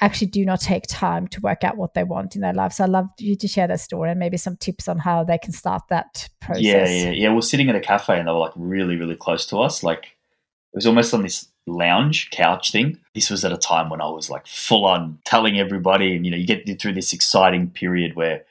actually 0.00 0.28
do 0.28 0.44
not 0.44 0.60
take 0.60 0.84
time 0.86 1.26
to 1.28 1.40
work 1.40 1.64
out 1.64 1.76
what 1.76 1.94
they 1.94 2.04
want 2.04 2.36
in 2.36 2.42
their 2.42 2.54
life. 2.54 2.72
So 2.72 2.84
I'd 2.84 2.90
love 2.90 3.10
you 3.18 3.34
to 3.36 3.48
share 3.48 3.66
that 3.66 3.80
story 3.80 4.10
and 4.10 4.18
maybe 4.18 4.36
some 4.36 4.56
tips 4.56 4.88
on 4.88 4.98
how 4.98 5.24
they 5.24 5.36
can 5.36 5.52
start 5.52 5.82
that 5.90 6.28
process. 6.40 6.62
Yeah, 6.62 6.86
yeah, 6.86 7.10
yeah. 7.10 7.34
We're 7.34 7.42
sitting 7.42 7.68
at 7.68 7.76
a 7.76 7.80
cafe 7.80 8.18
and 8.18 8.28
they 8.28 8.32
were 8.32 8.38
like 8.38 8.52
really, 8.54 8.96
really 8.96 9.16
close 9.16 9.46
to 9.46 9.58
us. 9.58 9.82
Like 9.82 10.04
it 10.04 10.76
was 10.76 10.86
almost 10.86 11.12
on 11.12 11.22
this 11.22 11.48
lounge 11.70 12.30
couch 12.30 12.72
thing. 12.72 12.98
This 13.14 13.30
was 13.30 13.44
at 13.44 13.52
a 13.52 13.56
time 13.56 13.90
when 13.90 14.00
I 14.00 14.08
was 14.08 14.30
like 14.30 14.46
full 14.46 14.84
on 14.84 15.18
telling 15.24 15.58
everybody, 15.58 16.14
and 16.14 16.24
you 16.24 16.30
know, 16.30 16.36
you 16.36 16.46
get 16.46 16.80
through 16.80 16.94
this 16.94 17.12
exciting 17.12 17.70
period 17.70 18.16
where 18.16 18.44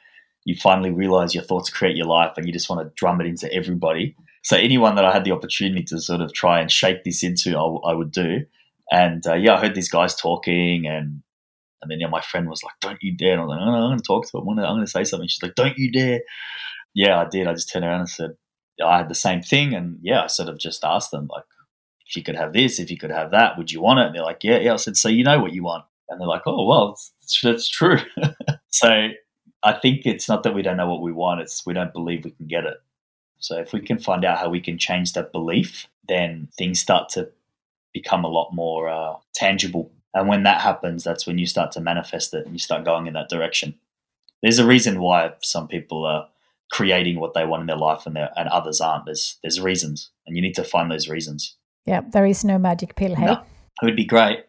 you 0.45 0.55
finally 0.55 0.91
realize 0.91 1.35
your 1.35 1.43
thoughts 1.43 1.69
create 1.69 1.95
your 1.95 2.07
life 2.07 2.33
and 2.37 2.47
you 2.47 2.53
just 2.53 2.69
want 2.69 2.81
to 2.81 2.93
drum 2.95 3.21
it 3.21 3.27
into 3.27 3.51
everybody. 3.53 4.15
So 4.43 4.57
anyone 4.57 4.95
that 4.95 5.05
I 5.05 5.11
had 5.11 5.25
the 5.25 5.31
opportunity 5.31 5.83
to 5.83 5.99
sort 5.99 6.21
of 6.21 6.33
try 6.33 6.59
and 6.59 6.71
shake 6.71 7.03
this 7.03 7.23
into, 7.23 7.57
I, 7.57 7.91
I 7.91 7.93
would 7.93 8.11
do. 8.11 8.45
And 8.91 9.25
uh, 9.27 9.35
yeah, 9.35 9.55
I 9.55 9.61
heard 9.61 9.75
these 9.75 9.89
guys 9.89 10.15
talking, 10.15 10.87
and 10.87 11.21
and 11.81 11.91
then 11.91 11.99
yeah, 11.99 12.07
my 12.07 12.21
friend 12.21 12.49
was 12.49 12.63
like, 12.63 12.73
"Don't 12.81 13.01
you 13.01 13.15
dare!" 13.15 13.33
And 13.33 13.41
I 13.41 13.43
was 13.45 13.49
like, 13.49 13.59
"No, 13.59 13.65
no 13.65 13.77
I'm 13.77 13.89
going 13.89 13.99
to 13.99 14.03
talk 14.03 14.27
to 14.29 14.37
him. 14.37 14.49
I'm 14.49 14.55
going 14.55 14.81
to 14.81 14.87
say 14.87 15.03
something." 15.03 15.27
She's 15.27 15.43
like, 15.43 15.55
"Don't 15.55 15.77
you 15.77 15.91
dare!" 15.91 16.21
Yeah, 16.93 17.19
I 17.19 17.25
did. 17.29 17.47
I 17.47 17.53
just 17.53 17.71
turned 17.71 17.85
around 17.85 18.01
and 18.01 18.09
said, 18.09 18.31
"I 18.83 18.97
had 18.97 19.09
the 19.09 19.15
same 19.15 19.41
thing," 19.41 19.75
and 19.75 19.99
yeah, 20.01 20.23
I 20.23 20.27
sort 20.27 20.49
of 20.49 20.57
just 20.57 20.83
asked 20.83 21.11
them 21.11 21.27
like, 21.29 21.43
"If 22.09 22.17
you 22.17 22.23
could 22.23 22.35
have 22.35 22.53
this, 22.53 22.79
if 22.79 22.89
you 22.89 22.97
could 22.97 23.11
have 23.11 23.31
that, 23.31 23.57
would 23.57 23.71
you 23.71 23.81
want 23.81 23.99
it?" 23.99 24.07
And 24.07 24.15
they're 24.15 24.23
like, 24.23 24.43
"Yeah, 24.43 24.57
yeah." 24.57 24.73
I 24.73 24.77
said, 24.77 24.97
"So 24.97 25.09
you 25.09 25.23
know 25.23 25.39
what 25.39 25.53
you 25.53 25.63
want?" 25.63 25.85
And 26.09 26.19
they're 26.19 26.27
like, 26.27 26.43
"Oh, 26.45 26.65
well, 26.65 26.99
that's 27.43 27.69
true." 27.69 27.99
so 28.69 29.09
I 29.63 29.73
think 29.73 30.05
it's 30.05 30.27
not 30.27 30.43
that 30.43 30.55
we 30.55 30.61
don't 30.61 30.77
know 30.77 30.89
what 30.89 31.01
we 31.01 31.11
want; 31.11 31.41
it's 31.41 31.65
we 31.65 31.73
don't 31.73 31.93
believe 31.93 32.25
we 32.25 32.31
can 32.31 32.47
get 32.47 32.65
it. 32.65 32.77
So 33.39 33.57
if 33.59 33.73
we 33.73 33.79
can 33.79 33.99
find 33.99 34.25
out 34.25 34.37
how 34.37 34.49
we 34.49 34.59
can 34.59 34.77
change 34.77 35.13
that 35.13 35.31
belief, 35.31 35.87
then 36.07 36.49
things 36.57 36.79
start 36.79 37.09
to 37.09 37.29
become 37.93 38.23
a 38.23 38.29
lot 38.29 38.53
more 38.53 38.89
uh, 38.89 39.13
tangible. 39.33 39.91
And 40.13 40.27
when 40.27 40.43
that 40.43 40.61
happens, 40.61 41.03
that's 41.03 41.25
when 41.25 41.37
you 41.37 41.45
start 41.45 41.71
to 41.73 41.81
manifest 41.81 42.33
it 42.33 42.45
and 42.45 42.53
you 42.53 42.59
start 42.59 42.85
going 42.85 43.07
in 43.07 43.13
that 43.13 43.29
direction. 43.29 43.75
There's 44.41 44.59
a 44.59 44.65
reason 44.65 44.99
why 44.99 45.33
some 45.41 45.67
people 45.67 46.05
are 46.05 46.27
creating 46.71 47.19
what 47.19 47.33
they 47.33 47.45
want 47.45 47.61
in 47.61 47.67
their 47.67 47.77
life 47.77 48.05
and, 48.05 48.17
and 48.17 48.49
others 48.49 48.81
aren't. 48.81 49.05
There's 49.05 49.37
there's 49.41 49.59
reasons, 49.59 50.09
and 50.25 50.35
you 50.35 50.41
need 50.41 50.55
to 50.55 50.63
find 50.63 50.91
those 50.91 51.09
reasons. 51.09 51.55
Yeah, 51.85 52.01
there 52.11 52.25
is 52.25 52.43
no 52.43 52.57
magic 52.57 52.95
pill. 52.95 53.15
Hey, 53.15 53.25
no, 53.25 53.43
it 53.81 53.85
would 53.85 53.95
be 53.95 54.05
great, 54.05 54.39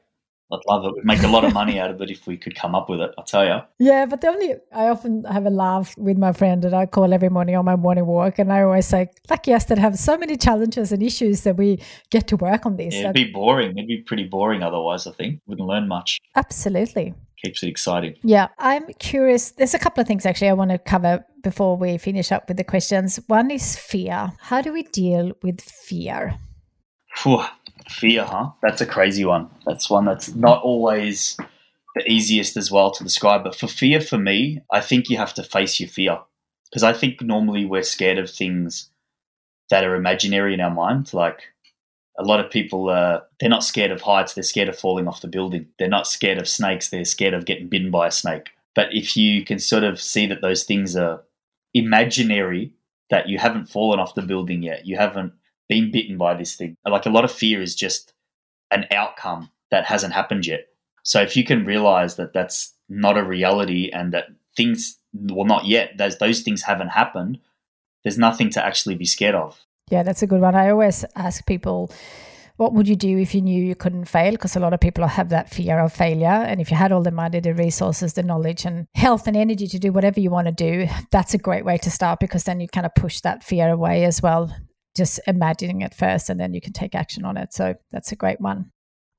I'd 0.53 0.59
love 0.69 0.85
it. 0.85 0.95
We'd 0.95 1.05
make 1.05 1.23
a 1.23 1.29
lot 1.29 1.45
of 1.45 1.55
money 1.55 1.79
out 1.79 1.91
of 1.91 2.03
it 2.03 2.11
if 2.11 2.27
we 2.27 2.37
could 2.37 2.57
come 2.57 2.75
up 2.75 2.89
with 2.89 3.01
it. 3.01 3.13
I'll 3.17 3.25
tell 3.25 3.45
you. 3.45 3.61
Yeah, 3.79 4.07
but 4.07 4.21
the 4.21 4.29
only 4.29 4.55
I 4.73 4.89
often 4.89 5.25
have 5.25 5.47
a 5.47 5.51
laugh 5.51 5.97
with 5.97 6.19
my 6.19 6.33
friend 6.33 6.63
that 6.63 6.75
I 6.75 6.87
call 6.87 7.13
every 7.13 7.29
morning 7.29 7.55
on 7.57 7.65
my 7.65 7.77
morning 7.77 8.05
walk, 8.07 8.39
and 8.41 8.53
I 8.53 8.63
always 8.63 8.87
say, 8.87 9.11
"Lucky 9.31 9.55
us 9.55 9.67
that 9.67 9.79
have 9.79 9.97
so 9.97 10.19
many 10.19 10.37
challenges 10.37 10.91
and 10.93 11.03
issues 11.03 11.43
that 11.45 11.57
we 11.57 11.81
get 12.11 12.27
to 12.29 12.37
work 12.37 12.67
on 12.67 12.77
this." 12.77 12.95
Yeah, 12.95 13.11
it'd 13.11 13.15
be 13.15 13.31
boring. 13.31 13.79
It'd 13.79 13.87
be 13.87 14.03
pretty 14.03 14.25
boring 14.25 14.63
otherwise. 14.63 15.07
I 15.07 15.13
think 15.13 15.41
wouldn't 15.47 15.69
learn 15.69 15.87
much. 15.87 16.19
Absolutely. 16.35 17.15
Keeps 17.43 17.63
it 17.63 17.69
exciting. 17.69 18.17
Yeah, 18.23 18.49
I'm 18.59 18.87
curious. 18.99 19.53
There's 19.53 19.73
a 19.75 19.79
couple 19.79 20.03
of 20.03 20.09
things 20.09 20.27
actually 20.27 20.51
I 20.51 20.53
want 20.53 20.73
to 20.73 20.79
cover 20.79 21.25
before 21.43 21.77
we 21.77 21.97
finish 21.97 22.33
up 22.33 22.49
with 22.49 22.57
the 22.59 22.65
questions. 22.65 23.19
One 23.29 23.51
is 23.51 23.77
fear. 23.77 24.33
How 24.41 24.61
do 24.61 24.73
we 24.73 24.83
deal 24.83 25.33
with 25.43 25.61
fear? 25.63 26.35
Fear, 27.89 28.25
huh? 28.25 28.51
That's 28.63 28.81
a 28.81 28.87
crazy 28.87 29.25
one. 29.25 29.51
That's 29.67 29.91
one 29.91 30.05
that's 30.05 30.35
not 30.35 30.63
always 30.63 31.37
the 31.97 32.11
easiest 32.11 32.57
as 32.57 32.71
well 32.71 32.91
to 32.93 33.05
describe. 33.05 33.45
But 33.45 33.57
for 33.57 33.67
fear, 33.67 34.01
for 34.01 34.19
me, 34.19 34.63
I 34.73 34.81
think 34.81 35.09
you 35.09 35.17
have 35.17 35.35
to 35.35 35.43
face 35.43 35.81
your 35.81 35.89
fear. 35.89 36.19
Because 36.71 36.85
I 36.85 36.93
think 36.93 37.21
normally 37.21 37.65
we're 37.65 37.83
scared 37.83 38.19
of 38.19 38.31
things 38.31 38.91
that 39.71 39.85
are 39.85 39.97
imaginary 39.97 40.55
in 40.55 40.61
our 40.61 40.71
mind. 40.71 41.13
Like 41.13 41.41
a 42.19 42.23
lot 42.23 42.39
of 42.39 42.51
people, 42.51 42.89
uh, 42.89 43.21
they're 43.41 43.49
not 43.49 43.65
scared 43.65 43.91
of 43.91 44.03
heights, 44.03 44.35
they're 44.35 44.45
scared 44.45 44.69
of 44.69 44.79
falling 44.79 45.09
off 45.09 45.23
the 45.23 45.29
building. 45.29 45.67
They're 45.79 45.89
not 45.89 46.07
scared 46.07 46.39
of 46.39 46.49
snakes, 46.49 46.91
they're 46.91 47.05
scared 47.05 47.35
of 47.35 47.45
getting 47.45 47.69
bitten 47.69 47.91
by 47.91 48.07
a 48.07 48.13
snake. 48.13 48.51
But 48.75 48.95
if 48.95 49.17
you 49.17 49.45
can 49.45 49.59
sort 49.59 49.83
of 49.83 50.01
see 50.01 50.27
that 50.27 50.43
those 50.43 50.63
things 50.63 50.95
are 50.97 51.23
imaginary, 51.75 52.73
that 53.11 53.29
you 53.29 53.39
haven't 53.39 53.69
fallen 53.69 53.99
off 53.99 54.15
the 54.15 54.23
building 54.23 54.63
yet, 54.63 54.87
you 54.87 54.97
haven't 54.97 55.33
been 55.71 55.91
bitten 55.91 56.19
by 56.19 56.35
this 56.35 56.57
thing. 56.57 56.77
Like 56.85 57.07
a 57.07 57.11
lot 57.11 57.25
of 57.25 57.33
fear 57.33 57.63
is 57.63 57.75
just 57.75 58.13
an 58.73 58.87
outcome 58.91 59.51
that 59.71 59.87
hasn't 59.87 60.13
happened 60.13 60.47
yet. 60.47 60.67
So 61.05 61.23
if 61.23 61.37
you 61.37 61.45
can 61.45 61.65
realize 61.65 62.17
that 62.17 62.35
that's 62.35 62.75
not 62.89 63.17
a 63.17 63.25
reality 63.25 63.89
and 63.91 64.13
that 64.13 64.27
things, 64.57 64.99
well, 65.15 65.47
not 65.47 65.65
yet, 65.65 65.97
those, 65.97 66.19
those 66.19 66.43
things 66.43 66.63
haven't 66.63 66.89
happened, 66.89 67.39
there's 68.03 68.19
nothing 68.19 68.51
to 68.51 68.65
actually 68.65 68.97
be 68.97 69.07
scared 69.07 69.37
of. 69.37 69.65
Yeah, 69.91 70.03
that's 70.03 70.23
a 70.23 70.27
good 70.27 70.41
one. 70.41 70.57
I 70.57 70.71
always 70.71 71.05
ask 71.15 71.47
people, 71.47 71.93
what 72.57 72.73
would 72.75 72.89
you 72.89 72.97
do 72.97 73.17
if 73.19 73.35
you 73.35 73.41
knew 73.41 73.63
you 73.63 73.77
couldn't 73.77 74.07
fail? 74.07 74.33
Because 74.33 74.57
a 74.57 74.61
lot 74.61 74.75
of 74.75 74.81
people 74.81 75.07
have 75.07 75.29
that 75.29 75.51
fear 75.51 75.79
of 75.79 75.93
failure. 75.93 76.27
And 76.27 76.61
if 76.61 76.71
you 76.71 76.77
had 76.77 76.91
all 76.91 77.03
the 77.03 77.13
money, 77.13 77.39
the 77.41 77.55
resources, 77.55 78.15
the 78.15 78.23
knowledge, 78.25 78.65
and 78.65 78.89
health 78.97 79.29
and 79.29 79.37
energy 79.37 79.69
to 79.69 79.79
do 79.79 79.93
whatever 79.93 80.19
you 80.19 80.31
want 80.31 80.49
to 80.49 80.53
do, 80.53 80.89
that's 81.13 81.33
a 81.33 81.39
great 81.39 81.65
way 81.65 81.79
to 81.79 81.91
start 81.91 82.19
because 82.19 82.45
then 82.45 82.61
you 82.61 82.67
kind 82.67 82.87
of 82.87 82.95
push 82.97 83.21
that 83.21 83.45
fear 83.45 83.71
away 83.71 84.05
as 84.05 84.21
well 84.21 84.53
just 85.01 85.19
imagining 85.27 85.81
it 85.81 85.95
first 85.95 86.29
and 86.29 86.39
then 86.39 86.53
you 86.53 86.61
can 86.61 86.75
take 86.75 86.95
action 86.95 87.25
on 87.25 87.39
it. 87.39 87.55
So 87.55 87.75
that's 87.91 88.13
a 88.13 88.17
great 88.17 88.39
one. 88.39 88.71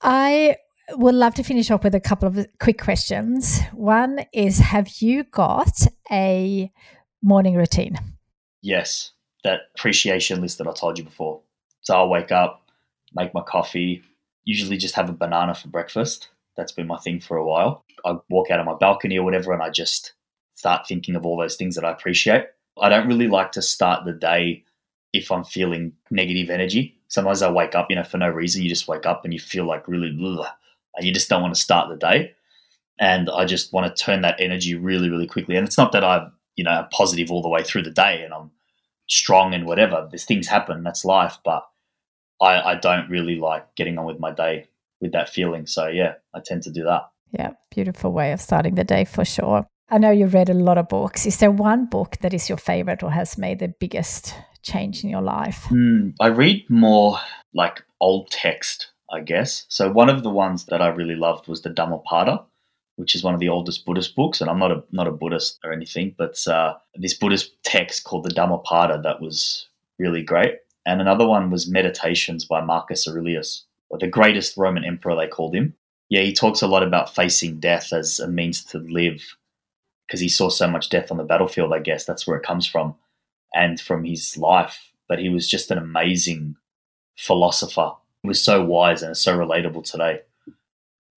I 0.03 0.57
would 0.91 1.15
love 1.15 1.33
to 1.35 1.43
finish 1.43 1.71
off 1.71 1.83
with 1.83 1.95
a 1.95 1.99
couple 1.99 2.27
of 2.27 2.45
quick 2.59 2.79
questions. 2.79 3.59
One 3.73 4.25
is 4.31 4.59
Have 4.59 4.89
you 4.99 5.23
got 5.23 5.87
a 6.11 6.71
morning 7.23 7.55
routine? 7.55 7.97
Yes, 8.61 9.11
that 9.43 9.61
appreciation 9.75 10.39
list 10.39 10.59
that 10.59 10.67
I 10.67 10.73
told 10.73 10.99
you 10.99 11.03
before. 11.03 11.41
So 11.81 11.95
I'll 11.95 12.09
wake 12.09 12.31
up, 12.31 12.69
make 13.15 13.33
my 13.33 13.41
coffee, 13.41 14.03
usually 14.43 14.77
just 14.77 14.93
have 14.95 15.09
a 15.09 15.13
banana 15.13 15.55
for 15.55 15.67
breakfast. 15.67 16.29
That's 16.55 16.71
been 16.71 16.85
my 16.85 16.97
thing 16.97 17.19
for 17.19 17.37
a 17.37 17.45
while. 17.45 17.85
I 18.05 18.17
walk 18.29 18.51
out 18.51 18.59
on 18.59 18.67
my 18.67 18.75
balcony 18.75 19.17
or 19.17 19.25
whatever 19.25 19.51
and 19.51 19.63
I 19.63 19.71
just 19.71 20.13
start 20.53 20.87
thinking 20.87 21.15
of 21.15 21.25
all 21.25 21.39
those 21.39 21.55
things 21.55 21.73
that 21.73 21.85
I 21.85 21.91
appreciate. 21.91 22.45
I 22.79 22.89
don't 22.89 23.07
really 23.07 23.27
like 23.27 23.51
to 23.53 23.63
start 23.63 24.05
the 24.05 24.13
day 24.13 24.63
if 25.13 25.31
I'm 25.31 25.43
feeling 25.43 25.93
negative 26.09 26.49
energy. 26.49 26.97
Sometimes 27.07 27.41
I 27.41 27.51
wake 27.51 27.75
up, 27.75 27.87
you 27.89 27.95
know, 27.95 28.03
for 28.03 28.17
no 28.17 28.29
reason. 28.29 28.63
You 28.63 28.69
just 28.69 28.87
wake 28.87 29.05
up 29.05 29.23
and 29.23 29.33
you 29.33 29.39
feel 29.39 29.65
like 29.65 29.87
really, 29.87 30.17
ugh, 30.23 30.45
and 30.95 31.05
you 31.05 31.13
just 31.13 31.29
don't 31.29 31.41
want 31.41 31.53
to 31.53 31.61
start 31.61 31.89
the 31.89 31.97
day. 31.97 32.33
And 32.99 33.29
I 33.29 33.45
just 33.45 33.73
want 33.73 33.93
to 33.93 34.03
turn 34.03 34.21
that 34.21 34.39
energy 34.39 34.75
really, 34.75 35.09
really 35.09 35.27
quickly. 35.27 35.55
And 35.55 35.67
it's 35.67 35.77
not 35.77 35.91
that 35.91 36.03
I'm, 36.03 36.31
you 36.55 36.63
know, 36.63 36.87
positive 36.91 37.31
all 37.31 37.41
the 37.41 37.49
way 37.49 37.63
through 37.63 37.83
the 37.83 37.91
day 37.91 38.21
and 38.23 38.33
I'm 38.33 38.51
strong 39.07 39.53
and 39.53 39.65
whatever. 39.65 40.07
There's 40.09 40.25
things 40.25 40.47
happen. 40.47 40.83
That's 40.83 41.03
life. 41.03 41.39
But 41.43 41.67
I, 42.41 42.61
I 42.61 42.75
don't 42.75 43.09
really 43.09 43.35
like 43.35 43.75
getting 43.75 43.97
on 43.97 44.05
with 44.05 44.19
my 44.19 44.31
day 44.31 44.67
with 45.01 45.11
that 45.13 45.29
feeling. 45.29 45.65
So 45.65 45.87
yeah, 45.87 46.13
I 46.33 46.39
tend 46.39 46.63
to 46.63 46.71
do 46.71 46.83
that. 46.83 47.09
Yeah, 47.31 47.51
beautiful 47.73 48.11
way 48.11 48.33
of 48.33 48.41
starting 48.41 48.75
the 48.75 48.83
day 48.83 49.05
for 49.05 49.25
sure. 49.25 49.65
I 49.91 49.97
know 49.97 50.09
you 50.09 50.27
read 50.27 50.49
a 50.49 50.53
lot 50.53 50.77
of 50.77 50.87
books. 50.87 51.25
Is 51.25 51.37
there 51.37 51.51
one 51.51 51.85
book 51.85 52.15
that 52.21 52.33
is 52.33 52.47
your 52.47 52.57
favorite 52.57 53.03
or 53.03 53.11
has 53.11 53.37
made 53.37 53.59
the 53.59 53.67
biggest 53.67 54.33
change 54.63 55.03
in 55.03 55.09
your 55.09 55.21
life? 55.21 55.65
Mm, 55.69 56.15
I 56.21 56.27
read 56.27 56.63
more 56.69 57.19
like 57.53 57.83
old 57.99 58.31
text, 58.31 58.87
I 59.11 59.19
guess. 59.19 59.65
So 59.67 59.91
one 59.91 60.07
of 60.07 60.23
the 60.23 60.29
ones 60.29 60.65
that 60.67 60.81
I 60.81 60.87
really 60.87 61.17
loved 61.17 61.49
was 61.49 61.61
the 61.61 61.69
Dhammapada, 61.69 62.41
which 62.95 63.15
is 63.15 63.23
one 63.23 63.33
of 63.33 63.41
the 63.41 63.49
oldest 63.49 63.85
Buddhist 63.85 64.15
books. 64.15 64.39
And 64.39 64.49
I'm 64.49 64.59
not 64.59 64.71
a 64.71 64.81
not 64.93 65.09
a 65.09 65.11
Buddhist 65.11 65.59
or 65.61 65.73
anything, 65.73 66.15
but 66.17 66.47
uh, 66.47 66.75
this 66.95 67.13
Buddhist 67.13 67.51
text 67.65 68.05
called 68.05 68.23
the 68.23 68.33
Dhammapada 68.33 69.01
that 69.03 69.19
was 69.19 69.67
really 69.99 70.23
great. 70.23 70.55
And 70.85 71.01
another 71.01 71.27
one 71.27 71.49
was 71.49 71.69
Meditations 71.69 72.45
by 72.45 72.61
Marcus 72.61 73.09
Aurelius, 73.09 73.65
or 73.89 73.99
the 73.99 74.07
greatest 74.07 74.55
Roman 74.55 74.85
emperor 74.85 75.17
they 75.17 75.27
called 75.27 75.53
him. 75.53 75.73
Yeah, 76.07 76.21
he 76.21 76.31
talks 76.31 76.61
a 76.61 76.67
lot 76.67 76.81
about 76.81 77.13
facing 77.13 77.59
death 77.59 77.91
as 77.91 78.21
a 78.21 78.27
means 78.29 78.63
to 78.65 78.79
live 78.79 79.21
because 80.11 80.19
he 80.19 80.27
saw 80.27 80.49
so 80.49 80.67
much 80.67 80.89
death 80.89 81.09
on 81.09 81.15
the 81.15 81.23
battlefield. 81.23 81.71
I 81.71 81.79
guess 81.79 82.03
that's 82.03 82.27
where 82.27 82.35
it 82.35 82.45
comes 82.45 82.67
from 82.67 82.95
and 83.55 83.79
from 83.79 84.03
his 84.03 84.35
life. 84.35 84.91
But 85.07 85.19
he 85.19 85.29
was 85.29 85.49
just 85.49 85.71
an 85.71 85.77
amazing 85.77 86.57
philosopher. 87.17 87.93
He 88.21 88.27
was 88.27 88.43
so 88.43 88.61
wise 88.61 89.03
and 89.03 89.15
so 89.15 89.37
relatable 89.37 89.89
today. 89.89 90.19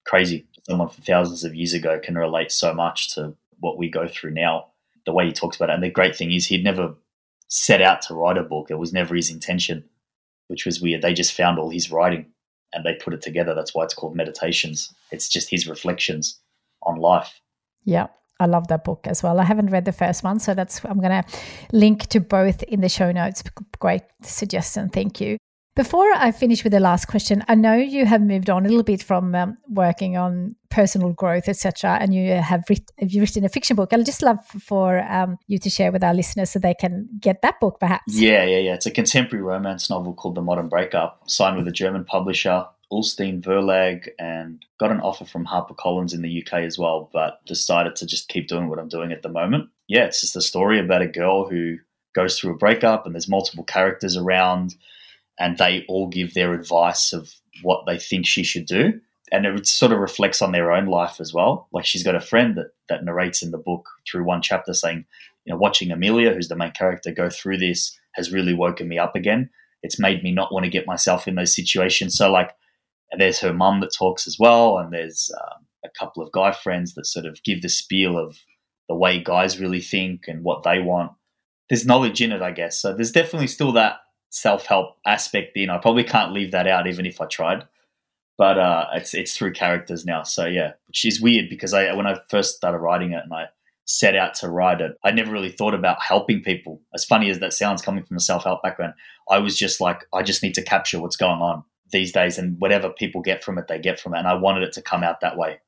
Crazy. 0.07 0.46
Someone 0.68 0.90
from 0.90 1.02
thousands 1.02 1.42
of 1.42 1.57
years 1.57 1.74
ago 1.74 1.98
can 1.98 2.16
relate 2.16 2.52
so 2.52 2.72
much 2.72 3.12
to 3.16 3.35
what 3.59 3.78
we 3.78 3.90
go 3.90 4.07
through 4.07 4.30
now. 4.30 4.66
The 5.07 5.12
way 5.12 5.26
he 5.26 5.33
talks 5.33 5.57
about 5.57 5.70
it. 5.70 5.74
And 5.74 5.83
the 5.83 5.90
great 5.90 6.14
thing 6.14 6.30
is, 6.30 6.46
he'd 6.46 6.62
never 6.62 6.94
set 7.48 7.83
out 7.83 8.00
to 8.02 8.14
write 8.14 8.38
a 8.38 8.44
book. 8.44 8.70
It 8.70 8.78
was 8.78 8.92
never 8.92 9.16
his 9.16 9.28
intention, 9.28 9.83
which 10.46 10.64
was 10.64 10.80
weird. 10.80 11.02
They 11.02 11.14
just 11.14 11.35
found 11.35 11.59
all 11.59 11.70
his 11.70 11.90
writing 11.90 12.26
and 12.72 12.87
they 12.87 12.94
put 12.94 13.12
it 13.12 13.22
together. 13.22 13.54
That's 13.54 13.74
why 13.74 13.83
it's 13.83 13.94
called 13.94 14.14
Meditations. 14.14 14.94
It's 15.11 15.28
just 15.28 15.50
his 15.50 15.66
reflections 15.66 16.38
on 16.85 16.96
life. 17.00 17.40
Yeah. 17.84 18.07
I 18.41 18.47
love 18.47 18.68
that 18.68 18.85
book 18.85 19.07
as 19.07 19.22
well. 19.22 19.39
I 19.39 19.45
haven't 19.45 19.70
read 19.70 19.85
the 19.85 19.93
first 19.93 20.24
one, 20.24 20.41
so 20.41 20.55
that's 20.55 20.85
I'm 20.85 21.01
going 21.01 21.22
to 21.22 21.24
link 21.72 22.07
to 22.09 22.20
both 22.20 22.62
in 22.64 22.80
the 22.80 22.89
show 22.89 23.12
notes. 23.12 23.43
Great 23.78 24.03
suggestion, 24.22 24.89
thank 24.89 25.20
you. 25.20 25.39
Before 25.76 26.09
I 26.12 26.30
finish 26.30 26.62
with 26.62 26.72
the 26.72 26.78
last 26.78 27.07
question, 27.07 27.43
I 27.49 27.57
know 27.57 27.74
you 27.74 28.07
have 28.07 28.22
moved 28.22 28.49
on 28.49 28.64
a 28.64 28.68
little 28.68 28.85
bit 28.85 29.03
from 29.03 29.35
um, 29.35 29.59
working 29.68 30.16
on 30.16 30.55
personal 30.70 31.12
growth, 31.12 31.49
etc., 31.49 31.99
and 32.01 32.14
you 32.14 32.35
have 32.35 32.62
writ- 32.68 32.93
you've 33.01 33.22
written 33.22 33.45
a 33.45 33.49
fiction 33.49 33.74
book. 33.74 33.93
I'd 33.93 34.07
just 34.07 34.22
love 34.22 34.39
for 34.47 35.01
um, 35.01 35.37
you 35.49 35.59
to 35.59 35.68
share 35.68 35.91
with 35.91 36.05
our 36.05 36.14
listeners 36.14 36.51
so 36.51 36.61
they 36.61 36.74
can 36.74 37.09
get 37.18 37.43
that 37.43 37.59
book, 37.59 37.80
perhaps. 37.80 38.20
Yeah, 38.20 38.45
yeah, 38.45 38.59
yeah. 38.59 38.74
It's 38.74 38.87
a 38.87 38.91
contemporary 38.93 39.43
romance 39.43 39.91
novel 39.91 40.14
called 40.14 40.37
The 40.37 40.43
Modern 40.43 40.68
Breakup, 40.68 41.28
signed 41.28 41.57
with 41.57 41.66
a 41.66 41.72
German 41.72 42.05
publisher, 42.05 42.64
Ullstein 42.95 43.42
Verlag 43.42 44.09
and 44.18 44.64
got 44.78 44.92
an 44.92 45.01
offer 45.01 45.24
from 45.24 45.47
HarperCollins 45.47 46.14
in 46.14 46.22
the 46.22 46.42
UK 46.42 46.61
as 46.61 46.78
well, 46.78 47.11
but 47.12 47.45
decided 47.45 47.97
to 47.97 48.07
just 48.07 48.28
keep 48.28 48.47
doing 48.47 48.68
what 48.68 48.78
I'm 48.78 48.88
doing 48.88 49.11
at 49.11 49.22
the 49.22 49.28
moment. 49.28 49.68
Yeah, 49.88 50.05
it's 50.05 50.20
just 50.20 50.36
a 50.36 50.40
story 50.40 50.78
about 50.78 51.03
a 51.03 51.09
girl 51.09 51.49
who 51.49 51.78
goes 52.14 52.38
through 52.38 52.53
a 52.53 52.59
breakup 52.59 53.05
and 53.05 53.14
there's 53.14 53.28
multiple 53.28 53.64
characters 53.64 54.16
around 54.16 54.76
and 55.38 55.59
they 55.59 55.84
all 55.88 56.07
give 56.07 56.34
their 56.34 56.55
advice 56.55 57.12
of 57.12 57.34
what 57.62 57.84
they 57.86 57.99
think 57.99 58.26
she 58.26 58.45
should 58.45 58.66
do. 58.66 59.01
And 59.32 59.45
it 59.45 59.66
sort 59.66 59.90
of 59.90 59.99
reflects 59.99 60.40
on 60.40 60.53
their 60.53 60.70
own 60.70 60.86
life 60.86 61.20
as 61.20 61.34
well. 61.34 61.66
Like 61.72 61.84
she's 61.84 62.05
got 62.05 62.14
a 62.14 62.20
friend 62.20 62.57
that, 62.57 62.68
that 62.88 63.05
narrates 63.05 63.42
in 63.42 63.51
the 63.51 63.59
book 63.59 63.88
through 64.09 64.22
one 64.22 64.42
chapter 64.42 64.72
saying, 64.72 65.05
you 65.45 65.53
know, 65.53 65.59
watching 65.59 65.90
Amelia, 65.90 66.32
who's 66.32 66.49
the 66.49 66.57
main 66.57 66.70
character, 66.70 67.11
go 67.11 67.28
through 67.28 67.59
this 67.59 67.99
has 68.12 68.32
really 68.32 68.55
woken 68.55 68.86
me 68.86 68.97
up 68.97 69.16
again. 69.16 69.51
It's 69.82 69.99
made 69.99 70.22
me 70.22 70.30
not 70.30 70.53
want 70.53 70.64
to 70.64 70.70
get 70.70 70.86
myself 70.86 71.26
in 71.26 71.34
those 71.34 71.55
situations. 71.55 72.16
So, 72.16 72.30
like, 72.30 72.51
there's 73.19 73.41
her 73.41 73.53
mum 73.53 73.81
that 73.81 73.95
talks 73.97 74.27
as 74.27 74.37
well, 74.39 74.79
and 74.79 74.93
there's 74.93 75.31
um, 75.41 75.67
a 75.85 75.89
couple 75.99 76.23
of 76.23 76.33
guy 76.33 76.53
friends 76.53 76.95
that 76.95 77.07
sort 77.07 77.27
of 77.27 77.43
give 77.43 77.62
the 77.62 77.69
spiel 77.69 78.19
of 78.19 78.39
the 78.89 78.95
way 78.95 79.23
guys 79.23 79.61
really 79.61 79.81
think 79.81 80.25
and 80.27 80.43
what 80.43 80.62
they 80.62 80.79
want. 80.79 81.12
There's 81.69 81.87
knowledge 81.87 82.21
in 82.21 82.33
it, 82.33 82.43
I 82.43 82.51
guess. 82.51 82.79
So 82.79 82.95
there's 82.95 83.12
definitely 83.12 83.47
still 83.47 83.73
that 83.73 83.97
self 84.31 84.67
help 84.67 84.97
aspect 85.07 85.57
in. 85.57 85.71
I 85.71 85.79
probably 85.79 86.05
can't 86.05 86.33
leave 86.33 86.53
that 86.53 86.67
out, 86.67 86.87
even 86.87 87.07
if 87.07 87.21
I 87.21 87.27
tried. 87.27 87.67
But 88.37 88.59
uh, 88.59 88.87
it's 88.95 89.15
it's 89.15 89.37
through 89.37 89.53
characters 89.53 90.05
now. 90.05 90.25
So 90.25 90.47
yeah, 90.47 90.73
which 90.89 91.05
is 91.05 91.21
weird 91.21 91.49
because 91.49 91.73
I 91.73 91.93
when 91.95 92.07
I 92.07 92.19
first 92.29 92.57
started 92.57 92.79
writing 92.79 93.12
it 93.12 93.23
and 93.23 93.33
I 93.33 93.47
set 93.87 94.17
out 94.17 94.35
to 94.35 94.49
write 94.49 94.81
it, 94.81 94.99
I 95.05 95.12
never 95.12 95.31
really 95.31 95.53
thought 95.53 95.75
about 95.75 96.03
helping 96.03 96.43
people. 96.43 96.81
As 96.95 97.05
funny 97.05 97.31
as 97.31 97.39
that 97.41 97.53
sounds, 97.53 97.83
coming 97.83 98.03
from 98.03 98.17
a 98.17 98.21
self 98.21 98.45
help 98.45 98.62
background, 98.62 98.95
I 99.31 99.39
was 99.39 99.57
just 99.57 99.81
like, 99.81 100.05
I 100.12 100.23
just 100.23 100.43
need 100.43 100.55
to 100.55 100.62
capture 100.62 101.01
what's 101.01 101.17
going 101.17 101.41
on 101.41 101.65
these 101.95 102.12
days, 102.12 102.36
and 102.36 102.61
whatever 102.61 102.90
people 102.90 103.22
get 103.22 103.42
from 103.42 103.57
it, 103.57 103.68
they 103.68 103.78
get 103.78 103.99
from 103.99 104.14
it. 104.14 104.18
And 104.18 104.28
I 104.28 104.34
wanted 104.34 104.64
it 104.64 104.74
to 104.74 104.82
come 104.82 105.03
out 105.03 105.20
that 105.20 105.38
way. 105.38 105.61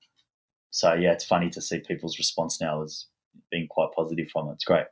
So 0.70 0.92
yeah, 0.92 1.12
it's 1.12 1.24
funny 1.24 1.48
to 1.50 1.62
see 1.62 1.78
people's 1.80 2.18
response 2.18 2.60
now 2.60 2.82
as 2.82 3.06
being 3.50 3.68
quite 3.68 3.92
positive 3.96 4.28
from 4.30 4.48
it. 4.48 4.54
It's 4.54 4.64
great. 4.64 4.86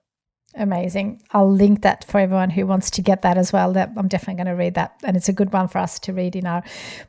Amazing. 0.57 1.20
I'll 1.32 1.51
link 1.51 1.82
that 1.82 2.05
for 2.05 2.20
everyone 2.20 2.51
who 2.51 2.64
wants 2.64 2.89
to 2.91 3.03
get 3.03 3.22
that 3.22 3.37
as 3.37 3.53
well. 3.53 3.72
That 3.72 3.91
I'm 3.97 4.07
definitely 4.07 4.37
going 4.37 4.57
to 4.57 4.62
read 4.62 4.74
that. 4.74 4.95
And 5.03 5.16
it's 5.16 5.28
a 5.28 5.32
good 5.32 5.53
one 5.53 5.66
for 5.66 5.78
us 5.78 5.99
to 6.01 6.12
read 6.12 6.37
in 6.37 6.47
our 6.47 6.62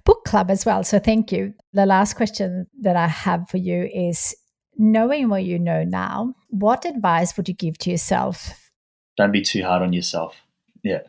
book 0.04 0.26
club 0.26 0.50
as 0.50 0.66
well. 0.66 0.84
So 0.84 0.98
thank 0.98 1.32
you. 1.32 1.54
The 1.72 1.86
last 1.86 2.16
question 2.16 2.66
that 2.82 2.96
I 2.96 3.08
have 3.08 3.48
for 3.48 3.58
you 3.58 3.88
is 3.94 4.36
knowing 4.78 5.30
what 5.30 5.44
you 5.44 5.60
know 5.60 5.84
now, 5.84 6.34
what 6.50 6.86
advice 6.86 7.38
would 7.38 7.48
you 7.48 7.54
give 7.54 7.78
to 7.80 7.92
yourself? 7.92 8.72
Don't 9.16 9.32
be 9.32 9.44
too 9.44 9.64
hard 9.64 9.84
on 9.84 9.94
yourself. 9.94 10.42
Yeah. 10.84 11.02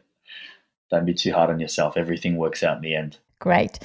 Don't 0.91 1.07
be 1.07 1.15
too 1.15 1.33
hard 1.33 1.51
on 1.51 1.61
yourself. 1.61 1.97
Everything 1.97 2.37
works 2.37 2.63
out 2.63 2.77
in 2.77 2.83
the 2.83 2.95
end. 2.95 3.19
Great. 3.39 3.79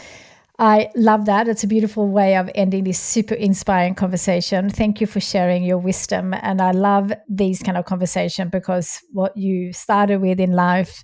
I 0.59 0.91
love 0.95 1.25
that. 1.25 1.47
It's 1.47 1.63
a 1.63 1.67
beautiful 1.67 2.07
way 2.07 2.35
of 2.35 2.49
ending 2.53 2.83
this 2.83 2.99
super 2.99 3.33
inspiring 3.33 3.95
conversation. 3.95 4.69
Thank 4.69 5.01
you 5.01 5.07
for 5.07 5.19
sharing 5.19 5.63
your 5.63 5.79
wisdom. 5.79 6.35
And 6.35 6.61
I 6.61 6.69
love 6.69 7.11
these 7.27 7.63
kind 7.63 7.77
of 7.77 7.85
conversation 7.85 8.49
because 8.49 9.01
what 9.11 9.35
you 9.35 9.73
started 9.73 10.21
with 10.21 10.39
in 10.39 10.51
life, 10.51 11.01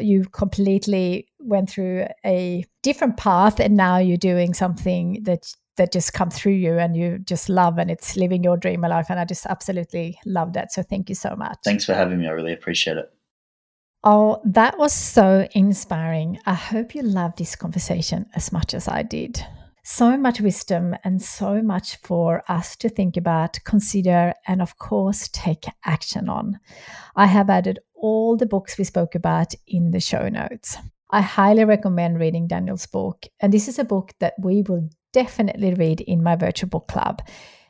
you 0.00 0.24
completely 0.32 1.28
went 1.40 1.68
through 1.68 2.06
a 2.24 2.64
different 2.82 3.18
path 3.18 3.60
and 3.60 3.76
now 3.76 3.98
you're 3.98 4.16
doing 4.16 4.54
something 4.54 5.22
that 5.24 5.46
that 5.76 5.92
just 5.92 6.14
comes 6.14 6.38
through 6.38 6.52
you 6.52 6.78
and 6.78 6.96
you 6.96 7.18
just 7.18 7.50
love 7.50 7.76
and 7.76 7.90
it's 7.90 8.16
living 8.16 8.42
your 8.42 8.56
dream 8.56 8.80
life 8.80 9.06
and 9.10 9.20
i 9.20 9.24
just 9.26 9.44
absolutely 9.46 10.18
love 10.24 10.54
that 10.54 10.72
so 10.72 10.82
thank 10.82 11.08
you 11.08 11.14
so 11.14 11.34
much 11.36 11.58
thanks 11.64 11.84
for 11.84 11.92
having 11.92 12.18
me 12.18 12.26
i 12.26 12.30
really 12.30 12.52
appreciate 12.52 12.96
it 12.96 13.12
Oh, 14.04 14.40
that 14.44 14.78
was 14.78 14.92
so 14.92 15.48
inspiring. 15.52 16.38
I 16.46 16.54
hope 16.54 16.94
you 16.94 17.02
loved 17.02 17.38
this 17.38 17.56
conversation 17.56 18.26
as 18.34 18.52
much 18.52 18.74
as 18.74 18.86
I 18.88 19.02
did. 19.02 19.44
So 19.82 20.16
much 20.16 20.40
wisdom 20.40 20.96
and 21.04 21.22
so 21.22 21.62
much 21.62 21.96
for 21.96 22.42
us 22.48 22.76
to 22.76 22.88
think 22.88 23.16
about, 23.16 23.58
consider, 23.64 24.34
and 24.46 24.60
of 24.60 24.78
course, 24.78 25.28
take 25.32 25.64
action 25.84 26.28
on. 26.28 26.58
I 27.14 27.26
have 27.26 27.50
added 27.50 27.78
all 27.94 28.36
the 28.36 28.46
books 28.46 28.78
we 28.78 28.84
spoke 28.84 29.14
about 29.14 29.54
in 29.66 29.92
the 29.92 30.00
show 30.00 30.28
notes. 30.28 30.76
I 31.10 31.20
highly 31.20 31.64
recommend 31.64 32.18
reading 32.18 32.48
Daniel's 32.48 32.86
book, 32.86 33.26
and 33.40 33.52
this 33.52 33.68
is 33.68 33.78
a 33.78 33.84
book 33.84 34.12
that 34.18 34.34
we 34.40 34.62
will 34.62 34.88
definitely 35.12 35.74
read 35.74 36.00
in 36.00 36.22
my 36.22 36.36
virtual 36.36 36.68
book 36.68 36.88
club. 36.88 37.22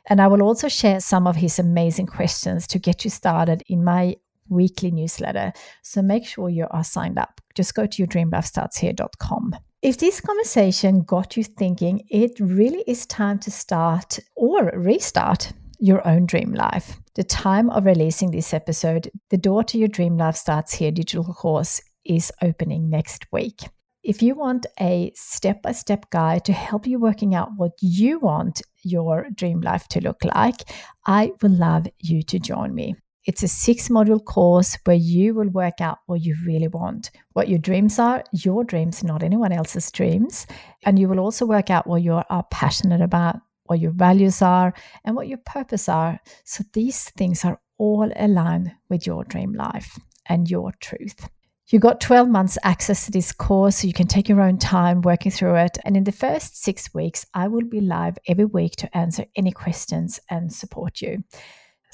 And 0.09 0.19
I 0.19 0.27
will 0.27 0.41
also 0.41 0.67
share 0.67 0.99
some 0.99 1.27
of 1.27 1.35
his 1.35 1.59
amazing 1.59 2.07
questions 2.07 2.65
to 2.67 2.79
get 2.79 3.03
you 3.03 3.11
started 3.11 3.63
in 3.67 3.83
my 3.83 4.15
weekly 4.49 4.91
newsletter. 4.91 5.53
So 5.81 6.01
make 6.01 6.25
sure 6.25 6.49
you 6.49 6.67
are 6.71 6.83
signed 6.83 7.17
up. 7.17 7.41
Just 7.55 7.75
go 7.75 7.85
to 7.85 8.07
yourdreamlifestartshere.com. 8.07 9.55
If 9.81 9.99
this 9.99 10.19
conversation 10.19 11.03
got 11.03 11.37
you 11.37 11.43
thinking, 11.43 12.03
it 12.09 12.39
really 12.39 12.83
is 12.87 13.05
time 13.05 13.39
to 13.39 13.51
start 13.51 14.19
or 14.35 14.71
restart 14.73 15.53
your 15.79 16.05
own 16.07 16.25
dream 16.25 16.53
life. 16.53 16.97
The 17.15 17.23
time 17.23 17.69
of 17.69 17.85
releasing 17.85 18.31
this 18.31 18.53
episode, 18.53 19.11
the 19.29 19.37
door 19.37 19.63
to 19.65 19.77
your 19.77 19.87
dream 19.87 20.17
life 20.17 20.35
starts 20.35 20.73
here 20.73 20.91
digital 20.91 21.23
course 21.33 21.81
is 22.05 22.31
opening 22.41 22.89
next 22.89 23.25
week. 23.31 23.61
If 24.03 24.21
you 24.21 24.35
want 24.35 24.65
a 24.79 25.11
step 25.15 25.61
by 25.61 25.73
step 25.73 26.09
guide 26.11 26.45
to 26.45 26.53
help 26.53 26.87
you 26.87 26.99
working 26.99 27.35
out 27.35 27.49
what 27.57 27.73
you 27.81 28.19
want 28.19 28.61
your 28.81 29.27
dream 29.35 29.61
life 29.61 29.87
to 29.89 30.01
look 30.01 30.23
like, 30.23 30.63
I 31.05 31.33
would 31.41 31.51
love 31.51 31.87
you 31.99 32.23
to 32.23 32.39
join 32.39 32.73
me. 32.73 32.95
It's 33.27 33.43
a 33.43 33.47
six 33.49 33.89
module 33.89 34.23
course 34.23 34.77
where 34.85 34.95
you 34.95 35.33
will 35.33 35.49
work 35.49 35.81
out 35.81 35.97
what 36.05 36.21
you 36.21 36.33
really 36.45 36.69
want, 36.69 37.11
what 37.33 37.49
your 37.49 37.59
dreams 37.59 37.99
are, 37.99 38.23
your 38.31 38.63
dreams, 38.63 39.03
not 39.03 39.21
anyone 39.21 39.51
else's 39.51 39.91
dreams. 39.91 40.47
And 40.85 40.97
you 40.97 41.09
will 41.09 41.19
also 41.19 41.45
work 41.45 41.69
out 41.69 41.87
what 41.87 42.01
you 42.01 42.13
are 42.13 42.45
passionate 42.51 43.01
about, 43.01 43.35
what 43.65 43.81
your 43.81 43.91
values 43.91 44.41
are, 44.41 44.73
and 45.03 45.13
what 45.13 45.27
your 45.27 45.39
purpose 45.39 45.89
are. 45.89 46.21
So 46.45 46.63
these 46.71 47.09
things 47.11 47.43
are 47.43 47.59
all 47.77 48.09
aligned 48.15 48.71
with 48.87 49.05
your 49.05 49.25
dream 49.25 49.53
life 49.53 49.99
and 50.27 50.49
your 50.49 50.71
truth. 50.79 51.27
You 51.67 51.79
got 51.79 51.99
12 51.99 52.29
months 52.29 52.57
access 52.63 53.05
to 53.07 53.11
this 53.11 53.33
course, 53.33 53.79
so 53.79 53.87
you 53.87 53.93
can 53.93 54.07
take 54.07 54.29
your 54.29 54.39
own 54.39 54.57
time 54.57 55.01
working 55.01 55.33
through 55.33 55.55
it. 55.55 55.77
And 55.83 55.97
in 55.97 56.05
the 56.05 56.13
first 56.13 56.63
six 56.63 56.93
weeks, 56.93 57.25
I 57.33 57.49
will 57.49 57.65
be 57.65 57.81
live 57.81 58.17
every 58.25 58.45
week 58.45 58.77
to 58.77 58.97
answer 58.97 59.25
any 59.35 59.51
questions 59.51 60.17
and 60.29 60.53
support 60.53 61.01
you. 61.01 61.25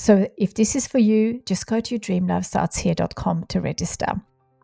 So 0.04 0.28
if 0.36 0.54
this 0.54 0.76
is 0.76 0.86
for 0.86 0.98
you, 0.98 1.42
just 1.46 1.66
go 1.66 1.80
to 1.80 1.98
dreamlifestartshere.com 1.98 3.46
to 3.48 3.62
register. 3.62 4.08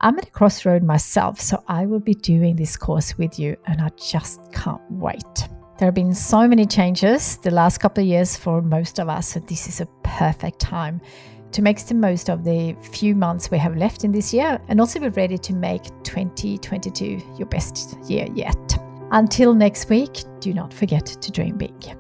I'm 0.01 0.17
at 0.17 0.27
a 0.27 0.31
crossroad 0.31 0.83
myself, 0.83 1.39
so 1.39 1.63
I 1.69 1.85
will 1.85 2.01
be 2.01 2.13
doing 2.13 2.57
this 2.57 2.75
course 2.75 3.17
with 3.17 3.39
you, 3.39 3.55
and 3.65 3.79
I 3.79 3.87
just 3.95 4.51
can't 4.51 4.81
wait. 4.89 5.47
There 5.77 5.87
have 5.87 5.93
been 5.93 6.13
so 6.13 6.45
many 6.45 6.65
changes 6.65 7.37
the 7.37 7.51
last 7.51 7.77
couple 7.77 8.03
of 8.03 8.09
years 8.09 8.35
for 8.35 8.61
most 8.61 8.99
of 8.99 9.07
us, 9.07 9.29
so 9.29 9.39
this 9.39 9.69
is 9.69 9.79
a 9.79 9.85
perfect 10.03 10.59
time 10.59 10.99
to 11.53 11.61
make 11.61 11.85
the 11.85 11.95
most 11.95 12.29
of 12.29 12.43
the 12.43 12.75
few 12.91 13.15
months 13.15 13.49
we 13.49 13.57
have 13.59 13.77
left 13.77 14.03
in 14.03 14.11
this 14.11 14.33
year 14.33 14.59
and 14.67 14.81
also 14.81 14.99
be 14.99 15.07
ready 15.07 15.37
to 15.37 15.53
make 15.53 15.83
2022 16.03 17.17
your 17.37 17.47
best 17.47 17.97
year 18.09 18.27
yet. 18.33 18.77
Until 19.11 19.53
next 19.53 19.89
week, 19.89 20.17
do 20.41 20.53
not 20.53 20.73
forget 20.73 21.05
to 21.05 21.31
dream 21.31 21.57
big. 21.57 21.95